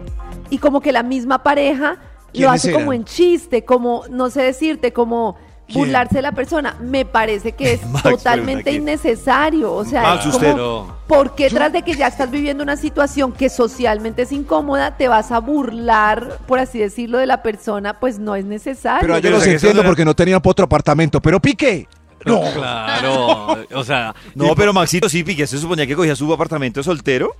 y 0.49 0.57
como 0.57 0.81
que 0.81 0.91
la 0.91 1.03
misma 1.03 1.43
pareja 1.43 1.91
lo 1.93 2.31
¿Quiénes 2.33 2.51
hace 2.65 2.71
como 2.73 2.91
en 2.93 3.05
chiste, 3.05 3.63
como 3.65 4.03
no 4.09 4.29
sé 4.29 4.41
decirte, 4.43 4.91
como 4.93 5.35
¿Quién? 5.71 5.85
burlarse 5.85 6.15
de 6.15 6.21
la 6.23 6.31
persona. 6.31 6.75
Me 6.81 7.05
parece 7.05 7.51
que 7.53 7.73
es 7.73 7.85
Max, 7.89 8.03
totalmente 8.03 8.71
innecesario, 8.71 9.73
o 9.73 9.85
sea, 9.85 10.01
Max, 10.01 10.25
es 10.25 10.33
usted. 10.35 10.51
como 10.51 10.97
¿por 11.07 11.35
qué 11.35 11.49
tras 11.49 11.71
de 11.73 11.81
que 11.81 11.93
ya 11.95 12.07
estás 12.07 12.29
viviendo 12.29 12.63
una 12.63 12.75
situación 12.75 13.31
que 13.31 13.49
socialmente 13.49 14.23
es 14.23 14.31
incómoda 14.31 14.95
te 14.97 15.07
vas 15.07 15.31
a 15.31 15.39
burlar, 15.39 16.37
por 16.47 16.59
así 16.59 16.79
decirlo, 16.79 17.17
de 17.17 17.25
la 17.25 17.41
persona? 17.41 17.99
Pues 17.99 18.19
no 18.19 18.35
es 18.35 18.45
necesario. 18.45 19.01
Pero 19.01 19.17
yo 19.19 19.29
los 19.31 19.45
entiendo 19.47 19.83
porque 19.83 20.05
no 20.05 20.15
tenían 20.15 20.41
para 20.41 20.51
otro 20.51 20.65
apartamento. 20.65 21.19
Pero 21.21 21.39
Piqué, 21.39 21.87
No. 22.25 22.41
Claro. 22.53 23.57
O 23.73 23.83
sea, 23.83 24.13
No, 24.35 24.53
pero 24.55 24.73
Maxito 24.73 25.07
sí, 25.09 25.23
que 25.23 25.47
se 25.47 25.57
suponía 25.57 25.87
que 25.87 25.95
cogía 25.95 26.15
su 26.15 26.31
apartamento 26.33 26.83
soltero 26.83 27.33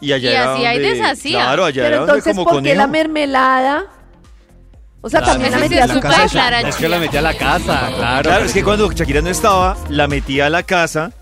y 0.00 0.12
allá 0.12 0.30
Y 0.30 0.34
era 0.34 0.74
y 0.74 0.78
donde- 0.78 0.90
deshacía. 0.98 1.38
Claro, 1.40 1.64
allá 1.64 1.82
Pero 1.82 1.86
era 1.88 1.96
donde 1.98 2.12
entonces, 2.12 2.32
como 2.34 2.44
¿por 2.44 2.52
qué 2.54 2.56
conejo. 2.58 2.76
la 2.76 2.86
mermelada? 2.86 3.84
O 5.04 5.10
sea, 5.10 5.20
Claro. 5.20 5.32
también 5.34 5.52
la 5.52 5.58
metía 5.58 5.82
a 5.82 5.86
es 5.86 5.92
su 5.92 6.00
casa. 6.00 6.28
clara, 6.28 6.60
es 6.60 6.76
que 6.76 6.88
la 6.88 6.98
metía 6.98 7.18
a 7.18 7.22
la 7.22 7.34
casa, 7.34 7.90
claro. 7.96 8.22
Claro, 8.22 8.44
es 8.44 8.52
que 8.52 8.62
cuando 8.62 8.90
Shakira 8.90 9.20
no 9.20 9.28
estaba, 9.30 9.76
la 9.90 10.06
metía 10.08 10.46
a 10.46 10.50
la 10.50 10.62
casa. 10.62 11.12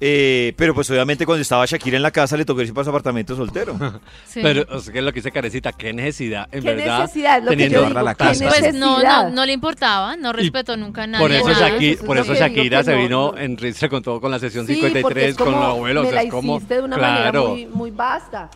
eh, 0.00 0.52
pero 0.56 0.74
pues 0.76 0.88
obviamente 0.90 1.26
cuando 1.26 1.42
estaba 1.42 1.66
Shakira 1.66 1.96
en 1.96 2.04
la 2.04 2.12
casa 2.12 2.36
le 2.36 2.44
tocó 2.44 2.60
irse 2.60 2.72
para 2.72 2.84
su 2.84 2.90
apartamento 2.90 3.34
soltero. 3.34 3.76
Sí. 4.28 4.38
Pero, 4.44 4.64
o 4.70 4.78
sea, 4.78 4.92
que 4.92 5.00
es 5.00 5.04
lo 5.04 5.10
que 5.12 5.18
dice 5.18 5.32
Carecita, 5.32 5.72
qué 5.72 5.92
necesidad, 5.92 6.46
en 6.52 6.62
¿Qué 6.62 6.74
verdad. 6.74 7.00
necesidad? 7.00 7.42
Lo 7.42 7.50
que 7.50 7.56
teniendo 7.56 7.80
yo 7.80 7.88
digo, 7.88 8.00
la 8.02 8.14
¿qué 8.14 8.24
casa. 8.26 8.48
Pues 8.48 8.74
no, 8.74 9.02
no, 9.02 9.30
no 9.30 9.44
le 9.46 9.52
importaba, 9.54 10.14
no 10.16 10.32
respetó 10.32 10.76
nunca 10.76 11.02
a 11.02 11.06
nadie. 11.08 11.24
Por 11.26 11.32
eso, 11.32 11.48
nada. 11.48 11.70
Shakira, 11.70 11.92
eso 11.94 12.04
por 12.04 12.16
es 12.18 12.24
eso 12.26 12.32
que 12.34 12.38
Shakira 12.38 12.78
que 12.78 12.84
se 12.84 12.92
no, 12.94 12.98
vino 13.02 13.32
no. 13.32 13.38
en 13.38 13.56
risa 13.56 13.88
con 13.88 14.02
todo 14.04 14.20
con 14.20 14.30
la 14.30 14.38
sesión 14.38 14.66
Sí, 14.68 14.74
porque 14.74 14.86
53 14.98 15.30
es 15.30 15.36
con 15.36 15.50
los 15.50 15.64
abuelos. 15.64 16.04
me 16.04 16.08
o 16.10 16.12
la 16.12 16.20
sea, 16.20 16.26
es 16.28 16.30
como, 16.32 16.56
hiciste 16.58 16.74
de 16.74 16.80
una 16.82 16.96
manera 16.96 17.22
claro, 17.32 17.48
muy, 17.48 17.66
muy 17.66 17.90
vasta. 17.90 18.50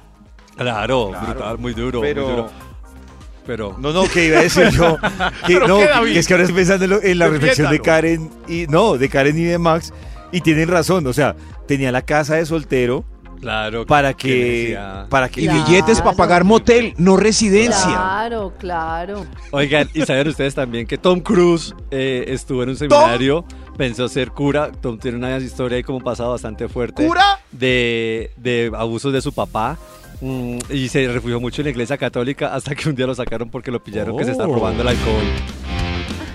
claro, 0.57 1.11
brutal, 1.11 1.59
muy 1.59 1.72
duro, 1.74 2.00
Pero- 2.03 2.22
muy 2.24 2.30
duro. 2.36 2.50
Pero, 3.47 3.76
No, 3.78 3.93
no, 3.93 4.05
que 4.09 4.26
iba 4.26 4.38
a 4.38 4.43
decir 4.43 4.68
yo. 4.70 4.97
Que, 5.47 5.55
¿Pero 5.55 5.68
no, 5.68 5.78
que- 6.05 6.18
es 6.18 6.26
que 6.26 6.34
ahora 6.34 6.45
estoy 6.45 6.57
pensando 6.57 6.84
en, 6.84 6.90
lo- 6.90 7.03
en 7.03 7.18
la 7.18 7.28
reflexión 7.28 7.70
de. 7.70 7.80
Karen 7.80 8.30
y. 8.49 8.66
No, 8.68 8.97
de 8.99 9.09
Karen 9.09 9.36
y 9.38 9.45
de 9.45 9.59
Max. 9.59 9.93
Y 10.30 10.40
tienen 10.40 10.68
razón. 10.68 11.07
O 11.07 11.12
sea, 11.12 11.34
tenía 11.66 11.90
la 11.93 12.03
casa 12.03 12.36
de 12.36 12.47
soltero 12.47 13.05
claro. 13.40 13.84
para 13.84 14.14
que. 14.14 14.78
Para 15.11 15.28
que 15.28 15.40
Y 15.43 15.45
Claro. 15.47 15.64
billetes 15.64 16.01
para 16.01 16.16
pagar 16.16 16.45
motel, 16.45 16.95
no 16.99 17.16
residencia. 17.16 17.84
Claro, 17.84 18.53
claro. 18.59 19.26
Oigan, 19.51 19.88
y 19.93 20.03
saben 20.03 20.28
ustedes 20.28 20.55
también 20.55 20.86
que 20.86 20.97
Tom 20.97 21.20
Cruise 21.20 21.74
eh, 21.90 22.24
estuvo 22.28 22.62
en 22.62 22.68
un 22.70 22.76
seminario, 22.76 23.45
pensó 23.76 24.09
ser 24.09 24.30
cura. 24.30 24.70
Tom 24.70 24.99
tiene 24.99 25.18
una 25.18 25.36
historia 25.38 25.76
ahí 25.76 25.82
como 25.82 26.01
pasado 26.01 26.30
bastante 26.30 26.68
fuerte. 26.68 27.05
¿Cura? 27.07 27.40
De, 27.51 28.30
de 28.36 28.70
abusos 28.74 29.12
de 29.12 29.20
su 29.20 29.32
papá. 29.32 29.76
Mm, 30.23 30.59
y 30.70 30.89
se 30.89 31.07
refugió 31.09 31.41
mucho 31.41 31.61
en 31.61 31.66
la 31.66 31.70
iglesia 31.70 31.99
católica 31.99 32.55
hasta 32.55 32.75
que 32.75 32.89
un 32.89 32.95
día 32.95 33.07
lo 33.07 33.14
sacaron 33.14 33.51
porque 33.51 33.70
lo 33.70 33.83
pillaron 33.83 34.16
que 34.16 34.25
se 34.25 34.33
está 34.33 34.47
robando 34.47 34.83
el 34.83 34.89
alcohol. 34.89 35.25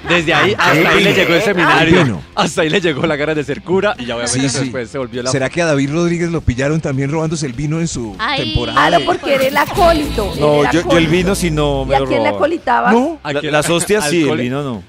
Desde 0.09 0.33
ahí 0.33 0.53
hasta 0.57 0.71
ahí 0.89 1.03
le 1.03 1.13
llegó 1.13 1.29
el 1.33 1.35
El 1.39 1.41
seminario. 1.43 2.03
vino. 2.03 2.21
Hasta 2.35 2.61
ahí 2.61 2.69
le 2.69 2.81
llegó 2.81 3.05
la 3.05 3.17
cara 3.17 3.33
de 3.35 3.43
ser 3.43 3.61
cura 3.61 3.95
y 3.97 4.05
ya 4.05 4.15
obviamente 4.15 4.47
Sí, 4.49 4.55
sí. 4.55 4.63
después 4.65 4.89
se 4.89 4.97
volvió 4.97 5.23
la 5.23 5.31
¿Será 5.31 5.49
que 5.49 5.61
a 5.61 5.65
David 5.65 5.91
Rodríguez 5.91 6.29
lo 6.31 6.41
pillaron 6.41 6.79
también 6.81 7.11
robándose 7.11 7.45
el 7.45 7.53
vino 7.53 7.79
en 7.79 7.87
su 7.87 8.15
Ay. 8.19 8.45
temporada? 8.45 8.87
Claro, 8.87 9.05
porque 9.05 9.35
era 9.35 9.43
el 9.47 9.57
acólito. 9.57 10.33
No, 10.39 10.61
era 10.61 10.71
yo, 10.71 10.73
yo 10.73 10.79
el 10.79 10.85
acólito. 10.85 11.11
vino 11.11 11.35
si 11.35 11.51
no 11.51 11.83
¿Y 11.83 11.89
me 11.89 11.95
a 11.95 11.99
lo 11.99 12.05
quién 12.07 12.23
le 12.23 12.29
acolitaba? 12.29 12.91
No, 12.91 13.19
¿A 13.23 13.33
la- 13.33 13.41
las 13.41 13.69
hostias 13.69 14.09
sí, 14.09 14.27
el 14.27 14.37
vino 14.37 14.63
no. 14.63 14.83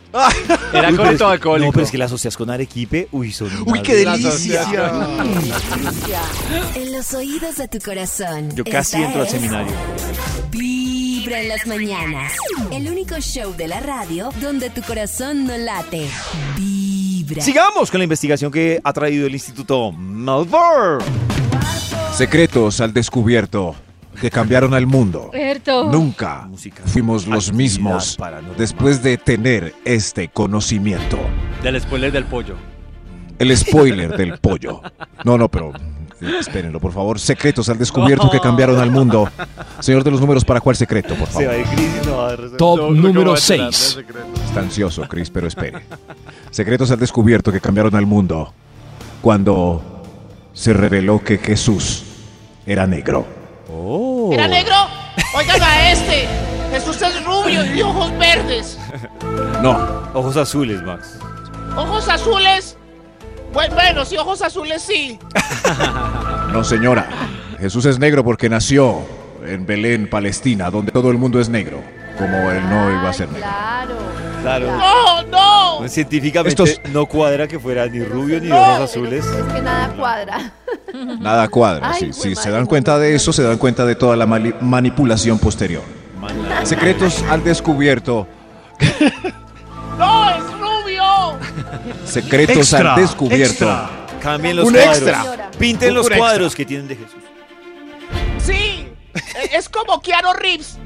Era 0.72 0.88
Uy, 0.90 0.96
pero 0.96 1.10
es 1.10 1.20
alcohólico. 1.22 1.66
No, 1.66 1.72
pero 1.72 1.84
es 1.84 1.90
que 1.90 1.98
las 1.98 2.10
hostias 2.12 2.36
con 2.36 2.50
arequipe, 2.50 3.08
uy, 3.12 3.32
son. 3.32 3.50
Uy, 3.66 3.80
qué 3.82 3.94
delicia. 3.96 4.64
En 6.74 6.92
los 6.92 7.12
oídos 7.14 7.56
de 7.56 7.68
tu 7.68 7.78
corazón. 7.78 8.50
Yo 8.54 8.64
casi 8.64 8.96
entro 9.02 9.22
al 9.22 9.28
seminario. 9.28 9.72
Vibra 11.28 11.42
en 11.42 11.48
las 11.48 11.66
mañanas. 11.66 12.32
El 12.72 12.88
único 12.90 13.16
show 13.20 13.54
de 13.54 13.68
la 13.68 13.80
radio 13.80 14.30
donde 14.40 14.70
tu 14.70 14.80
corazón 14.80 15.44
no 15.44 15.58
late. 15.58 16.08
Vibra. 16.56 17.42
Sigamos 17.42 17.90
con 17.90 17.98
la 17.98 18.04
investigación 18.04 18.50
que 18.50 18.80
ha 18.82 18.92
traído 18.94 19.26
el 19.26 19.34
Instituto 19.34 19.92
Malvar. 19.92 21.00
Secretos 22.14 22.80
al 22.80 22.94
descubierto 22.94 23.76
que 24.18 24.30
cambiaron 24.30 24.72
al 24.72 24.86
mundo. 24.86 25.28
Berto. 25.30 25.92
Nunca 25.92 26.46
Música. 26.48 26.82
fuimos 26.86 27.26
los 27.26 27.52
mismos 27.52 28.16
paranormal. 28.16 28.56
después 28.56 29.02
de 29.02 29.18
tener 29.18 29.74
este 29.84 30.28
conocimiento. 30.28 31.18
Del 31.62 31.78
spoiler 31.78 32.10
del 32.10 32.24
pollo. 32.24 32.56
El 33.38 33.54
spoiler 33.54 34.16
del 34.16 34.38
pollo. 34.38 34.80
No, 35.24 35.36
no, 35.36 35.50
pero 35.50 35.74
espérenlo, 36.20 36.80
por 36.80 36.92
favor. 36.92 37.18
Secretos 37.20 37.68
al 37.68 37.78
descubierto 37.78 38.30
que 38.30 38.40
cambiaron 38.40 38.78
al 38.80 38.90
mundo. 38.90 39.28
Señor 39.80 40.04
de 40.04 40.10
los 40.10 40.20
números, 40.20 40.44
¿para 40.44 40.60
cuál 40.60 40.76
secreto, 40.76 41.14
por 41.14 41.28
Se 41.28 41.46
va 41.46 41.52
favor? 41.52 41.66
crisis, 41.74 42.06
no 42.06 42.16
va 42.16 42.28
a 42.28 42.36
resolver. 42.36 42.56
Top 42.58 42.78
No, 42.78 42.90
número 42.90 43.30
voy 43.32 43.38
a 43.38 43.42
enterar 43.42 43.64
del 43.66 43.74
6. 43.74 43.76
secreto. 43.76 44.26
Está 44.46 44.60
ansioso, 44.60 45.02
Chris, 45.08 45.30
pero 45.30 45.46
espere. 45.46 45.82
Secretos 46.50 46.90
al 46.90 46.98
descubierto 46.98 47.52
que 47.52 47.60
cambiaron 47.60 47.94
al 47.94 48.06
mundo 48.06 48.52
cuando 49.22 50.02
se 50.52 50.72
reveló 50.72 51.22
que 51.22 51.38
Jesús 51.38 52.04
era 52.66 52.86
negro. 52.86 53.26
¿Era 54.32 54.48
negro? 54.48 54.74
Oigan 55.36 55.62
a 55.62 55.90
este. 55.92 56.26
Jesús 56.70 57.00
es 57.00 57.24
rubio 57.24 57.64
y 57.74 57.80
ojos 57.82 58.10
verdes. 58.18 58.78
No, 59.62 59.78
Ojos 60.14 60.36
azules, 60.36 60.82
Max. 60.82 61.18
Ojos 61.76 62.08
azules. 62.08 62.76
Bueno, 63.52 63.74
bueno, 63.74 64.04
sí, 64.04 64.16
ojos 64.16 64.42
azules 64.42 64.82
sí. 64.82 65.18
no, 66.52 66.62
señora. 66.64 67.08
Jesús 67.58 67.84
es 67.86 67.98
negro 67.98 68.22
porque 68.24 68.48
nació 68.48 68.98
en 69.44 69.66
Belén, 69.66 70.08
Palestina, 70.08 70.70
donde 70.70 70.92
todo 70.92 71.10
el 71.10 71.18
mundo 71.18 71.40
es 71.40 71.48
negro. 71.48 71.80
Como 72.16 72.50
él 72.50 72.68
no 72.68 72.90
iba 72.90 73.08
a 73.08 73.12
ser 73.12 73.28
negro. 73.28 73.46
Claro. 73.48 73.94
Claro. 74.42 74.66
No, 74.76 75.22
no. 75.24 75.78
Pues, 75.78 75.92
Científicamente 75.92 76.62
Estos- 76.62 76.80
no 76.92 77.06
cuadra 77.06 77.46
que 77.48 77.58
fuera 77.58 77.86
ni 77.86 78.00
rubio 78.04 78.40
ni 78.40 78.46
de 78.48 78.52
ojos 78.52 78.80
azules. 78.90 79.24
Es 79.24 79.52
que 79.52 79.62
nada 79.62 79.88
cuadra. 79.96 80.52
Nada 81.20 81.48
cuadra. 81.48 81.90
Ay, 81.92 82.12
Si 82.12 82.20
jue 82.20 82.34
si 82.34 82.42
se 82.42 82.50
dan 82.50 82.66
cuenta 82.66 82.98
de 82.98 83.14
eso, 83.14 83.32
se 83.32 83.42
dan 83.42 83.58
cuenta 83.58 83.84
de 83.84 83.94
toda 83.96 84.16
la 84.16 84.26
manipulación 84.26 85.38
posterior. 85.38 85.82
Secretos 86.64 87.22
al 87.30 87.42
descubierto. 87.44 88.26
No, 89.98 90.30
es. 90.30 90.36
Secretos 92.08 92.56
Extra, 92.56 92.94
al 92.94 93.00
descubierto. 93.00 93.44
extra. 93.52 93.90
Cambien 94.20 94.56
los 94.56 94.66
Un 94.66 94.72
cuadros. 94.74 94.96
extra. 94.96 95.50
Pinten 95.58 95.94
los 95.94 96.06
Un 96.06 96.12
extra. 96.12 96.18
cuadros 96.18 96.54
que 96.54 96.64
tienen 96.64 96.88
de 96.88 96.96
Jesús. 96.96 97.20
Sí. 98.44 98.88
Es 99.52 99.68
como 99.68 100.00
Keanu 100.00 100.32
Reeves. 100.32 100.78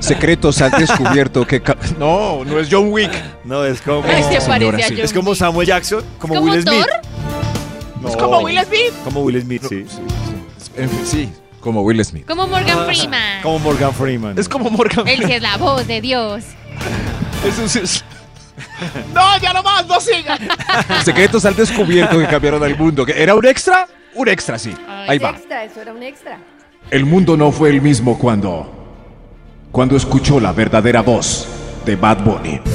Secretos 0.00 0.60
al 0.60 0.70
descubierto 0.72 1.46
que... 1.46 1.62
No, 1.98 2.44
no 2.44 2.58
es 2.58 2.68
John 2.70 2.92
Wick. 2.92 3.10
No, 3.44 3.64
es 3.64 3.80
como. 3.80 4.02
Se 4.06 4.40
señora, 4.40 4.78
sí. 4.86 5.00
Es 5.00 5.12
como. 5.12 5.34
Samuel 5.34 5.66
Jackson, 5.66 6.02
como 6.18 6.34
¿Como 6.34 6.46
Will 6.50 6.62
Smith. 6.62 6.86
No, 8.00 8.08
Es 8.08 8.16
como 8.16 8.38
Will 8.40 8.58
Smith. 8.66 8.92
Como 9.04 9.20
Will 9.22 9.40
Smith, 9.42 9.62
sí. 9.68 9.86
En 10.76 10.90
fin, 10.90 11.00
sí, 11.06 11.32
como 11.60 11.82
Will 11.82 12.04
Smith. 12.04 12.26
Como 12.26 12.46
Morgan 12.46 12.84
Freeman. 12.86 13.42
Como 13.42 13.58
Morgan 13.60 13.94
Freeman. 13.94 14.38
Es 14.38 14.48
como 14.48 14.68
Morgan. 14.70 15.06
Él 15.08 15.22
sí 15.26 15.32
es 15.32 15.42
la 15.42 15.56
voz 15.56 15.86
de 15.86 16.00
Dios. 16.00 16.44
Eso 17.46 17.80
es- 17.80 18.04
No, 19.14 19.38
ya 19.40 19.52
no 19.52 19.62
más, 19.62 19.86
no 19.86 20.00
sigan. 20.00 20.38
Secretos 21.04 21.44
al 21.44 21.54
descubierto 21.56 22.18
que 22.18 22.26
cambiaron 22.26 22.62
al 22.62 22.76
mundo. 22.76 23.04
¿Que 23.04 23.20
¿Era 23.22 23.34
un 23.34 23.44
extra? 23.46 23.86
Un 24.14 24.28
extra, 24.28 24.58
sí. 24.58 24.74
Ahí 25.06 25.16
Es 25.18 25.24
va. 25.24 25.30
extra, 25.30 25.64
eso 25.64 25.80
era 25.82 25.92
un 25.92 26.02
extra. 26.02 26.38
El 26.90 27.04
mundo 27.04 27.36
no 27.36 27.50
fue 27.52 27.70
el 27.70 27.82
mismo 27.82 28.18
cuando. 28.18 28.72
Cuando 29.72 29.96
escuchó 29.96 30.40
la 30.40 30.52
verdadera 30.52 31.02
voz 31.02 31.46
de 31.84 31.96
Bad 31.96 32.18
Bunny. 32.24 32.60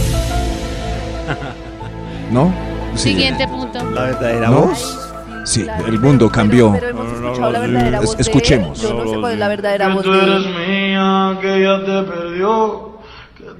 ¿No? 2.31 2.53
Sí. 2.95 3.09
Siguiente 3.09 3.47
punto. 3.47 3.83
La 3.91 4.01
verdadera 4.03 4.47
¿No? 4.49 4.61
voz. 4.63 4.97
Sí, 5.45 5.65
el 5.87 5.99
mundo 5.99 6.29
cambió. 6.29 6.71
Pero 6.73 6.89
hemos 6.89 7.05
No, 7.05 7.11
no, 7.13 7.19
no, 7.21 7.27
escuchado 7.31 7.51
la 7.51 7.59
no, 7.59 7.67
verdadera 7.73 7.97
es- 7.97 8.03
voz 8.05 8.17
de 8.17 8.21
él. 8.21 8.27
escuchemos. 8.27 8.81
Yo 8.81 8.93
no 8.93 9.11
sé 9.11 9.19
cuál 9.19 9.33
es 9.33 9.39
la 9.39 9.47
verdadera 9.47 9.87
voz 9.89 10.03
tú 10.03 10.11
de 10.11 10.17
eres 10.19 10.35
él. 10.35 10.55
mía, 10.55 11.37
que 11.41 11.55
ella 11.57 11.79
te 11.85 12.11
perdió, 12.11 12.90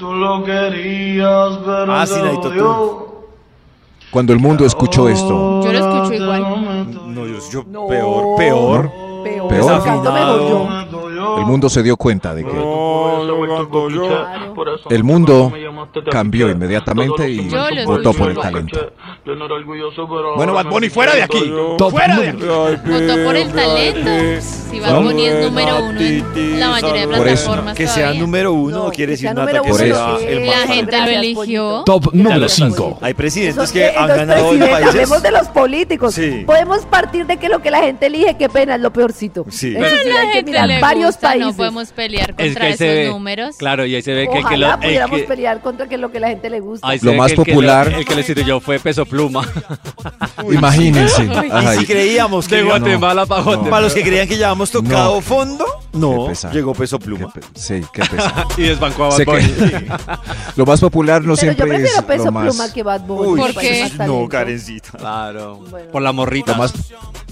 tú 0.02 0.12
lo 0.14 0.44
querías, 0.44 1.60
pero 1.64 1.94
Ah, 1.94 2.06
sí. 2.08 2.16
Cuando 4.10 4.34
el 4.34 4.40
mundo 4.40 4.66
escuchó 4.66 5.08
esto, 5.08 5.62
Yo 5.64 5.72
lo 5.72 5.78
escucho 5.78 6.14
igual. 6.24 7.14
No, 7.14 7.28
yo, 7.28 7.36
yo 7.52 7.64
No. 7.68 7.86
peor, 7.88 8.36
peor. 8.36 8.92
Peor. 9.24 9.48
Peor. 9.48 9.62
Ese 9.62 9.82
el 11.38 11.46
mundo 11.46 11.70
se 11.70 11.84
dio 11.84 11.98
cuenta 11.98 12.34
de 12.34 12.44
que 12.44 12.58
El 14.90 15.04
mundo 15.04 15.52
cambió 16.10 16.50
inmediatamente 16.50 17.30
y 17.30 17.50
votó 17.86 18.14
por 18.14 18.30
el 18.30 18.38
talento. 18.38 18.92
Bueno, 20.36 20.54
Bad 20.54 20.66
Bunny, 20.66 20.90
fuera 20.90 21.16
de 21.16 21.24
aquí. 21.24 21.52
¡Fuera 21.90 22.18
de 22.18 22.30
aquí! 22.30 22.46
Votó 22.46 23.24
por 23.24 23.36
el 23.36 23.52
talento. 23.52 24.10
Si 24.42 24.80
Bad 24.80 25.04
Bunny 25.04 25.26
es 25.26 25.46
número 25.46 25.84
uno 25.84 26.00
en 26.00 26.60
la 26.60 26.70
mayoría 26.70 27.08
de 27.08 27.18
Por 27.18 27.28
eso. 27.28 27.46
plataformas 27.46 27.78
Que 27.78 27.88
sea 27.88 28.14
número 28.14 28.54
uno 28.54 28.90
quiere 28.92 29.12
decir 29.14 29.34
nada 29.34 29.62
que 29.62 29.74
sea 29.74 30.18
el 30.20 30.48
La 30.48 30.68
gente 30.68 30.98
lo 30.98 31.12
eligió. 31.12 31.84
Top 31.86 32.14
número 32.14 32.48
5. 32.48 33.00
Hay 33.02 33.14
presidentes 33.14 33.72
que 33.72 33.90
han 33.90 34.08
ganado 34.08 34.40
en 34.54 34.60
presidente, 34.60 34.72
países. 34.72 34.90
Hablemos 34.90 35.24
de 35.24 35.32
los 35.32 35.48
políticos. 35.50 36.20
Podemos 36.46 36.86
partir 36.86 37.26
de 37.26 37.38
que 37.38 37.50
lo 37.50 37.62
que 37.62 37.72
la 37.72 37.80
gente 37.80 38.08
elige, 38.08 38.36
qué 38.38 38.50
pena, 38.50 38.76
es 38.76 38.82
lo 38.82 38.92
peorcito. 38.92 39.46
Sí. 39.50 39.76
Eso 39.76 39.80
Pero 39.80 39.98
sí, 40.04 40.10
la 40.10 40.20
hay 40.22 40.28
que 40.28 40.34
gente 40.34 40.52
mirar 40.52 40.68
le 40.68 40.80
varios 40.80 41.18
países. 41.30 41.48
no 41.48 41.54
podemos 41.56 41.90
pelear 41.92 42.30
Es 42.38 42.48
contra 42.48 42.62
que 42.62 42.68
ahí 42.68 42.74
esos 42.74 42.80
ve, 42.88 43.08
números. 43.10 43.56
claro, 43.58 43.86
y 43.86 43.96
ahí 43.96 44.02
se 44.02 44.14
ve 44.14 44.28
que 44.28 44.38
el 44.38 44.40
que, 44.40 44.46
Ojalá 44.48 44.68
lo, 44.68 44.74
el 44.74 44.80
pudiéramos 44.82 45.20
que- 45.20 45.24
pelear 45.26 45.62
contra 45.62 45.88
que 45.88 45.98
lo 45.98 46.12
que 46.12 46.20
la 46.20 46.28
gente 46.30 46.50
le 46.50 46.60
gusta. 46.60 46.88
Se 46.98 47.06
Lo 47.06 47.14
más 47.14 47.28
que 47.32 47.34
el 47.42 47.44
que 47.46 47.52
popular- 47.52 47.88
le- 47.92 47.98
el 48.00 48.06
que 48.06 48.16
le 48.16 48.24
sirvió 48.24 48.60
fue 48.60 48.80
Peso 48.80 49.06
Pluma. 49.06 49.48
Imagínense. 50.52 51.24
Y 51.26 51.78
si 51.80 51.86
creíamos 51.86 52.48
que 52.48 52.58
De 52.58 52.64
Guatemala 52.64 53.26
para 53.26 53.42
Guatemala. 53.44 53.70
Para 53.70 53.82
los 53.84 53.94
que 53.94 54.02
creían 54.04 54.28
que 54.28 54.38
ya 54.38 54.48
habíamos 54.50 54.72
tocado 54.72 55.16
No. 55.16 55.22
fondo, 55.22 55.66
Qué 55.92 55.98
no, 55.98 56.32
llegó 56.52 56.74
peso 56.74 56.98
qué 57.00 57.06
pluma. 57.06 57.32
pe- 57.32 57.42
sí, 57.54 57.82
qué 57.94 58.02
pesado. 58.04 58.48
Y 58.58 58.64
desbancó 58.64 59.06
a 59.06 59.10
Bad 59.10 59.18
que- 59.18 59.26
Bunny. 59.26 59.88
Lo 60.56 60.66
más 60.66 60.80
popular 60.80 61.22
no 61.22 61.36
Pero 61.36 61.36
yo 61.36 61.42
siempre 61.42 61.68
prefiero 61.68 62.00
es 62.00 62.02
peso 62.04 62.26
lo 62.26 62.32
más... 62.32 62.44
pluma 62.48 62.74
que 62.74 62.84
Bad 62.84 63.02
Bunny. 63.02 63.28
Uy, 63.32 63.40
¿Por 63.40 63.56
qué? 63.62 63.92
No. 64.06 64.28
Karencita. 64.28 64.98
Claro. 64.98 65.58
Bueno. 65.70 65.92
Por 65.92 66.02
la 66.02 66.12
morrita. 66.12 66.54
Lo 66.54 66.58
más, 66.60 66.74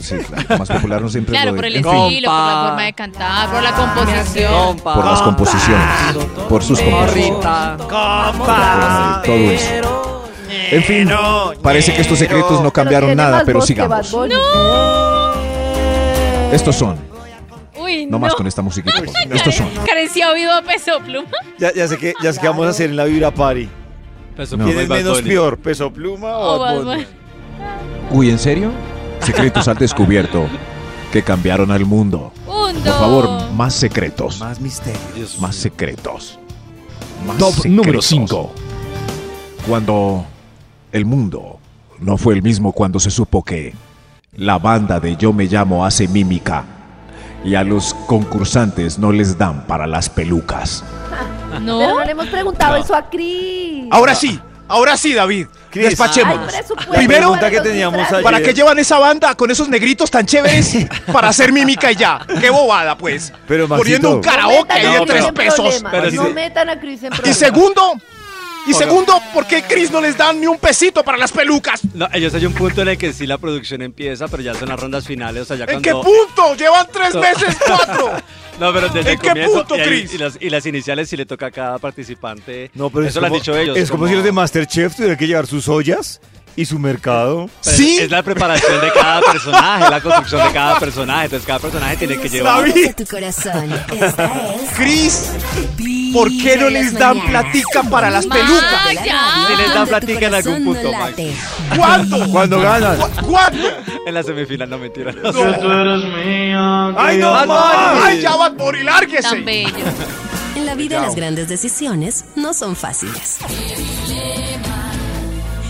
sí, 0.01 0.15
claro, 0.17 0.45
lo 0.49 0.57
más 0.57 0.69
popular 0.69 1.01
no 1.01 1.09
siempre 1.09 1.31
Claro, 1.33 1.49
es 1.49 1.53
lo 1.53 1.57
por 1.57 1.65
el 1.65 1.75
estilo, 1.75 2.31
por 2.31 2.39
la 2.39 2.63
forma 2.67 2.83
de 2.83 2.93
cantar, 2.93 3.49
por 3.49 3.63
la 3.63 3.71
composición. 3.73 4.53
Compa. 4.53 4.93
por 4.95 5.05
las 5.05 5.21
composiciones, 5.21 5.87
por 6.47 6.63
sus 6.63 6.79
composiciones. 6.81 7.45
Compa. 7.77 9.21
todo 9.25 9.35
eso. 9.35 10.25
En 10.71 10.83
fin, 10.83 11.09
parece 11.61 11.93
que 11.93 12.01
estos 12.01 12.19
secretos 12.19 12.61
no 12.61 12.71
cambiaron 12.71 13.15
nada, 13.15 13.43
pero 13.45 13.59
que 13.59 13.65
sigamos. 13.67 14.15
Estos 16.51 16.75
son, 16.75 16.97
Uy, 17.77 18.05
no 18.05 18.13
no. 18.13 18.19
más 18.19 18.33
con 18.35 18.47
esta 18.47 18.61
musiquita. 18.61 18.97
por 18.97 19.07
favor. 19.09 19.35
Estos 19.35 19.55
son. 19.55 19.67
Oído 20.31 20.63
peso 20.63 20.99
pluma. 21.05 21.29
Ya, 21.59 21.71
ya 21.73 21.87
sé 21.87 21.97
que 21.97 22.13
ya 22.21 22.33
sé 22.33 22.39
qué 22.41 22.47
vamos 22.47 22.65
a 22.65 22.69
hacer 22.69 22.89
en 22.89 22.95
la 22.95 23.05
Vibra 23.05 23.31
Party. 23.31 23.69
Peso 24.35 24.57
No. 24.57 24.65
Pluma 24.65 24.79
¿Quién 24.79 24.83
es 24.83 24.89
menos 24.89 25.21
peor, 25.21 25.57
peso 25.59 25.91
pluma 25.91 26.37
o 26.37 26.55
O 26.55 26.59
Bad 26.59 26.75
Bad 26.77 26.83
Bunny? 26.83 27.05
Bunny. 27.05 27.07
Uy, 28.11 28.29
¿en 28.31 28.39
serio? 28.39 28.71
Secretos 29.29 29.67
al 29.67 29.77
descubierto 29.77 30.47
que 31.11 31.21
cambiaron 31.21 31.69
al 31.69 31.85
mundo. 31.85 32.33
Un, 32.47 32.73
Por 32.81 32.93
favor, 32.93 33.51
más 33.51 33.75
secretos, 33.75 34.39
Más 34.39 34.59
misterios. 34.59 35.37
más 35.39 35.55
secretos. 35.55 36.39
Más 37.27 37.37
Top 37.37 37.53
número 37.65 38.01
secretos. 38.01 38.05
5. 38.31 38.51
Cuando 39.67 40.25
el 40.91 41.05
mundo 41.05 41.59
no 41.99 42.17
fue 42.17 42.33
el 42.33 42.41
mismo 42.41 42.71
cuando 42.71 42.99
se 42.99 43.11
supo 43.11 43.43
que 43.43 43.75
la 44.35 44.57
banda 44.57 44.99
de 44.99 45.15
Yo 45.15 45.31
Me 45.31 45.45
Llamo 45.45 45.85
hace 45.85 46.07
mímica 46.07 46.63
y 47.45 47.53
a 47.53 47.63
los 47.63 47.93
concursantes 48.07 48.97
no 48.97 49.11
les 49.11 49.37
dan 49.37 49.67
para 49.67 49.85
las 49.85 50.09
pelucas. 50.09 50.83
No. 51.61 51.77
Pero 51.77 51.93
no 51.99 52.03
le 52.03 52.11
hemos 52.13 52.27
preguntado 52.27 52.77
eso 52.77 52.95
a 52.95 53.07
Cris. 53.11 53.85
Ahora 53.91 54.15
sí, 54.15 54.39
ahora 54.69 54.95
sí, 54.95 55.13
David. 55.13 55.47
Despachémonos. 55.73 56.51
presupuesto 56.51 56.93
Primero- 56.93 57.31
para 57.33 57.51
que 57.51 57.61
teníamos 57.61 57.99
ayer. 58.11 58.23
¿Para 58.23 58.41
qué 58.41 58.53
llevan 58.53 58.79
esa 58.79 58.97
banda 58.97 59.35
con 59.35 59.51
esos 59.51 59.69
negritos 59.69 60.09
tan 60.09 60.25
chéveres 60.25 60.75
para 61.13 61.27
hacer 61.29 61.51
mímica 61.51 61.91
y 61.91 61.95
ya? 61.95 62.19
¡Qué 62.39 62.49
bobada, 62.49 62.97
pues! 62.97 63.31
Pero, 63.47 63.67
Maxito, 63.67 63.83
Poniendo 63.83 64.11
un 64.15 64.21
karaoke 64.21 64.73
ahí 64.73 64.99
de 64.99 65.05
tres 65.05 65.25
pesos. 65.33 65.83
Pero 65.91 66.09
no 66.11 66.29
metan 66.31 66.69
a 66.69 66.79
Cris 66.79 67.03
en 67.03 67.07
Y 67.07 67.15
problemas. 67.17 67.37
segundo, 67.37 67.93
y 68.69 68.73
segundo, 68.73 69.19
¿por 69.33 69.45
qué 69.47 69.63
Chris 69.63 69.91
no 69.91 69.99
les 70.01 70.17
dan 70.17 70.39
ni 70.39 70.47
un 70.47 70.57
pesito 70.57 71.03
para 71.03 71.17
las 71.17 71.31
pelucas? 71.31 71.81
No, 71.93 72.07
ellos 72.13 72.33
hay 72.33 72.45
un 72.45 72.53
punto 72.53 72.81
en 72.81 72.89
el 72.89 72.97
que 72.97 73.11
sí 73.13 73.25
la 73.27 73.37
producción 73.37 73.81
empieza, 73.81 74.27
pero 74.27 74.43
ya 74.43 74.53
son 74.53 74.69
las 74.69 74.79
rondas 74.79 75.05
finales, 75.07 75.43
o 75.43 75.45
sea, 75.45 75.55
ya 75.57 75.63
¿En 75.65 75.81
cuando... 75.81 76.01
qué 76.03 76.09
punto? 76.35 76.55
Llevan 76.55 76.87
tres 76.91 77.13
No. 77.15 77.21
veces 77.21 77.57
cuatro. 77.65 78.11
No, 78.59 78.73
pero 78.73 78.89
desde 78.89 78.99
¿En 78.99 79.07
el 79.07 79.19
qué 79.19 79.27
comienzo, 79.29 79.53
punto, 79.59 79.77
y, 79.77 79.79
ahí- 79.79 79.87
Chris? 79.87 80.13
y 80.15 80.17
las, 80.17 80.37
y 80.37 80.49
las 80.49 80.65
iniciales 80.65 81.07
sí 81.09 81.15
le 81.15 81.25
toca 81.25 81.45
a 81.45 81.51
cada 81.51 81.77
participante. 81.77 82.69
No, 82.73 82.89
pero 82.89 83.05
es 83.05 83.11
Eso 83.11 83.21
lo 83.21 83.27
han 83.27 83.31
como- 83.31 83.39
dicho 83.39 83.55
ellos. 83.57 83.77
Es 83.77 83.89
como, 83.89 84.05
si 84.05 84.15
los 84.15 84.23
de 84.25 84.33
Masterchef 84.33 84.95
tuvieran 84.97 85.15
que 85.17 85.27
llevar 85.27 85.47
sus 85.47 85.69
ollas 85.69 86.19
y 86.57 86.65
su 86.65 86.77
mercado. 86.77 87.49
Pero 87.63 87.77
Sí. 87.77 87.95
Es, 87.99 88.03
es 88.03 88.11
la 88.11 88.21
preparación 88.21 88.81
de 88.81 88.91
cada 88.91 89.21
personaje, 89.21 89.89
la 89.89 90.01
construcción 90.01 90.45
de 90.45 90.53
cada 90.53 90.77
personaje. 90.77 91.23
Entonces 91.25 91.47
cada 91.47 91.59
personaje 91.59 91.95
tiene 91.95 92.17
que 92.17 92.27
llevar... 92.27 92.65
Tu 92.97 93.05
corazón. 93.05 93.71
Esta 93.97 94.25
es 94.55 94.69
Chris, 94.75 95.29
¿por 96.13 96.29
qué 96.29 96.57
no 96.57 96.69
les 96.69 96.93
dan 96.93 97.19
platica 97.21 97.83
para 97.89 98.09
las 98.09 98.25
Ma, 98.27 98.35
pelucas? 98.35 99.05
ya. 99.05 99.45
Si 99.47 99.55
les 99.61 99.73
dan 99.73 99.87
platica 99.87 100.27
en 100.27 100.33
algún 100.33 100.63
punto, 100.63 100.91
Max. 100.91 101.13
¿Cuándo? 101.75 102.27
Cuando 102.31 102.59
ganan. 102.61 102.97
¿Cu- 102.97 103.25
¿Cuándo? 103.27 103.67
En 104.05 104.13
la 104.13 104.23
semifinal, 104.23 104.69
no 104.69 104.77
mentira. 104.77 105.13
Que 105.13 105.19
tú 105.21 105.43
eres 105.43 106.03
mía. 106.03 106.87
¡Ay, 106.97 107.17
no, 107.17 107.31
más! 107.45 108.03
¡Ay, 108.03 108.21
ya 108.21 108.35
Bad 108.35 108.53
Bunny, 108.53 108.83
lárguese! 108.83 109.21
Tan 109.29 109.45
bello. 109.45 109.69
En 110.55 110.65
la 110.65 110.75
vida 110.75 111.01
las 111.01 111.15
grandes 111.15 111.47
decisiones 111.47 112.25
no 112.35 112.53
son 112.53 112.75
fáciles. 112.75 113.37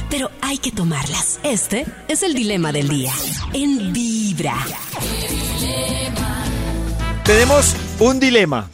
Pero 0.09 0.31
hay 0.41 0.57
que 0.57 0.71
tomarlas. 0.71 1.39
Este 1.43 1.85
es 2.07 2.23
el 2.23 2.33
dilema 2.33 2.71
del 2.71 2.87
día. 2.89 3.13
En 3.53 3.93
Vibra. 3.93 4.55
Tenemos 7.23 7.75
un 7.99 8.19
dilema. 8.19 8.67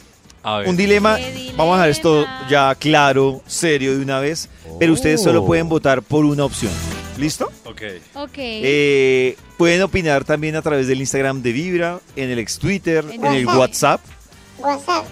A 0.46 0.58
ver. 0.58 0.68
Un 0.68 0.76
dilema. 0.76 1.18
Vamos 1.56 1.74
a 1.74 1.86
dejar 1.86 1.90
esto 1.90 2.24
ya 2.48 2.72
claro, 2.76 3.42
serio 3.48 3.96
de 3.96 4.02
una 4.02 4.20
vez. 4.20 4.48
Pero 4.78 4.92
ustedes 4.92 5.20
solo 5.20 5.44
pueden 5.44 5.68
votar 5.68 6.02
por 6.02 6.24
una 6.24 6.44
opción. 6.44 6.70
¿Listo? 7.18 7.50
Ok. 7.64 7.82
Ok. 8.14 8.34
Eh, 8.36 9.36
pueden 9.56 9.82
opinar 9.82 10.24
también 10.24 10.54
a 10.54 10.62
través 10.62 10.86
del 10.86 11.00
Instagram 11.00 11.42
de 11.42 11.50
Vibra, 11.50 11.98
en 12.14 12.30
el 12.30 12.38
ex 12.38 12.58
Twitter, 12.60 13.04
en 13.10 13.24
el 13.24 13.44
WhatsApp. 13.46 14.00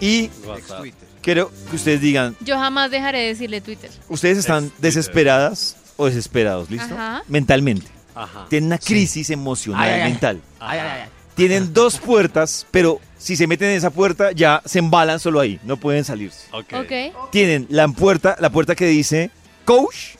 Y 0.01 0.31
WhatsApp. 0.47 0.85
quiero 1.21 1.51
que 1.69 1.77
ustedes 1.77 2.01
digan, 2.01 2.37
Yo 2.41 2.57
jamás 2.57 2.93
dejaré 2.93 3.19
de 3.19 3.27
decirle 3.27 3.61
Twitter. 3.61 3.91
¿ustedes 4.09 4.39
están 4.39 4.71
desesperadas 4.79 5.77
o 5.97 6.07
desesperados? 6.07 6.71
¿Listo? 6.71 6.95
Ajá. 6.95 7.25
Mentalmente. 7.27 7.89
Ajá. 8.15 8.47
Tienen 8.49 8.69
una 8.69 8.79
crisis 8.79 9.31
emocional 9.31 9.83
Ay, 9.83 9.95
ay, 9.95 10.01
ay. 10.01 10.11
mental. 10.11 10.41
Ay, 10.61 10.79
ay, 10.79 11.01
ay. 11.03 11.09
Tienen 11.35 11.73
dos 11.75 11.99
puertas, 11.99 12.67
pero 12.71 13.01
si 13.19 13.37
se 13.37 13.47
meten 13.47 13.71
en 13.71 13.77
esa 13.77 13.91
puerta 13.91 14.31
ya 14.33 14.63
se 14.65 14.79
embalan 14.79 15.19
solo 15.19 15.41
ahí, 15.41 15.59
no 15.65 15.77
pueden 15.77 16.05
salirse. 16.05 16.47
Ok. 16.53 16.73
Ok. 16.75 17.31
Tienen 17.33 17.67
la 17.71 17.89
puerta, 17.89 18.37
la 18.39 18.51
puerta 18.51 18.75
que 18.77 18.87
dice 18.87 19.31
coach 19.65 20.15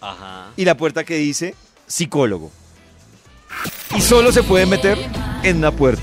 Ajá. 0.00 0.48
y 0.56 0.64
la 0.64 0.76
puerta 0.76 1.02
que 1.04 1.16
dice 1.16 1.54
psicólogo. 1.86 2.50
Y 3.96 4.00
solo 4.00 4.30
se 4.30 4.44
pueden 4.44 4.68
meter 4.68 4.96
en 5.42 5.56
una 5.56 5.72
puerta 5.72 6.02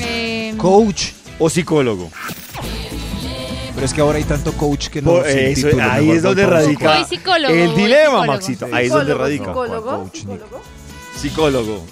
Eh, 0.00 0.52
Coach. 0.56 1.10
o 1.38 1.48
psicólogo. 1.48 2.10
Pero 3.74 3.86
es 3.86 3.94
que 3.94 4.00
ahora 4.00 4.18
hay 4.18 4.24
tanto 4.24 4.52
coach 4.52 4.88
que 4.88 5.00
no 5.00 5.12
Por 5.12 5.26
eso, 5.28 5.62
título, 5.68 5.82
ahí 5.90 6.10
es 6.10 6.22
donde 6.22 6.44
radica 6.44 7.04
psicólogo, 7.04 7.54
el 7.54 7.74
dilema, 7.74 8.04
psicólogo. 8.04 8.26
Maxito. 8.26 8.68
Ahí 8.72 8.86
es 8.86 8.92
donde 8.92 9.14
radica. 9.14 9.44
Psicólogo, 9.46 9.98
Coach, 10.02 10.24
psicólogo. 11.16 11.84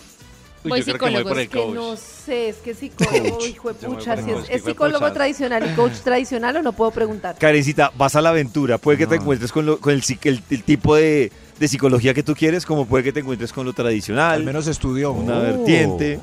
Voy 0.68 0.82
que 0.82 0.92
psicólogo, 0.92 1.28
por 1.30 1.38
es 1.38 1.48
Que 1.48 1.66
no 1.66 1.96
sé, 1.96 2.48
es 2.50 2.56
que 2.56 2.74
psicólogo, 2.74 3.46
hijo 3.46 3.72
de 3.72 3.86
pucha, 3.88 4.16
si 4.22 4.30
es, 4.50 4.62
psicólogo 4.62 5.10
tradicional 5.12 5.70
y 5.70 5.74
coach 5.74 5.94
tradicional 6.04 6.56
o 6.58 6.62
no 6.62 6.72
puedo 6.72 6.90
preguntar. 6.90 7.36
Karencita, 7.38 7.90
vas 7.96 8.14
a 8.16 8.20
la 8.20 8.28
aventura. 8.28 8.76
Puede 8.76 8.98
que 8.98 9.06
te 9.06 9.14
encuentres 9.16 9.52
con, 9.52 9.64
lo- 9.64 9.78
con 9.80 9.94
el, 9.94 10.02
psic- 10.02 10.26
el- 10.26 10.42
el 10.50 10.62
tipo 10.62 10.96
de, 10.96 11.32
de 11.58 11.68
psicología 11.68 12.12
que 12.12 12.22
tú 12.22 12.34
quieres, 12.34 12.66
como 12.66 12.84
puede 12.86 13.04
que 13.04 13.12
te 13.12 13.20
encuentres 13.20 13.52
con 13.54 13.64
lo 13.64 13.72
tradicional, 13.72 14.32
Al 14.34 14.44
menos 14.44 14.66
estudió. 14.66 15.12
una 15.12 15.38
Oh. 15.38 15.42
vertiente. 15.42 16.20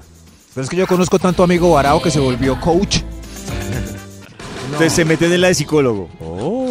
Pero 0.53 0.63
es 0.63 0.69
que 0.69 0.75
yo 0.77 0.85
conozco 0.87 1.17
tanto 1.17 1.43
amigo 1.43 1.71
varao 1.71 1.99
que 2.01 2.11
se 2.11 2.19
volvió 2.19 2.59
coach. 2.61 2.99
Entonces 4.67 4.93
se 4.93 5.05
meten 5.05 5.31
en 5.33 5.41
la 5.41 5.47
de 5.47 5.55
psicólogo. 5.55 6.09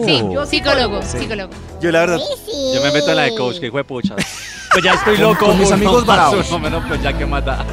Sí, 0.04 0.22
Yo 0.32 0.46
psicólogo, 0.46 1.02
psicólogo. 1.02 1.50
Yo 1.80 1.90
la 1.90 2.00
verdad, 2.00 2.18
Yo 2.74 2.82
me 2.82 2.90
meto 2.92 3.10
en 3.10 3.16
la 3.16 3.22
de 3.24 3.34
coach, 3.34 3.58
que 3.58 3.66
hijo 3.66 3.76
de 3.78 3.84
pucha. 3.84 4.14
Pues 4.72 4.84
ya 4.84 4.94
estoy 4.94 5.16
loco. 5.16 5.46
con 5.46 5.58
mis 5.58 5.72
amigos 5.72 6.04
más, 6.06 6.16
bravos. 6.16 6.48
uno 6.50 6.58
menos, 6.58 6.84
pues 6.86 7.02
ya 7.02 7.16
que 7.16 7.24
mata. 7.24 7.64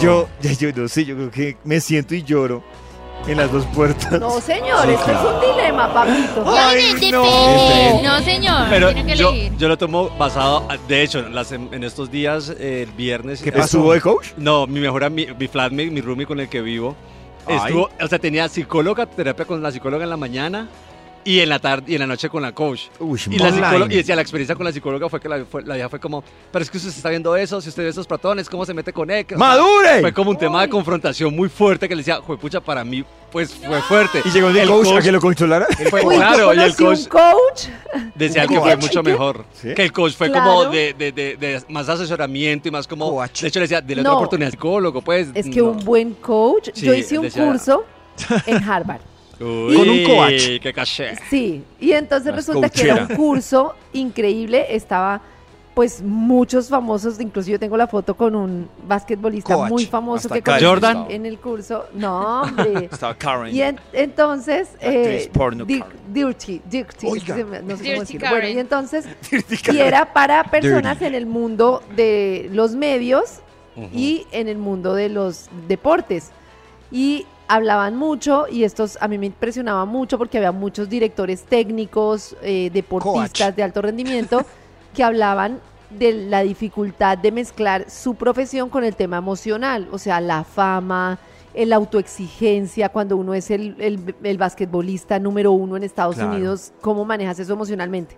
yo, 0.00 0.28
ya 0.40 0.52
yo 0.52 0.70
no 0.74 0.88
sé, 0.88 1.04
yo 1.04 1.16
creo 1.16 1.30
que 1.30 1.56
me 1.64 1.80
siento 1.80 2.14
y 2.14 2.22
lloro 2.22 2.62
en 3.26 3.36
las 3.36 3.50
dos 3.50 3.64
puertas. 3.74 4.20
No, 4.20 4.40
señor, 4.40 4.88
esto 4.88 5.10
es 5.10 5.18
un 5.18 5.40
dilema, 5.56 5.92
papito. 5.92 6.44
Ay, 6.56 7.10
no. 7.10 8.00
No, 8.02 8.20
señor. 8.22 8.66
Pero 8.70 8.94
tiene 8.94 9.12
que 9.12 9.18
yo, 9.18 9.30
elegir. 9.30 9.56
yo 9.58 9.68
lo 9.68 9.76
tomo 9.76 10.08
basado, 10.10 10.68
de 10.86 11.02
hecho, 11.02 11.18
en, 11.18 11.34
las- 11.34 11.50
en 11.52 11.82
estos 11.84 12.10
días, 12.12 12.50
eh, 12.58 12.84
el 12.86 12.92
viernes. 12.94 13.42
¿Qué 13.42 13.50
¿Estuvo 13.50 13.92
de 13.92 14.00
coach? 14.00 14.28
No, 14.36 14.66
mi 14.68 14.78
mejor 14.80 15.02
amigo, 15.04 15.34
mi 15.38 15.48
flatmate, 15.48 15.90
mi 15.90 16.00
roomie 16.00 16.26
con 16.26 16.38
el 16.38 16.48
que 16.48 16.60
vivo. 16.60 16.94
Estuvo, 17.48 17.90
o 18.00 18.06
sea, 18.06 18.18
tenía 18.18 18.48
psicóloga, 18.48 19.06
terapia 19.06 19.44
con 19.44 19.62
la 19.62 19.70
psicóloga 19.70 20.04
en 20.04 20.10
la 20.10 20.16
mañana 20.16 20.68
y 21.30 21.40
en 21.40 21.48
la 21.50 21.58
tarde 21.58 21.84
y 21.88 21.94
en 21.94 22.00
la 22.00 22.06
noche 22.06 22.28
con 22.30 22.42
la 22.42 22.52
coach. 22.52 22.84
Uy, 23.00 23.20
Y, 23.30 23.38
la 23.38 23.52
psicóloga, 23.52 23.92
y 23.92 23.96
decía, 23.98 24.16
la 24.16 24.22
experiencia 24.22 24.54
con 24.54 24.64
la 24.64 24.72
psicóloga 24.72 25.08
fue 25.10 25.20
que 25.20 25.28
la, 25.28 25.44
fue- 25.44 25.62
la 25.62 25.74
vieja 25.74 25.88
fue 25.90 26.00
como, 26.00 26.24
pero 26.50 26.62
es 26.62 26.70
que 26.70 26.78
usted 26.78 26.88
está 26.90 27.10
viendo 27.10 27.36
eso, 27.36 27.60
si 27.60 27.68
usted 27.68 27.82
ve 27.82 27.90
esos 27.90 28.06
patrones, 28.06 28.48
¿cómo 28.48 28.64
se 28.64 28.72
mete 28.72 28.92
con 28.94 29.10
él? 29.10 29.26
¡Madure! 29.36 30.00
Fue 30.00 30.12
como 30.14 30.30
un 30.30 30.38
tema 30.38 30.62
de 30.62 30.68
confrontación 30.70 31.36
muy 31.36 31.48
fuerte 31.50 31.86
que 31.86 31.94
le 31.94 32.00
decía, 32.00 32.20
pucha, 32.22 32.60
para 32.60 32.82
mí, 32.82 33.04
pues 33.30 33.54
fue 33.54 33.80
fuerte. 33.82 34.22
¿Y 34.24 34.30
llegó 34.30 34.48
el 34.48 34.66
coach, 34.66 34.88
a 34.96 35.02
que 35.02 35.12
lo 35.12 35.20
controlara? 35.20 35.66
fue- 35.90 36.02
Uy, 36.04 36.14
claro, 36.16 36.54
y 36.54 36.60
el 36.60 36.74
coach 36.74 36.98
un 37.00 37.04
coach. 37.06 37.64
decía 38.14 38.42
¿Un 38.44 38.48
que 38.48 38.60
fue 38.60 38.72
coach? 38.72 38.82
mucho 38.82 39.02
mejor. 39.02 39.44
¿Sí? 39.52 39.74
Que 39.74 39.82
el 39.82 39.92
coach 39.92 40.14
fue 40.14 40.30
Claro. 40.30 40.44
como 40.44 40.64
de, 40.70 40.94
de- 40.94 41.12
de- 41.12 41.36
de 41.36 41.62
más 41.68 41.88
asesoramiento 41.90 42.68
y 42.68 42.70
más 42.70 42.86
como... 42.88 43.10
Coach. 43.10 43.42
De 43.42 43.48
hecho, 43.48 43.58
le 43.58 43.64
decía, 43.64 43.82
dile 43.82 44.02
No. 44.02 44.10
otra 44.12 44.16
oportunidad 44.18 44.46
al 44.46 44.52
psicólogo, 44.52 45.02
pues. 45.02 45.28
Es 45.34 45.44
que 45.46 45.58
no. 45.60 45.66
un 45.72 45.84
buen 45.84 46.14
coach. 46.14 46.70
Sí, 46.72 46.86
yo 46.86 46.94
hice 46.94 47.18
un 47.18 47.24
decía- 47.24 47.44
curso 47.46 47.84
en 48.46 48.64
Harvard. 48.64 49.00
Uy, 49.40 49.76
Con 49.76 49.88
un 49.88 50.04
coach. 50.04 50.60
qué 50.60 50.72
caché. 50.74 51.14
Sí, 51.30 51.62
y 51.80 51.92
entonces 51.92 52.26
Las 52.26 52.36
resulta 52.46 52.68
que 52.70 52.82
era 52.82 52.92
un 52.94 52.98
coachera. 53.00 53.16
curso 53.16 53.74
increíble, 53.92 54.66
estaba 54.74 55.20
pues 55.74 56.02
muchos 56.02 56.68
famosos, 56.68 57.20
incluso 57.20 57.48
yo 57.52 57.58
tengo 57.60 57.76
la 57.76 57.86
foto 57.86 58.16
con 58.16 58.34
un 58.34 58.68
basquetbolista 58.88 59.54
Coach. 59.54 59.68
muy 59.70 59.86
famoso 59.86 60.26
Hasta 60.26 60.34
que 60.34 60.42
conocí 60.42 60.64
Jordan. 60.64 61.06
en 61.08 61.24
el 61.24 61.38
curso. 61.38 61.86
No, 61.94 62.42
hombre. 62.42 62.88
Estaba 62.90 63.14
Karen. 63.14 63.54
Y 63.54 63.62
en- 63.62 63.78
entonces, 63.92 64.70
eh, 64.80 64.88
Actriz 64.88 65.28
porno, 65.28 65.64
Di- 65.64 65.78
Karen. 65.78 65.96
Dirty, 66.12 66.60
Dirty, 66.68 67.06
Oiga. 67.06 67.36
no 67.36 67.76
sé 67.76 67.82
Dirty 67.84 67.90
cómo 67.90 68.00
decirlo. 68.00 68.20
Karen. 68.22 68.40
Bueno, 68.40 68.48
y 68.48 68.58
entonces, 68.58 69.04
y 69.72 69.78
era 69.78 70.12
para 70.12 70.42
personas 70.50 71.00
en 71.00 71.14
el 71.14 71.26
mundo 71.26 71.80
de 71.94 72.48
los 72.52 72.72
medios 72.74 73.38
y 73.94 74.26
en 74.32 74.48
el 74.48 74.58
mundo 74.58 74.94
de 74.96 75.08
los 75.10 75.48
deportes. 75.68 76.32
Y 76.90 77.24
hablaban 77.48 77.96
mucho, 77.96 78.46
y 78.50 78.64
estos 78.64 78.98
a 79.00 79.08
mí 79.08 79.18
me 79.18 79.26
impresionaba 79.26 79.84
mucho 79.84 80.18
porque 80.18 80.36
había 80.38 80.52
muchos 80.52 80.88
directores 80.88 81.44
técnicos, 81.44 82.36
eh, 82.42 82.70
deportistas 82.72 83.46
Coach. 83.48 83.56
de 83.56 83.62
alto 83.62 83.82
rendimiento, 83.82 84.44
que 84.94 85.02
hablaban 85.02 85.60
de 85.90 86.12
la 86.12 86.42
dificultad 86.42 87.16
de 87.16 87.32
mezclar 87.32 87.90
su 87.90 88.14
profesión 88.14 88.68
con 88.68 88.84
el 88.84 88.94
tema 88.94 89.16
emocional, 89.16 89.88
o 89.90 89.98
sea, 89.98 90.20
la 90.20 90.44
fama, 90.44 91.18
el 91.54 91.72
autoexigencia, 91.72 92.90
cuando 92.90 93.16
uno 93.16 93.32
es 93.34 93.50
el, 93.50 93.74
el, 93.78 94.14
el 94.22 94.38
basquetbolista 94.38 95.18
número 95.18 95.52
uno 95.52 95.76
en 95.76 95.82
Estados 95.84 96.16
Claro. 96.16 96.32
Unidos, 96.32 96.72
cómo 96.82 97.04
manejas 97.06 97.38
eso 97.38 97.54
emocionalmente. 97.54 98.16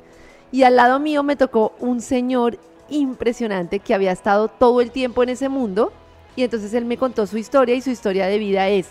Y 0.52 0.64
al 0.64 0.74
lado 0.74 0.98
mío 0.98 1.22
me 1.22 1.36
tocó 1.36 1.72
un 1.78 2.00
señor 2.00 2.58
impresionante 2.88 3.78
que 3.78 3.94
había 3.94 4.10
estado 4.10 4.48
todo 4.48 4.80
el 4.80 4.90
tiempo 4.90 5.22
en 5.22 5.28
ese 5.28 5.48
mundo 5.48 5.92
y 6.34 6.42
entonces 6.42 6.74
él 6.74 6.84
me 6.84 6.96
contó 6.96 7.26
su 7.26 7.38
historia 7.38 7.76
y 7.76 7.80
su 7.80 7.90
historia 7.90 8.26
de 8.26 8.38
vida 8.38 8.68
es, 8.68 8.88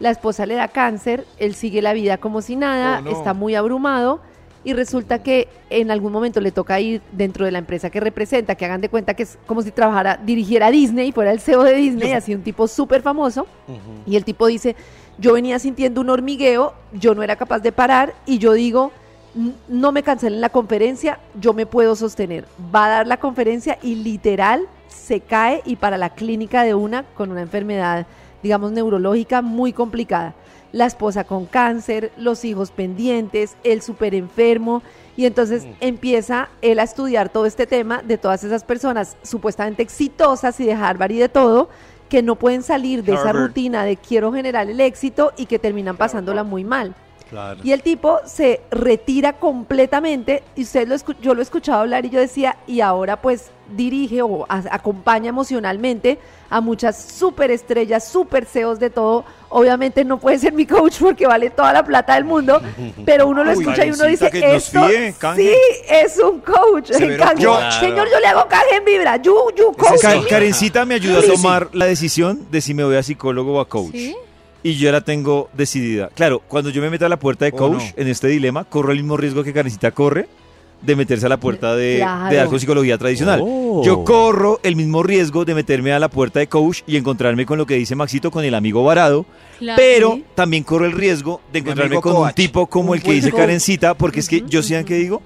la 0.00 0.10
esposa 0.10 0.46
le 0.46 0.54
da 0.54 0.66
cáncer, 0.68 1.24
él 1.38 1.54
sigue 1.54 1.80
la 1.82 1.92
vida 1.92 2.18
como 2.18 2.42
si 2.42 2.56
nada, 2.56 2.98
Oh, 2.98 3.02
no. 3.02 3.10
está 3.10 3.32
muy 3.34 3.54
abrumado 3.54 4.20
y 4.64 4.72
resulta 4.74 5.22
que 5.22 5.48
en 5.70 5.90
algún 5.90 6.12
momento 6.12 6.40
le 6.40 6.52
toca 6.52 6.78
ir 6.80 7.00
dentro 7.12 7.44
de 7.46 7.50
la 7.52 7.58
empresa 7.58 7.88
que 7.90 8.00
representa, 8.00 8.54
que 8.56 8.64
hagan 8.64 8.80
de 8.80 8.88
cuenta 8.88 9.14
que 9.14 9.22
es 9.22 9.38
como 9.46 9.62
si 9.62 9.70
trabajara, 9.70 10.18
dirigiera 10.22 10.70
Disney, 10.70 11.12
fuera 11.12 11.30
el 11.32 11.40
CEO 11.40 11.62
de 11.62 11.74
Disney, 11.74 12.12
así 12.12 12.34
un 12.34 12.42
tipo 12.42 12.66
súper 12.66 13.00
famoso. 13.02 13.46
Y 14.06 14.16
el 14.16 14.24
tipo 14.24 14.46
dice, 14.48 14.74
yo 15.18 15.34
venía 15.34 15.58
sintiendo 15.58 16.00
un 16.00 16.10
hormigueo, 16.10 16.74
yo 16.92 17.14
no 17.14 17.22
era 17.22 17.36
capaz 17.36 17.60
de 17.60 17.72
parar 17.72 18.14
y 18.26 18.38
yo 18.38 18.52
digo, 18.54 18.92
"N- 19.36 19.52
no 19.68 19.92
me 19.92 20.02
cancelen 20.02 20.40
la 20.40 20.48
conferencia, 20.50 21.20
yo 21.40 21.52
me 21.54 21.64
puedo 21.66 21.94
sostener. 21.96 22.44
Va 22.74 22.86
a 22.86 22.88
dar 22.88 23.06
la 23.06 23.16
conferencia 23.18 23.78
y 23.82 23.94
literal 23.96 24.62
se 24.88 25.20
cae 25.20 25.62
y 25.64 25.76
para 25.76 25.96
la 25.96 26.10
clínica 26.10 26.64
de 26.64 26.74
una 26.74 27.04
con 27.14 27.30
una 27.30 27.40
enfermedad, 27.42 28.06
digamos, 28.42 28.72
neurológica 28.72 29.42
muy 29.42 29.72
complicada. 29.72 30.34
La 30.72 30.86
esposa 30.86 31.24
con 31.24 31.46
cáncer, 31.46 32.12
los 32.16 32.44
hijos 32.44 32.70
pendientes, 32.70 33.56
él 33.64 33.82
súper 33.82 34.14
enfermo. 34.14 34.82
Y 35.16 35.26
entonces 35.26 35.66
empieza 35.80 36.48
él 36.62 36.78
a 36.78 36.84
estudiar 36.84 37.28
todo 37.28 37.46
este 37.46 37.66
tema 37.66 38.02
de 38.02 38.18
todas 38.18 38.44
esas 38.44 38.64
personas 38.64 39.16
supuestamente 39.22 39.82
exitosas 39.82 40.58
y 40.60 40.66
de 40.66 40.72
Harvard 40.72 41.10
y 41.10 41.18
de 41.18 41.28
todo, 41.28 41.68
que 42.08 42.22
no 42.22 42.36
pueden 42.36 42.62
salir 42.62 43.04
de 43.04 43.14
esa 43.14 43.32
rutina 43.32 43.84
de 43.84 43.96
quiero 43.96 44.32
generar 44.32 44.70
el 44.70 44.80
éxito 44.80 45.32
y 45.36 45.46
que 45.46 45.58
terminan 45.58 45.96
pasándola 45.96 46.44
muy 46.44 46.64
mal. 46.64 46.94
Claro. 47.30 47.60
Y 47.62 47.70
el 47.72 47.82
tipo 47.82 48.18
se 48.26 48.60
retira 48.72 49.34
completamente 49.34 50.42
y 50.56 50.62
usted 50.62 50.86
lo 50.88 50.96
escu- 50.96 51.16
yo 51.22 51.32
lo 51.32 51.40
he 51.40 51.44
escuchado 51.44 51.80
hablar 51.80 52.04
y 52.04 52.10
yo 52.10 52.18
decía, 52.20 52.56
y 52.66 52.80
ahora 52.80 53.20
pues 53.22 53.50
dirige 53.76 54.20
o 54.20 54.46
acompaña 54.48 55.28
emocionalmente 55.28 56.18
a 56.50 56.60
muchas 56.60 57.00
superestrellas, 57.00 58.08
super 58.08 58.44
CEOs 58.46 58.80
de 58.80 58.90
todo. 58.90 59.24
Obviamente 59.48 60.04
no 60.04 60.18
puede 60.18 60.40
ser 60.40 60.52
mi 60.52 60.66
coach 60.66 60.96
porque 60.98 61.24
vale 61.26 61.50
toda 61.50 61.72
la 61.72 61.84
plata 61.84 62.14
del 62.16 62.24
mundo, 62.24 62.60
pero 63.06 63.28
uno 63.28 63.44
lo 63.44 63.52
Uy, 63.52 63.58
escucha 63.62 63.86
y 63.86 63.90
uno 63.92 64.04
dice, 64.06 64.28
esto 64.32 64.84
fíe, 64.88 65.14
canje". 65.16 65.42
sí 65.42 65.56
es 65.88 66.18
un 66.18 66.40
coach. 66.40 66.90
Coach. 66.90 66.92
Señor, 67.78 68.08
yo 68.10 68.18
le 68.20 68.26
hago 68.26 68.48
canje 68.48 68.74
en 68.76 68.84
vibra. 68.84 69.16
You, 69.18 69.34
you 69.56 69.72
coach. 69.76 70.00
Karencita 70.28 70.84
me 70.84 70.94
ayuda 70.96 71.20
a 71.20 71.22
tomar 71.22 71.68
la 71.72 71.86
decisión 71.86 72.46
de 72.50 72.60
si 72.60 72.74
me 72.74 72.82
voy 72.82 72.96
a 72.96 73.02
psicólogo 73.04 73.54
o 73.58 73.60
a 73.60 73.68
coach. 73.68 73.92
¿Sí? 73.92 74.16
Y 74.62 74.74
yo 74.74 74.92
la 74.92 75.00
tengo 75.00 75.48
decidida. 75.54 76.08
Claro, 76.14 76.40
cuando 76.46 76.70
yo 76.70 76.82
me 76.82 76.90
meto 76.90 77.06
a 77.06 77.08
la 77.08 77.18
puerta 77.18 77.44
de 77.46 77.52
¿O 77.52 77.56
coach 77.56 77.82
no? 77.82 77.92
en 77.96 78.08
este 78.08 78.28
dilema, 78.28 78.64
corro 78.64 78.92
el 78.92 78.98
mismo 78.98 79.16
riesgo 79.16 79.42
que 79.42 79.52
Karencita 79.54 79.90
corre 79.92 80.28
de 80.82 80.96
meterse 80.96 81.26
a 81.26 81.28
la 81.28 81.36
puerta 81.38 81.74
de, 81.76 81.96
Claro. 81.98 82.30
de 82.30 82.36
dar 82.36 82.46
con 82.48 82.58
psicología 82.60 82.96
tradicional. 82.98 83.40
Oh. 83.42 83.82
Yo 83.84 84.02
corro 84.04 84.60
el 84.62 84.76
mismo 84.76 85.02
riesgo 85.02 85.44
de 85.44 85.54
meterme 85.54 85.92
a 85.92 85.98
la 85.98 86.08
puerta 86.08 86.40
de 86.40 86.46
coach 86.48 86.80
y 86.86 86.96
encontrarme 86.96 87.44
con 87.46 87.58
lo 87.58 87.66
que 87.66 87.74
dice 87.74 87.94
Maxito, 87.94 88.30
con 88.30 88.44
el 88.44 88.54
amigo 88.54 88.82
varado, 88.84 89.26
Claro. 89.58 89.76
pero 89.78 90.12
Sí. 90.14 90.24
también 90.34 90.62
corro 90.64 90.86
el 90.86 90.92
riesgo 90.92 91.40
de 91.52 91.58
encontrarme 91.60 92.00
con 92.00 92.16
un 92.16 92.32
tipo 92.32 92.66
como 92.66 92.92
Un 92.92 92.96
el 92.98 93.02
que 93.02 93.12
dice 93.12 93.30
coach. 93.30 93.40
Karencita, 93.40 93.94
porque 93.94 94.20
es 94.20 94.28
que 94.28 94.42
yo 94.46 94.62
sé 94.62 94.82
que 94.86 94.94
digo, 94.94 95.20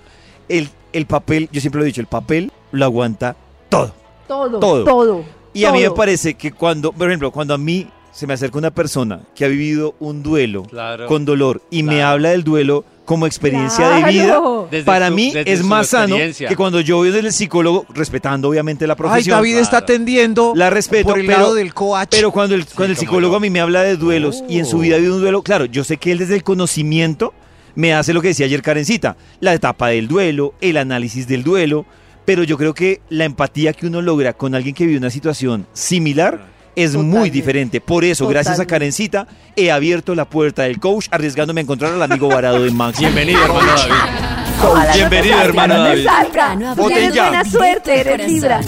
el, 0.49 0.69
el 0.93 1.07
papel, 1.07 1.49
yo 1.53 1.61
siempre 1.61 1.79
lo 1.81 1.85
he 1.85 1.87
dicho, 1.87 2.01
el 2.01 2.07
papel 2.09 2.51
lo 2.73 2.85
aguanta 2.85 3.37
todo. 3.69 3.93
Todo, 4.27 4.59
Todo. 4.59 4.85
todo. 4.85 5.25
Y 5.53 5.65
a 5.67 5.73
mí 5.73 5.83
me 5.83 5.91
parece 5.93 6.35
que 6.35 6.51
cuando, 6.51 6.91
por 6.93 7.07
ejemplo, 7.09 7.31
cuando 7.31 7.55
a 7.55 7.59
mí 7.59 7.87
se 8.15 8.27
me 8.27 8.35
acerca 8.35 8.57
una 8.59 8.71
persona 8.71 9.21
que 9.35 9.45
ha 9.45 9.49
vivido 9.49 9.95
un 9.99 10.23
duelo 10.23 10.63
Claro. 10.63 11.07
con 11.07 11.25
dolor 11.25 11.61
y 11.71 11.83
me 11.83 12.03
habla 12.03 12.31
del 12.31 12.45
duelo 12.45 12.85
como 13.05 13.27
experiencia 13.27 13.89
de 13.91 14.05
vida, 14.11 14.41
Desde 14.71 14.85
para 14.85 15.09
su- 15.09 15.15
mí 15.15 15.33
desde 15.35 15.53
es 15.53 15.63
más 15.63 15.89
sano 15.89 16.17
que 16.17 16.57
cuando 16.57 16.81
yo 16.81 16.97
voy 16.99 17.11
del 17.11 17.31
psicólogo, 17.33 17.85
respetando 17.93 18.49
obviamente 18.49 18.87
la 18.87 18.95
Ay, 18.95 18.99
profesión. 18.99 19.37
David 19.39 19.57
está 19.59 19.79
atendiendo 19.79 20.53
La 20.57 20.71
respeto, 20.71 21.09
por 21.11 21.19
el 21.19 21.27
pero- 21.27 21.39
lado 21.39 21.55
del 21.55 21.75
coach. 21.75 22.09
Pero 22.13 22.31
cuando 22.31 22.55
el, 22.55 22.65
cuando 22.67 22.93
el 22.93 22.97
psicólogo 22.97 23.33
yo. 23.35 23.37
a 23.37 23.41
mí 23.41 23.51
me 23.51 23.61
habla 23.61 23.83
de 23.83 23.97
duelos 23.97 24.43
y 24.49 24.59
en 24.59 24.65
su 24.65 24.79
vida 24.79 24.95
ha 24.95 24.99
habido 24.99 25.17
un 25.17 25.21
duelo, 25.21 25.43
claro, 25.43 25.67
yo 25.67 25.85
sé 25.85 25.97
que 25.99 26.13
él 26.13 26.19
desde 26.19 26.37
el 26.37 26.45
conocimiento 26.45 27.35
me 27.75 27.93
hace 27.93 28.15
lo 28.15 28.23
que 28.23 28.29
decía 28.29 28.47
ayer 28.47 28.63
Karencita, 28.63 29.17
la 29.41 29.53
etapa 29.53 29.89
del 29.89 30.07
duelo, 30.09 30.55
el 30.63 30.77
análisis 30.79 31.27
del 31.27 31.43
duelo, 31.43 31.85
pero 32.25 32.43
yo 32.45 32.57
creo 32.57 32.73
que 32.73 33.03
la 33.11 33.25
empatía 33.27 33.73
que 33.75 33.87
uno 33.87 34.01
logra 34.01 34.33
con 34.33 34.55
alguien 34.55 34.75
que 34.75 34.87
vive 34.87 34.97
una 34.99 35.11
situación 35.11 35.67
similar 35.75 36.54
es 36.77 36.95
muy 36.95 37.31
diferente. 37.31 37.81
Por 37.81 38.05
eso, 38.05 38.27
gracias 38.27 38.61
a. 38.61 38.67
Karencita, 38.67 39.27
he 39.57 39.71
abierto 39.71 40.15
la 40.15 40.25
puerta 40.25 40.63
del 40.63 40.81
coach 40.81 41.07
arriesgándome 41.11 41.61
a 41.61 41.63
encontrar 41.63 41.93
al 41.93 42.03
amigo 42.03 42.29
varado 42.29 42.63
de 42.63 42.71
Max. 42.71 42.99
Bienvenido, 42.99 43.45
hermano 43.45 43.67
David. 43.67 44.95
Bienvenido, 44.95 45.41
hermano 45.41 45.79
David. 45.79 46.09
Tienes 46.87 47.15
ya. 47.15 47.29
buena 47.29 47.45
suerte, 47.45 48.01
eres 48.01 48.27
Libra. 48.27 48.61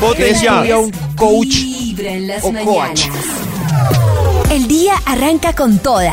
Voten 0.00 0.24
¿Qué 0.24 0.34
ya. 0.34 0.56
estudia 0.56 0.78
un 0.78 0.90
coach? 1.16 1.56
O 2.42 2.52
mañanas. 2.52 3.08
El 4.50 4.68
día 4.68 4.94
arranca 5.06 5.52
con 5.54 5.78
toda. 5.78 6.10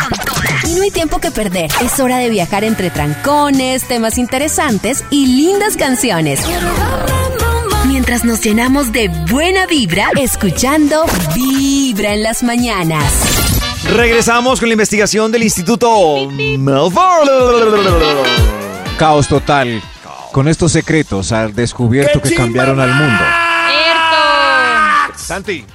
Y 0.68 0.76
no 0.76 0.84
hay 0.84 0.92
tiempo 0.92 1.20
que 1.20 1.32
perder. 1.32 1.70
Es 1.84 2.00
hora 2.00 2.18
de 2.18 2.30
viajar 2.30 2.64
entre 2.64 2.90
trancones, 2.90 3.84
temas 3.88 4.18
interesantes 4.18 5.04
y 5.10 5.28
lindas 5.28 5.76
canciones. 5.76 6.40
Mientras 7.92 8.24
nos 8.24 8.40
llenamos 8.42 8.94
de 8.94 9.10
buena 9.30 9.66
vibra, 9.68 10.08
escuchando 10.18 11.04
Vibra 11.36 12.14
en 12.14 12.24
las 12.24 12.42
mañanas. 12.42 13.04
Regresamos 13.94 14.62
con 14.62 14.70
la 14.70 14.74
investigación 14.74 15.30
del 15.30 15.44
Instituto 15.44 16.30
Melbourne. 16.32 17.30
Caos 18.98 19.28
total. 19.28 19.82
Con 20.32 20.48
estos 20.48 20.72
secretos 20.72 21.34
al 21.34 21.54
descubierto 21.54 22.22
que 22.22 22.34
cambiaron 22.34 22.80
al 22.80 22.94
mundo. 22.96 23.24
¡Cierto! 23.68 25.18
Santi, 25.18 25.66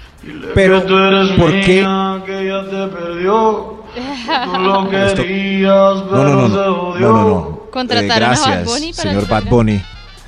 Pero, 0.54 0.80
que 0.82 0.88
tú 0.88 0.96
eres 0.98 1.30
¿por 1.38 1.50
qué? 1.60 1.80
mía, 1.82 2.22
que 2.24 2.40
ella 2.40 2.64
te 2.64 2.96
perdió. 2.96 3.82
que 3.94 4.00
Tú 4.00 4.58
lo 4.58 4.90
Esto- 5.06 5.22
querías, 5.22 6.02
pero 6.10 6.24
No, 6.24 6.24
no, 6.24 6.34
no, 6.34 6.48
no, 6.48 6.94
no, 6.98 6.98
no, 6.98 7.24
no. 7.28 7.60
Contrataron 7.70 8.10
Eh, 8.10 8.12
a 8.14 8.18
gracias, 8.18 8.48
Bad 8.56 8.64
Bunny 8.64 8.92
para 8.94 9.10
señor 9.10 9.28
Bad. 9.28 9.44
Bunny. 9.44 9.82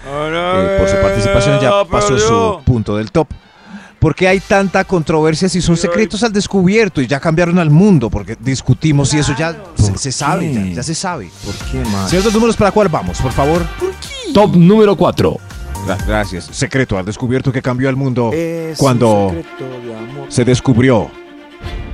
Eh, 0.07 0.77
por 0.79 0.89
su 0.89 0.97
participación 0.97 1.61
ya 1.61 1.85
pasó 1.85 2.19
su 2.19 2.61
punto 2.65 2.97
del 2.97 3.11
top. 3.11 3.29
¿Por 3.99 4.15
qué 4.15 4.29
hay 4.29 4.39
tanta 4.39 4.85
controversia 4.85 5.49
si 5.49 5.61
son 5.61 5.77
secretos 5.77 6.23
al 6.23 6.33
descubierto 6.33 7.01
y 7.03 7.09
ya 7.09 7.19
cambiaron 7.19 7.59
al 7.59 7.69
mundo? 7.69 8.09
Porque 8.09 8.37
discutimos 8.39 9.13
y 9.13 9.19
eso 9.19 9.35
ya 9.37 9.57
se, 9.75 9.99
se 9.99 10.13
sabe, 10.13 10.53
ya, 10.55 10.65
ya 10.67 10.83
se 10.85 10.95
sabe. 10.95 11.29
¿Por 11.45 11.55
qué 11.71 11.79
más? 11.91 12.13
Dos 12.13 12.33
números 12.33 12.57
para 12.57 12.71
cuál 12.71 12.89
vamos, 12.89 13.21
por 13.21 13.33
favor. 13.33 13.61
Top 14.33 14.55
número 14.55 14.95
4. 14.95 15.37
Gra- 15.85 16.07
Gracias. 16.07 16.45
Secreto 16.53 16.97
al 16.97 17.05
descubierto 17.07 17.51
que 17.51 17.61
cambió 17.61 17.89
al 17.89 17.97
mundo 17.97 18.31
Es 18.33 18.79
cuando 18.79 19.33
de 19.35 19.45
se 20.31 20.45
descubrió 20.45 21.11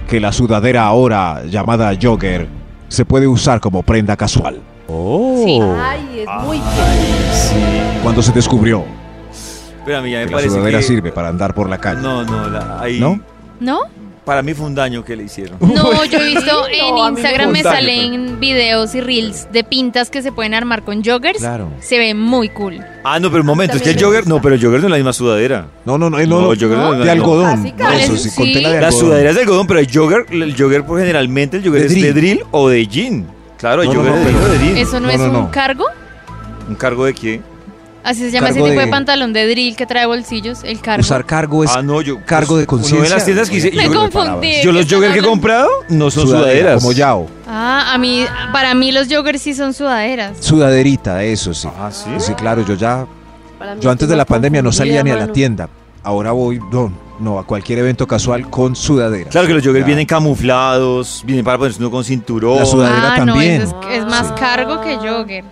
que 0.07 0.21
la 0.21 0.31
sudadera 0.31 0.85
ahora 0.85 1.43
llamada 1.47 1.91
jogger 2.01 2.49
se 2.89 3.07
puede 3.07 3.27
usar 3.27 3.61
como 3.61 3.83
prenda 3.83 4.15
casual. 4.15 4.61
Oh. 4.97 5.42
Sí. 5.45 5.61
Ay, 5.61 6.20
es 6.20 6.45
muy 6.45 6.61
Cuando 8.03 8.22
se 8.22 8.32
descubrió 8.32 8.84
Pero 9.84 9.99
a 9.99 10.03
mí 10.03 10.11
ya 10.12 10.18
me 10.20 10.24
que 10.26 10.30
la 10.30 10.36
parece 10.36 10.55
sudadera 10.55 10.78
que... 10.78 10.84
sirve 10.84 11.11
para 11.12 11.28
andar 11.28 11.53
por 11.55 11.68
la 11.68 11.78
calle. 11.78 12.01
No, 12.01 12.22
no, 12.24 12.49
la- 12.49 12.80
ahí... 12.80 13.01
¿No? 13.01 13.20
¿No? 13.61 13.80
Para 14.24 14.40
mí 14.42 14.55
fue 14.55 14.64
un 14.66 14.74
daño 14.74 15.05
que 15.05 15.16
le 15.16 15.24
hicieron. 15.24 15.59
No, 15.61 16.03
yo 16.07 16.18
he 16.18 16.28
visto 16.28 16.66
en 16.72 16.95
No, 16.95 17.11
me 17.11 17.20
Instagram 17.20 17.51
me 17.51 17.62
salen 17.62 18.40
videos 18.40 18.95
y 18.95 19.03
reels 19.03 19.49
de 19.53 19.64
pintas 19.64 20.09
que 20.09 20.22
se 20.22 20.32
pueden 20.32 20.55
armar 20.55 20.82
con 20.82 21.05
joggers. 21.05 21.40
Claro. 21.40 21.68
Se 21.80 21.99
ve 21.99 22.14
muy 22.14 22.49
cool. 22.49 22.80
Ah, 23.05 23.20
no, 23.20 23.28
pero 23.30 23.42
un 23.42 23.47
momento, 23.47 23.76
es 23.76 23.82
que 23.82 23.90
el 23.90 24.03
jogger... 24.03 24.26
No, 24.26 24.40
pero 24.40 24.55
el 24.55 24.62
jogger 24.62 24.80
no 24.80 24.86
es 24.86 24.90
la 24.92 24.97
misma 24.97 25.12
sudadera. 25.12 25.66
No, 25.84 25.99
no, 25.99 26.09
no, 26.09 26.18
eh, 26.18 26.26
No, 26.26 26.40
no, 26.40 26.47
jogger 26.49 26.70
¿no? 26.70 26.95
no, 26.95 27.05
de 27.05 27.11
algodón. 27.11 27.66
Eso 27.99 28.16
sí, 28.16 28.30
con 28.34 28.47
Sí. 28.47 28.55
de 28.55 28.62
La 28.62 28.68
algodón. 28.70 28.92
sudadera 28.92 29.28
es 29.30 29.36
de 29.36 29.42
algodón, 29.42 29.66
pero 29.66 29.80
el 29.80 29.88
jogger, 29.92 30.24
el 30.30 30.57
jogger 30.57 30.86
por 30.86 30.99
generalmente 31.01 31.59
el 31.59 31.62
jogger 31.64 31.80
De 31.82 31.86
es 31.88 31.95
de 31.95 32.01
drill. 32.01 32.14
drill 32.14 32.40
o 32.51 32.68
de 32.70 32.86
jean. 32.86 33.26
Claro, 33.65 33.85
no, 33.85 34.03
de 34.03 34.59
de. 34.59 34.81
¿Eso 34.83 35.01
no, 35.01 35.07
No, 35.07 35.12
es 35.12 35.19
no, 35.21 35.25
un 35.27 35.33
no. 35.33 35.51
cargo? 35.51 35.85
¿Un 36.69 36.75
cargo 36.75 37.07
de 37.07 37.15
qué? 37.15 37.41
Así 38.03 38.21
se 38.21 38.31
llama 38.31 38.49
ese 38.51 38.57
tipo 38.61 38.69
de... 38.69 38.77
de- 38.79 38.87
pantalón 38.89 39.33
de 39.33 39.49
drill 39.49 39.75
que 39.77 39.87
trae 39.87 40.05
bolsillos, 40.05 40.62
el 40.65 40.79
cargo. 40.81 41.01
Usar 41.01 41.25
cargo 41.25 41.65
es 41.65 41.71
Ah, 41.75 41.81
no, 41.81 42.03
yo. 42.03 42.19
cargo 42.27 42.59
de 42.59 42.65
Uno 42.65 42.77
ve 42.77 42.83
conciencia. 42.83 43.15
las 43.15 43.25
tiendas 43.25 43.49
que 43.49 43.55
dice. 43.57 43.73
Me 43.73 43.85
yo- 43.85 43.95
confundí. 43.95 44.61
Yo 44.62 44.73
los 44.73 44.85
¿qué 44.85 44.95
joggers 44.97 45.15
que 45.15 45.21
he 45.21 45.23
comprado 45.23 45.71
no 45.89 46.11
son 46.11 46.27
Sudadera, 46.27 46.51
sudaderas. 46.51 46.83
como 46.83 46.93
Yao. 46.93 47.27
Ah, 47.49 47.93
a 47.95 47.97
mí, 47.97 48.27
para 48.53 48.75
mí 48.75 48.93
los 48.93 49.09
joggers 49.11 49.41
sí 49.41 49.55
son 49.55 49.73
sudaderas. 49.73 50.37
Sudaderita, 50.41 51.23
eso 51.25 51.55
sí. 51.55 51.67
Ah, 51.79 51.91
¿sí? 51.91 52.11
Sí, 52.19 52.35
claro, 52.35 52.62
yo 52.67 52.75
ya 52.75 53.07
Yo 53.81 53.91
antes 53.91 54.07
de 54.07 54.17
la 54.17 54.27
pandemia 54.27 54.61
no 54.61 54.71
salía 54.73 55.03
ni 55.03 55.11
a 55.11 55.17
la 55.17 55.29
tienda. 55.33 55.71
Ahora 56.03 56.33
voy, 56.33 56.61
no, 56.71 56.93
no, 57.21 57.39
a 57.39 57.45
cualquier 57.47 57.79
evento 57.81 58.07
casual 58.07 58.51
con 58.51 58.75
sudadera. 58.77 59.31
Claro 59.31 59.47
que 59.47 59.55
los 59.55 59.65
joggers 59.65 59.87
vienen 59.87 60.07
camuflados, 60.07 61.23
vienen 61.27 61.45
para 61.45 61.59
ponerse 61.59 61.79
uno 61.81 61.91
con 61.91 62.05
cinturón. 62.05 62.59
La 62.59 62.67
sudadera 62.67 63.12
ah, 63.15 63.17
también. 63.17 63.62
no, 63.65 63.83
es, 63.89 63.99
es 63.99 64.05
más 64.07 64.29
Sí. 64.29 64.33
cargo 64.39 64.81
que 64.81 64.97
jogger. 64.97 65.45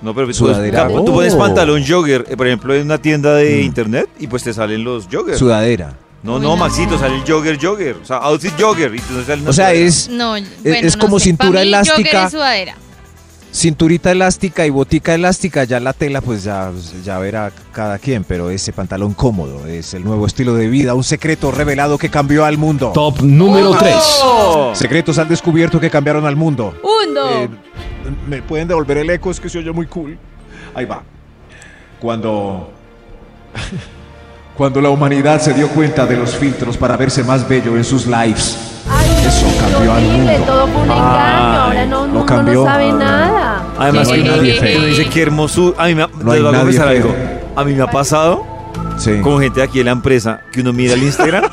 No, 0.00 0.12
pero 0.14 0.26
tú, 0.26 0.34
Sudadera. 0.34 0.88
tú- 0.88 1.04
tú 1.04 1.12
pones 1.12 1.32
Oh. 1.34 1.38
pantalón 1.38 1.84
jogger, 1.86 2.24
eh, 2.28 2.36
por 2.36 2.46
ejemplo, 2.46 2.74
en 2.74 2.82
una 2.86 2.98
tienda 2.98 3.34
de 3.36 3.58
Mm. 3.58 3.64
internet 3.64 4.08
y 4.18 4.26
pues 4.26 4.42
te 4.42 4.52
salen 4.52 4.82
los 4.82 5.06
joggers. 5.10 5.38
Sudadera. 5.38 5.94
no, 6.24 6.34
Uy, 6.36 6.40
no, 6.42 6.48
no. 6.50 6.56
Maxito, 6.56 6.98
sale 6.98 7.16
el 7.16 7.22
jogger, 7.24 7.58
jogger. 7.60 7.96
O 8.02 8.04
sea, 8.04 8.16
outfit 8.18 8.52
jogger. 8.60 8.94
Y 8.94 8.98
tú 9.00 9.12
no 9.14 9.24
sale 9.24 9.42
O 9.48 9.52
sea, 9.52 9.66
sudadera. 9.70 9.86
es 9.88 10.08
No, 10.08 10.36
es 10.36 10.44
bueno, 10.62 10.88
como 11.00 11.18
sé. 11.18 11.24
cintura 11.26 11.62
elástica. 11.62 11.96
Jogger 11.98 12.24
es 12.26 12.30
sudadera. 12.32 12.74
Cinturita 13.52 14.10
elástica 14.10 14.66
y 14.66 14.70
botica 14.70 15.14
elástica, 15.14 15.64
ya 15.64 15.78
la 15.78 15.92
tela 15.92 16.20
pues 16.20 16.42
ya, 16.42 16.72
ya 17.04 17.18
verá 17.18 17.52
cada 17.72 17.98
quien, 17.98 18.24
pero 18.24 18.50
ese 18.50 18.72
pantalón 18.72 19.12
cómodo 19.12 19.66
es 19.66 19.94
el 19.94 20.04
nuevo 20.04 20.26
estilo 20.26 20.54
de 20.54 20.68
vida, 20.68 20.94
un 20.94 21.04
secreto 21.04 21.50
revelado 21.50 21.98
que 21.98 22.08
cambió 22.08 22.44
al 22.44 22.56
mundo. 22.56 22.92
Top 22.94 23.20
número 23.20 23.74
3. 23.74 23.94
¡Oh! 24.24 24.72
Secretos 24.74 25.18
han 25.18 25.28
descubierto 25.28 25.78
que 25.78 25.90
cambiaron 25.90 26.24
al 26.24 26.36
mundo. 26.36 26.74
Uno. 26.82 27.28
Eh, 27.30 27.48
¿Me 28.26 28.42
pueden 28.42 28.66
devolver 28.66 28.98
el 28.98 29.10
eco? 29.10 29.30
Es 29.30 29.38
que 29.38 29.48
se 29.48 29.58
oye 29.58 29.70
muy 29.70 29.86
cool. 29.86 30.18
Ahí 30.74 30.86
va. 30.86 31.02
Cuando. 32.00 32.70
Cuando 34.56 34.82
la 34.82 34.90
humanidad 34.90 35.40
se 35.40 35.54
dio 35.54 35.68
cuenta 35.68 36.04
de 36.04 36.16
los 36.16 36.36
filtros 36.36 36.76
para 36.76 36.96
verse 36.96 37.24
más 37.24 37.48
bello 37.48 37.76
en 37.76 37.84
sus 37.84 38.06
lives. 38.06 38.71
Eso 39.26 39.46
cambió 39.60 39.92
al 39.92 40.02
mundo. 40.02 40.32
todo 40.46 40.66
fue 40.68 40.76
un 40.82 40.90
engaño, 40.90 41.62
ahora 41.62 41.86
no, 41.86 42.00
lo 42.00 42.06
no, 42.06 42.12
uno 42.20 42.26
cambió. 42.26 42.54
no 42.54 42.64
sabe 42.64 42.92
nada. 42.92 43.62
Además, 43.78 44.08
No 44.08 44.14
que 44.14 44.20
hay 44.20 44.26
uno, 44.28 44.36
nadie 44.36 44.60
feo. 44.60 44.78
uno 44.78 44.86
dice 44.86 45.06
qué 45.08 45.22
hermoso. 45.22 45.74
A 45.78 45.86
mí 45.86 45.94
me, 45.94 46.02
ha- 46.02 46.08
No 46.22 46.32
hay 46.32 46.40
voy 46.40 46.48
a 46.48 46.52
nadie 46.52 46.64
confesar 46.64 46.88
feo. 46.88 46.96
algo. 47.02 47.14
A 47.56 47.64
mí 47.64 47.74
me 47.74 47.82
ha 47.82 47.86
pasado 47.90 48.46
Sí. 48.98 49.20
con 49.22 49.40
gente 49.40 49.60
de 49.60 49.64
aquí 49.66 49.78
de 49.78 49.84
la 49.84 49.90
empresa 49.92 50.40
que 50.52 50.60
uno 50.60 50.72
mira 50.72 50.94
el 50.94 51.02
Instagram 51.02 51.44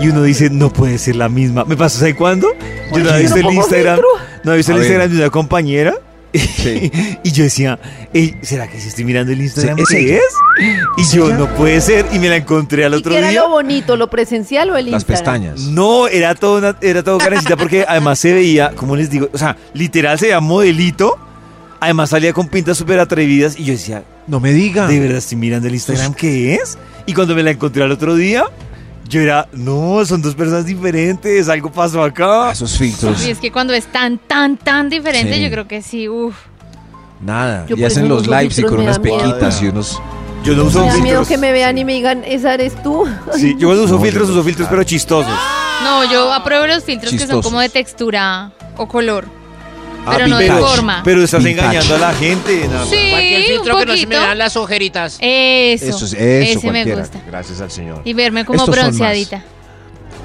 y 0.00 0.08
uno 0.08 0.22
dice, 0.22 0.48
no 0.50 0.70
puede 0.70 0.98
ser 0.98 1.16
la 1.16 1.28
misma. 1.28 1.64
¿Me 1.64 1.76
pasó 1.76 1.98
¿sabe 1.98 2.14
cuándo? 2.14 2.48
Yo 2.92 2.98
no 3.00 3.10
he 3.14 3.20
visto 3.22 3.36
el 3.36 3.46
Instagram. 3.52 3.96
filtro? 3.96 4.08
No 4.44 4.52
he 4.52 4.56
visto 4.56 4.72
A 4.72 4.74
el 4.76 4.80
ver. 4.80 4.86
Instagram 4.90 5.10
de 5.12 5.16
una 5.22 5.30
compañera. 5.30 5.94
Sí. 6.34 6.90
y 7.24 7.32
yo 7.32 7.44
decía, 7.44 7.78
"Ey, 8.12 8.34
¿será 8.42 8.68
que 8.68 8.80
si 8.80 8.88
estoy 8.88 9.04
mirando 9.04 9.32
el 9.32 9.40
Instagram 9.40 9.76
Sí, 9.78 9.82
es 9.82 9.88
qué 9.88 9.98
ella. 10.14 10.16
es? 10.16 11.12
Y 11.12 11.16
yo, 11.16 11.32
no 11.34 11.48
puede 11.54 11.80
ser. 11.80 12.06
Y 12.12 12.18
me 12.18 12.28
la 12.28 12.36
encontré 12.36 12.84
al 12.84 12.92
¿Y 12.92 12.96
otro 12.96 13.12
qué 13.12 13.18
era 13.18 13.30
día. 13.30 13.40
lo 13.40 13.48
bonito, 13.48 13.96
lo 13.96 14.10
presencial 14.10 14.70
o 14.70 14.76
el 14.76 14.90
Las 14.90 15.02
Instagram? 15.02 15.24
pestañas. 15.24 15.60
No, 15.70 16.06
era 16.08 16.34
todo, 16.34 16.58
una- 16.58 16.76
era 16.80 17.02
todo 17.02 17.18
carecita 17.18 17.56
porque 17.56 17.84
además 17.88 18.18
se 18.18 18.32
veía, 18.34 18.72
¿cómo 18.76 18.96
les 18.96 19.10
digo? 19.10 19.28
O 19.32 19.38
sea, 19.38 19.56
literal 19.74 20.18
se 20.18 20.26
veía 20.26 20.40
modelito. 20.40 21.16
Además 21.80 22.10
salía 22.10 22.32
con 22.32 22.48
pintas 22.48 22.76
súper 22.76 22.98
atrevidas 22.98 23.58
y 23.58 23.64
yo 23.64 23.72
decía, 23.72 24.02
No 24.26 24.40
me 24.40 24.52
diga. 24.52 24.86
¿de 24.88 24.98
verdad 25.00 25.18
estoy 25.18 25.38
mirando 25.38 25.68
el 25.68 25.74
Instagram 25.74 26.12
qué 26.12 26.54
es? 26.56 26.76
Y 27.06 27.14
cuando 27.14 27.34
me 27.34 27.42
la 27.42 27.52
encontré 27.52 27.82
al 27.84 27.92
otro 27.92 28.14
día, 28.16 28.42
yo 29.08 29.20
era, 29.20 29.48
no, 29.52 30.04
son 30.04 30.20
dos 30.22 30.34
personas 30.34 30.66
diferentes, 30.66 31.48
algo 31.48 31.70
pasó 31.72 32.02
acá. 32.02 32.48
Ah, 32.48 32.52
Esos 32.52 32.76
filtros. 32.76 33.24
Y 33.26 33.30
es 33.30 33.38
que 33.38 33.50
cuando 33.50 33.72
es 33.72 33.86
tan, 33.86 34.18
tan, 34.18 34.56
tan 34.56 34.88
diferente, 34.88 35.34
Sí. 35.36 35.42
yo 35.42 35.50
creo 35.50 35.66
que 35.68 35.82
sí, 35.82 36.08
uff. 36.08 36.34
Nada. 37.20 37.66
Yo 37.66 37.76
y 37.76 37.84
hacen 37.84 38.08
los 38.08 38.26
lives 38.26 38.58
y 38.58 38.62
con 38.62 38.80
unas 38.80 38.98
miedo. 39.00 39.18
pequitas 39.18 39.60
y 39.62 39.68
unos. 39.68 40.00
Yo 40.44 40.54
no 40.54 40.64
uso 40.64 40.80
Me 40.80 40.86
da 40.86 40.92
miedo 40.94 41.04
filtros. 41.06 41.28
que 41.28 41.38
me 41.38 41.50
vean 41.52 41.76
y 41.78 41.84
me 41.84 41.94
digan, 41.94 42.22
esa 42.24 42.54
eres 42.54 42.80
tú. 42.82 43.04
Sí, 43.34 43.56
yo 43.58 43.68
cuando 43.68 43.84
uso 43.84 43.94
No, 43.96 44.00
filtros, 44.02 44.28
yo 44.28 44.32
uso 44.34 44.38
no, 44.40 44.44
filtros, 44.44 44.68
claro. 44.68 44.78
pero 44.82 44.88
chistosos. 44.88 45.32
No, 45.82 46.10
yo 46.12 46.32
apruebo 46.32 46.66
los 46.66 46.84
filtros 46.84 47.12
que 47.12 47.26
son 47.26 47.42
como 47.42 47.60
de 47.60 47.68
textura 47.68 48.52
o 48.76 48.86
color. 48.86 49.26
Ah, 50.06 50.12
Pero 50.16 50.28
no 50.28 50.38
de 50.38 50.50
forma. 50.50 51.02
Pero 51.04 51.22
estás 51.22 51.44
engañando 51.44 51.94
a 51.96 51.98
la 51.98 52.12
gente. 52.14 52.66
no. 52.68 52.84
Sí, 52.86 52.96
Cualquier 53.10 53.40
un 53.40 53.46
filtro 53.46 53.76
que 53.78 53.86
no 53.86 53.96
se 53.96 54.06
me 54.06 54.16
vean 54.18 54.38
las 54.38 54.56
ojeritas. 54.56 55.18
Eso, 55.20 55.84
Eso, 55.86 56.04
es- 56.06 56.12
eso 56.14 56.18
ese 56.22 56.54
me 56.56 56.60
cualquiera. 56.72 57.00
gusta. 57.00 57.20
Gracias 57.26 57.60
al 57.60 57.70
Señor. 57.70 58.00
Y 58.04 58.12
verme 58.14 58.44
como 58.44 58.58
Estos 58.60 58.74
bronceadita. 58.74 59.42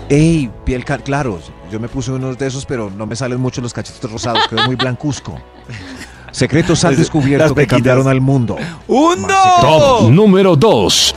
Ey, 0.10 0.50
piel 0.66 0.86
claro. 0.86 1.40
Yo 1.72 1.80
me 1.80 1.90
puse 1.90 2.12
unos 2.12 2.38
de 2.38 2.48
esos, 2.48 2.66
pero 2.66 2.92
no 2.96 3.06
me 3.06 3.16
salen 3.16 3.40
mucho 3.40 3.60
los 3.62 3.74
cachetes 3.74 4.10
rosados. 4.10 4.48
Quedó 4.48 4.64
muy 4.66 4.76
blancuzco. 4.76 5.42
Secretos 6.32 6.84
han 6.84 6.96
descubierto 6.96 7.46
las 7.46 7.54
que 7.54 7.68
cambiaron 7.68 8.08
al 8.08 8.22
mundo. 8.22 8.58
¡Uno! 8.88 9.28
Top 9.62 10.10
número 10.10 10.56
2. 10.56 11.16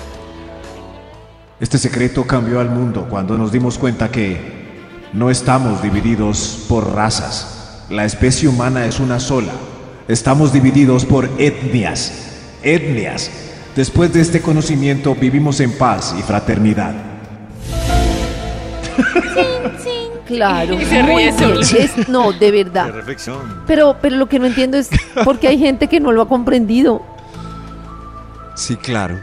Este 1.58 1.78
secreto 1.78 2.26
cambió 2.26 2.60
al 2.60 2.68
mundo 2.68 3.06
cuando 3.08 3.38
nos 3.38 3.50
dimos 3.50 3.78
cuenta 3.78 4.10
que 4.10 5.08
no 5.14 5.30
estamos 5.30 5.82
divididos 5.82 6.66
por 6.68 6.94
razas. 6.94 7.55
La 7.90 8.04
especie 8.04 8.48
humana 8.48 8.86
es 8.86 8.98
una 9.00 9.20
sola. 9.20 9.52
Estamos 10.08 10.52
divididos 10.52 11.04
por 11.04 11.28
etnias. 11.38 12.12
Etnias. 12.62 13.30
Después 13.76 14.12
de 14.12 14.20
este 14.22 14.40
conocimiento 14.40 15.14
vivimos 15.14 15.60
en 15.60 15.72
paz 15.72 16.14
y 16.18 16.22
fraternidad. 16.22 16.94
Claro. 20.26 20.74
Y 20.80 20.84
se 20.84 21.02
ríe 21.02 21.32
solo. 21.38 21.60
Es- 21.60 22.08
no, 22.08 22.32
de 22.32 22.38
Qué 22.38 22.50
verdad. 22.64 22.90
reflexión. 22.92 23.62
Pero, 23.66 23.96
pero 24.00 24.16
lo 24.16 24.28
que 24.28 24.38
no 24.38 24.46
entiendo 24.46 24.76
es 24.76 24.88
por 25.24 25.38
qué 25.38 25.48
hay 25.48 25.58
gente 25.58 25.88
que 25.88 26.00
no 26.00 26.10
lo 26.10 26.22
ha 26.22 26.28
comprendido. 26.28 27.02
Sí, 28.56 28.76
claro. 28.76 29.20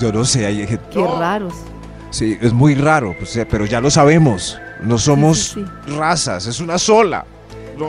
Yo 0.00 0.12
no 0.12 0.24
sé, 0.24 0.46
hay 0.46 0.66
gente- 0.66 0.84
Qué 0.90 1.06
raros. 1.06 1.54
Sí, 2.10 2.36
es 2.40 2.52
muy 2.52 2.74
raro, 2.74 3.14
pues, 3.16 3.38
pero 3.48 3.64
ya 3.66 3.80
lo 3.80 3.90
sabemos. 3.90 4.58
No 4.82 4.98
somos 4.98 5.52
sí, 5.54 5.64
razas, 5.96 6.46
es 6.46 6.58
una 6.60 6.76
sola. 6.76 7.24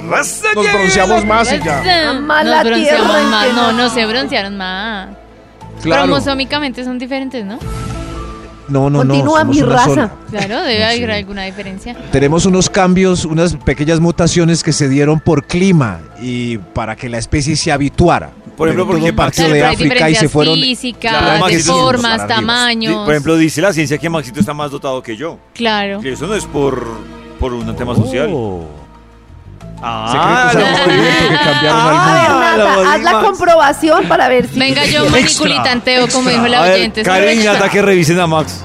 ¡Raza 0.01 0.47
Nos 0.55 0.65
que 0.65 0.73
bronceamos 0.73 1.25
más 1.25 1.51
y 1.53 1.59
ya. 1.63 2.13
Nos 2.13 2.45
la 2.45 2.63
bronceamos 2.63 3.23
más. 3.29 3.47
No, 3.53 3.71
no- 3.71 3.73
no 3.73 3.89
se 3.89 4.05
broncearon 4.05 4.57
más. 4.57 5.09
Claro. 5.81 6.03
Cromosómicamente 6.03 6.83
son 6.83 6.97
diferentes, 6.99 7.45
¿no? 7.45 7.59
No, 8.69 8.89
no, 8.89 9.03
no. 9.03 9.13
Continúa 9.13 9.39
somos 9.41 9.55
mi 9.55 9.61
una 9.61 9.73
raza. 9.75 9.85
sola. 9.89 10.11
Claro, 10.31 10.61
debe 10.63 10.79
No 10.79 10.85
haber 10.85 11.05
sé. 11.05 11.11
alguna 11.13 11.43
diferencia. 11.43 11.95
Tenemos 12.11 12.45
unos 12.45 12.69
cambios, 12.69 13.25
unas 13.25 13.55
pequeñas 13.57 13.99
mutaciones 13.99 14.63
que 14.63 14.71
se 14.71 14.87
dieron 14.87 15.19
por 15.19 15.45
clima 15.45 15.99
y 16.21 16.57
para 16.57 16.95
que 16.95 17.09
la 17.09 17.17
especie 17.17 17.55
se 17.57 17.71
habituara. 17.71 18.31
Por 18.55 18.69
ejemplo, 18.69 18.87
porque 18.87 19.11
partió 19.11 19.49
de 19.49 19.65
África 19.65 20.09
y 20.09 20.15
se 20.15 20.29
fueron. 20.29 20.55
físicas, 20.55 21.11
Claro, 21.17 21.47
de 21.47 21.59
formas, 21.59 22.27
tamaños. 22.27 23.03
Por 23.03 23.11
ejemplo, 23.13 23.35
dice 23.35 23.61
la 23.61 23.73
ciencia 23.73 23.97
que 23.97 24.09
Maxito 24.09 24.39
está 24.39 24.53
más 24.53 24.71
dotado 24.71 25.01
que 25.03 25.17
yo. 25.17 25.39
claro. 25.53 25.99
Y 26.03 26.09
eso 26.09 26.27
no 26.27 26.35
es 26.35 26.45
por, 26.45 26.85
por 27.39 27.51
un 27.53 27.75
tema 27.75 27.95
social. 27.95 28.29
Secretos 29.83 30.55
han 30.55 30.57
descubierto 30.71 31.27
que 31.29 31.35
cambiaron 31.43 31.79
al 31.79 31.93
mundo. 31.93 32.03
Ah, 32.03 32.55
Nata, 32.57 32.75
lo 32.77 32.89
haz 32.89 33.01
la 33.01 33.21
comprobación 33.21 34.07
para 34.07 34.27
ver 34.29 34.47
si. 34.47 34.59
Venga, 34.59 34.85
yo 34.85 35.09
maniculitanteo, 35.09 36.07
como 36.09 36.29
dijo 36.29 36.47
la 36.47 36.61
oyente. 36.61 37.03
Karen 37.03 37.41
y 37.41 37.43
Nata 37.43 37.69
que 37.69 37.81
revisen 37.81 38.19
a 38.19 38.27
Max. 38.27 38.63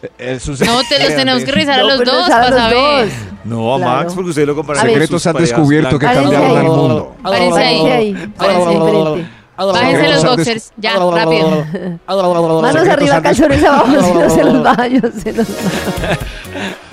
No, 0.00 0.82
te 0.88 0.98
los 1.04 1.16
tenemos 1.16 1.42
que 1.44 1.50
revisar 1.52 1.80
a 1.80 1.82
los 1.84 2.04
dos 2.04 2.28
para 2.28 2.50
los 2.50 2.58
saber. 2.58 2.76
dos. 3.06 3.14
No, 3.44 3.74
a 3.74 3.78
Claro. 3.78 3.92
Max, 3.96 4.12
porque 4.14 4.30
ustedes 4.30 4.46
lo 4.48 4.54
comparan. 4.54 4.82
A 4.82 4.84
ver. 4.84 4.92
con 4.92 5.02
Secretos 5.18 5.26
han 5.26 5.36
descubierto 5.36 5.98
que 5.98 6.06
cambiaron 6.06 6.50
ahí. 6.50 6.56
al 6.56 6.62
mundo. 6.64 7.16
Párense 7.22 7.50
Párense 7.50 7.92
ahí. 7.92 8.14
ahí. 8.14 8.32
Párense 8.36 8.72
enfrente. 8.72 9.28
Bájense 9.56 10.02
los 10.08 10.20
Secretos 10.20 10.36
boxers. 10.36 10.72
Ya, 10.76 10.90
rápido. 10.98 11.64
Manos 12.06 12.72
Secretos 12.72 12.88
arriba, 12.88 13.22
calzones 13.22 13.64
abajo, 13.64 13.86
si 14.02 14.12
no 14.12 14.30
se 14.30 14.44
los 14.44 14.62
baja, 14.62 14.86
yo 14.86 15.00
se 15.22 15.32
los 15.32 15.46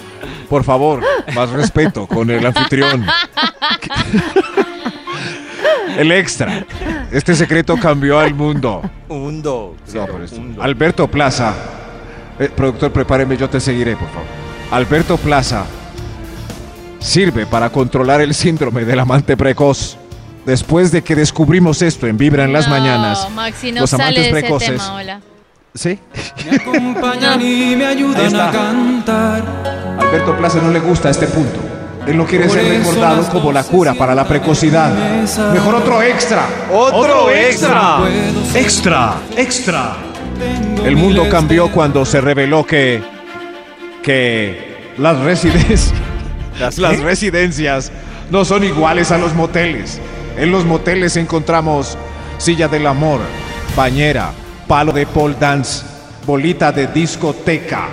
Por 0.49 0.63
favor, 0.63 1.01
más 1.33 1.49
respeto 1.49 2.07
con 2.07 2.29
el 2.29 2.45
anfitrión. 2.45 3.05
El 5.97 6.11
extra. 6.11 6.65
Este 7.11 7.35
secreto 7.35 7.77
cambió 7.77 8.19
al 8.19 8.33
mundo. 8.33 8.81
Un 9.07 9.41
do. 9.41 9.75
No, 9.93 10.05
pero 10.05 10.23
esto- 10.23 10.37
un 10.41 10.55
do. 10.55 10.63
Alberto 10.63 11.07
Plaza. 11.07 11.53
Eh, 12.39 12.49
productor, 12.53 12.91
prepáreme, 12.91 13.37
yo 13.37 13.49
te 13.49 13.59
seguiré, 13.61 13.95
por 13.95 14.09
favor. 14.09 14.27
Alberto 14.71 15.15
Plaza 15.17 15.65
sirve 16.99 17.45
para 17.45 17.69
controlar 17.69 18.19
el 18.21 18.33
síndrome 18.33 18.83
del 18.83 18.99
amante 18.99 19.37
precoz. 19.37 19.97
Después 20.45 20.91
de 20.91 21.01
que 21.01 21.15
descubrimos 21.15 21.81
esto 21.81 22.05
en 22.07 22.17
Vibra 22.17 22.43
en 22.43 22.53
las 22.53 22.67
No, 22.67 22.73
mañanas. 22.77 23.29
Maxi 23.31 23.71
no 23.71 23.81
los 23.81 23.89
sale 23.89 24.03
amantes 24.03 24.23
de 24.23 24.29
ese 24.31 24.39
precoces. 24.41 24.69
tema, 24.71 24.95
hola. 24.95 25.21
¿Sí? 25.75 25.99
Me 26.49 26.55
acompañan 26.55 27.41
y 27.41 27.75
me 27.75 27.85
ayudan 27.85 28.33
a 28.33 28.51
cantar. 28.51 29.43
Alberto 29.99 30.37
Plaza 30.37 30.59
no 30.61 30.71
le 30.71 30.79
gusta 30.79 31.09
este 31.09 31.27
punto. 31.27 31.59
Él 32.07 32.17
no 32.17 32.25
quiere 32.25 32.45
Por 32.45 32.57
ser 32.57 32.79
recordado 32.79 33.27
como 33.29 33.51
la 33.51 33.63
cura 33.63 33.93
para 33.93 34.15
la 34.15 34.25
precocidad. 34.25 34.93
Mejor 35.51 35.75
otro 35.75 36.01
extra. 36.01 36.47
¡Otro 36.71 37.29
extra! 37.29 37.99
Extra, 38.53 39.15
extra. 39.35 39.97
El 40.83 40.95
mundo 40.95 41.27
cambió 41.29 41.69
cuando 41.71 42.05
se 42.05 42.21
reveló 42.21 42.65
que 42.65 43.01
que 44.01 44.93
las 44.97 45.17
residencias 45.19 45.91
¿Las 46.77 46.99
residencias 46.99 47.91
no 48.31 48.45
son 48.45 48.63
iguales 48.63 49.11
a 49.11 49.17
los 49.17 49.33
moteles. 49.33 49.99
En 50.37 50.51
los 50.51 50.63
moteles 50.63 51.17
encontramos 51.17 51.97
silla 52.37 52.67
del 52.67 52.87
amor, 52.87 53.19
bañera, 53.75 54.31
palo 54.67 54.91
de 54.91 55.05
pole 55.05 55.35
dance, 55.39 55.83
bolita 56.25 56.71
de 56.71 56.87
discoteca. 56.87 57.87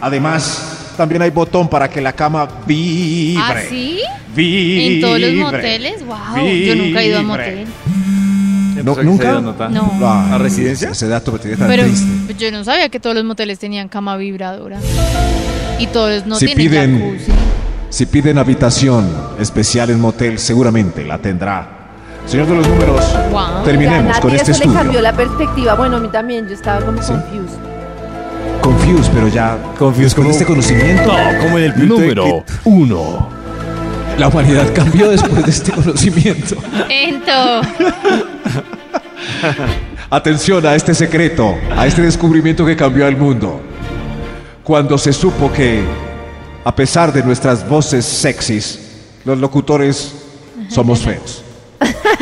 Además, 0.00 0.92
también 0.96 1.22
hay 1.22 1.30
botón 1.30 1.68
para 1.68 1.88
que 1.88 2.00
la 2.00 2.12
cama 2.12 2.48
vibre. 2.66 3.42
¿Ah, 3.42 3.54
sí? 3.68 4.00
Vibre. 4.34 4.86
¿En 4.96 5.00
todos 5.00 5.20
los 5.20 5.32
moteles? 5.34 6.04
¡Wow! 6.04 6.46
Yo 6.46 6.76
nunca 6.76 7.02
he 7.02 7.08
ido 7.08 7.18
a 7.18 7.22
motel. 7.22 7.66
No, 8.84 8.94
¿Nunca? 9.02 9.40
No. 9.40 9.90
Ah, 10.02 10.34
¿A 10.34 10.38
residencia? 10.38 10.90
Ese 10.90 11.08
dato 11.08 11.32
me 11.32 11.38
tiene 11.38 11.56
tan 11.56 11.66
Pero 11.66 11.84
triste. 11.84 12.34
yo 12.38 12.52
no 12.52 12.62
sabía 12.62 12.88
que 12.90 13.00
todos 13.00 13.16
los 13.16 13.24
moteles 13.24 13.58
tenían 13.58 13.88
cama 13.88 14.16
vibradora. 14.18 14.78
Y 15.78 15.86
todos 15.88 16.26
no 16.26 16.36
Si 16.36 16.46
tienen 16.46 16.70
piden- 16.72 17.00
jacuzzi. 17.00 17.32
Si 17.88 18.04
piden 18.06 18.36
habitación 18.36 19.08
especial 19.40 19.88
en 19.90 20.00
motel, 20.00 20.38
seguramente 20.38 21.04
la 21.04 21.18
tendrá. 21.18 21.75
Señor 22.26 22.46
de 22.48 22.54
los 22.56 22.68
números, 22.68 23.00
Wow. 23.30 23.64
terminemos 23.64 24.14
Ya, 24.16 24.20
con 24.20 24.34
este 24.34 24.50
eso 24.50 24.60
le 24.60 24.64
cambió 24.66 24.80
estudio. 24.82 25.00
la 25.02 25.12
perspectiva. 25.12 25.74
Bueno, 25.74 25.96
a 25.96 26.00
mí 26.00 26.08
también, 26.08 26.48
yo 26.48 26.54
estaba 26.54 26.80
como 26.84 26.98
confused. 26.98 27.58
Confused, 28.60 29.12
pero 29.14 29.28
ya. 29.28 29.56
Confused 29.78 30.12
con 30.14 30.24
como- 30.24 30.30
este 30.32 30.44
conocimiento. 30.44 31.04
No, 31.12 31.38
como 31.40 31.58
en 31.58 31.64
el 31.64 31.88
Número 31.88 32.44
1. 32.64 33.28
La 34.18 34.28
humanidad 34.28 34.66
cambió 34.74 35.10
después 35.10 35.44
de 35.44 35.50
este 35.50 35.70
conocimiento. 35.72 36.56
Ento. 36.88 37.60
Atención 40.10 40.64
a 40.66 40.74
este 40.74 40.94
secreto, 40.94 41.54
a 41.76 41.86
este 41.86 42.02
descubrimiento 42.02 42.64
que 42.64 42.76
cambió 42.76 43.06
al 43.06 43.16
mundo. 43.16 43.60
Cuando 44.64 44.98
se 44.98 45.12
supo 45.12 45.52
que, 45.52 45.84
a 46.64 46.74
pesar 46.74 47.12
de 47.12 47.22
nuestras 47.22 47.68
voces 47.68 48.04
sexys, 48.04 48.80
los 49.24 49.38
locutores 49.38 50.12
somos 50.68 51.00
feos. 51.00 51.42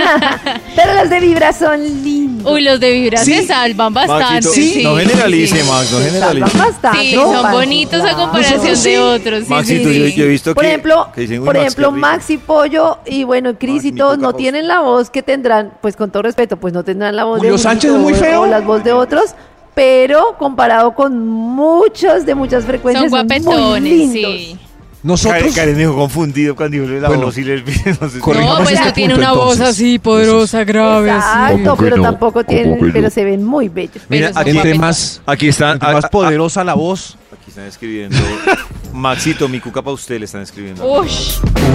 Pero 0.77 0.95
los 0.95 1.11
de 1.11 1.21
Vibra 1.21 1.53
son 1.53 1.81
lindos. 1.83 2.53
Uy, 2.53 2.61
los 2.63 2.79
de 2.79 2.91
vibra 2.91 3.25
Sí. 3.25 3.35
se 3.37 3.47
salvan 3.47 3.95
bastante. 3.95 4.43
Sí. 4.49 4.83
no 4.85 4.97
generalice, 4.97 5.65
Max, 5.65 5.91
no 5.91 5.99
Se 5.99 6.05
generalice. 6.11 6.47
salvan 6.51 6.73
bastante. 6.73 7.01
Sí, 7.01 7.17
¿no? 7.17 7.33
son 7.43 7.53
bonitos 7.53 8.01
a 8.01 8.03
Claro. 8.03 8.17
comparación 8.19 8.83
de 8.83 8.99
otros. 9.01 9.45
Sí, 9.45 9.51
Maxito, 9.51 9.89
sí, 9.89 9.99
yo, 10.01 10.07
yo 10.09 10.25
he 10.25 10.29
visto 10.29 10.55
Por 10.55 10.63
que, 10.63 10.69
ejemplo, 10.69 11.09
que 11.15 11.21
dicen, 11.23 11.39
"Uy, 11.41 11.47
por 11.47 11.55
Max, 11.55 11.67
ejemplo, 11.67 11.89
qué 11.89 11.95
rico". 11.95 12.07
Max 12.07 12.31
y 12.31 12.39
Pollo 12.39 12.99
y 13.07 13.25
bueno, 13.25 13.55
Cris 13.59 13.77
Max, 13.77 13.85
y 13.87 13.93
todos 13.93 14.19
no 14.19 14.29
voz. 14.33 14.37
tienen 14.37 14.69
la 14.69 14.81
voz 14.81 15.09
que 15.09 15.23
tendrán, 15.23 15.73
pues 15.81 15.97
con 15.97 16.11
todo 16.11 16.23
respeto, 16.23 16.59
pues 16.59 16.75
no 16.75 16.85
tendrán 16.85 17.17
la 17.17 17.25
voz 17.25 17.39
Julio 17.39 17.53
de 17.55 17.59
Sánchez 17.59 17.93
es 17.93 17.99
muy 17.99 18.13
feo. 18.15 18.43
o 18.43 18.47
las 18.47 18.63
voces 18.65 18.85
de 18.85 18.93
otros, 18.93 19.35
pero 19.75 20.37
comparado 20.39 20.95
con 20.95 21.27
muchos 21.27 22.27
de 22.27 22.35
muchas 22.35 22.65
frecuencias 22.65 23.11
Son 23.11 23.19
son 23.21 23.27
muy 23.29 23.39
guapetones, 23.55 23.83
lindos. 23.93 24.33
sí. 24.33 24.59
Nosotros. 25.05 25.55
Dijo 25.77 25.95
confundido 25.95 26.57
cuando 26.57 26.79
dijo 26.79 26.89
la 26.95 27.09
Bueno, 27.09 27.27
voz 27.27 27.37
y 27.39 27.45
le 27.45 27.63
no 27.63 28.09
sé. 28.09 28.19
No, 28.19 28.57
pues 28.65 28.73
este 28.73 28.85
no 28.87 28.93
tiene 28.95 29.15
punto, 29.15 29.31
una 29.31 29.33
voz 29.35 29.61
así 29.61 29.99
poderosa, 29.99 30.65
grave. 30.65 31.11
Exacto, 31.15 31.59
¿Cómo 31.63 31.77
que 31.77 31.83
pero 31.85 31.97
no? 31.99 32.03
tampoco 32.03 32.33
¿Cómo 32.33 32.45
tienen, 32.45 32.81
no? 32.81 32.93
pero 32.93 33.11
se 33.11 33.23
ven 33.23 33.45
muy 33.45 33.69
bellos. 33.69 34.03
Mira, 34.09 34.33
aquí, 34.35 34.51
Entre 34.51 34.75
más, 34.79 35.21
aquí 35.27 35.49
están. 35.49 35.75
entre 35.75 35.93
más 35.93 36.05
a- 36.05 36.07
a- 36.07 36.11
poderosa 36.11 36.65
la 36.65 36.73
voz. 36.75 37.17
Aquí 37.33 37.51
están 37.51 37.67
escribiendo. 37.67 38.17
Maxito, 38.95 39.47
mi 39.49 39.61
cuca 39.61 39.83
para 39.83 39.93
usted 39.95 40.19
le 40.19 40.25
están 40.25 40.41
escribiendo. 40.43 40.83
Uy, 40.85 41.09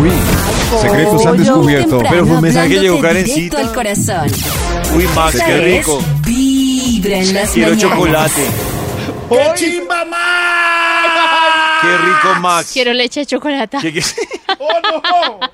Uy, 0.01 0.09
secretos 0.81 1.25
han 1.25 1.37
descubierto. 1.37 1.99
Pero 2.09 2.25
fue 2.25 2.35
un 2.37 2.41
mensaje 2.41 2.69
que 2.69 2.79
llegó 2.79 2.99
Karencita. 2.99 3.59
al 3.59 3.73
corazón. 3.73 4.27
Uy, 4.95 5.05
Max, 5.15 5.37
qué 5.45 5.57
rico. 5.57 6.01
Vibra 6.25 7.17
en 7.19 7.33
las 7.33 7.51
Quiero 7.51 7.75
mañanas. 7.75 7.93
chocolate. 7.95 8.41
¡Qué 9.29 9.51
chimba 9.55 10.05
más! 10.05 11.08
Qué 11.81 11.97
rico, 11.97 12.35
Max. 12.39 12.71
quiero 12.73 12.93
leche 12.93 13.21
de 13.21 13.25
chocolate. 13.25 13.77
¿Qué- 13.81 13.93
qué- 13.93 14.01
¡Oh, 14.59 14.79
no! 14.81 15.49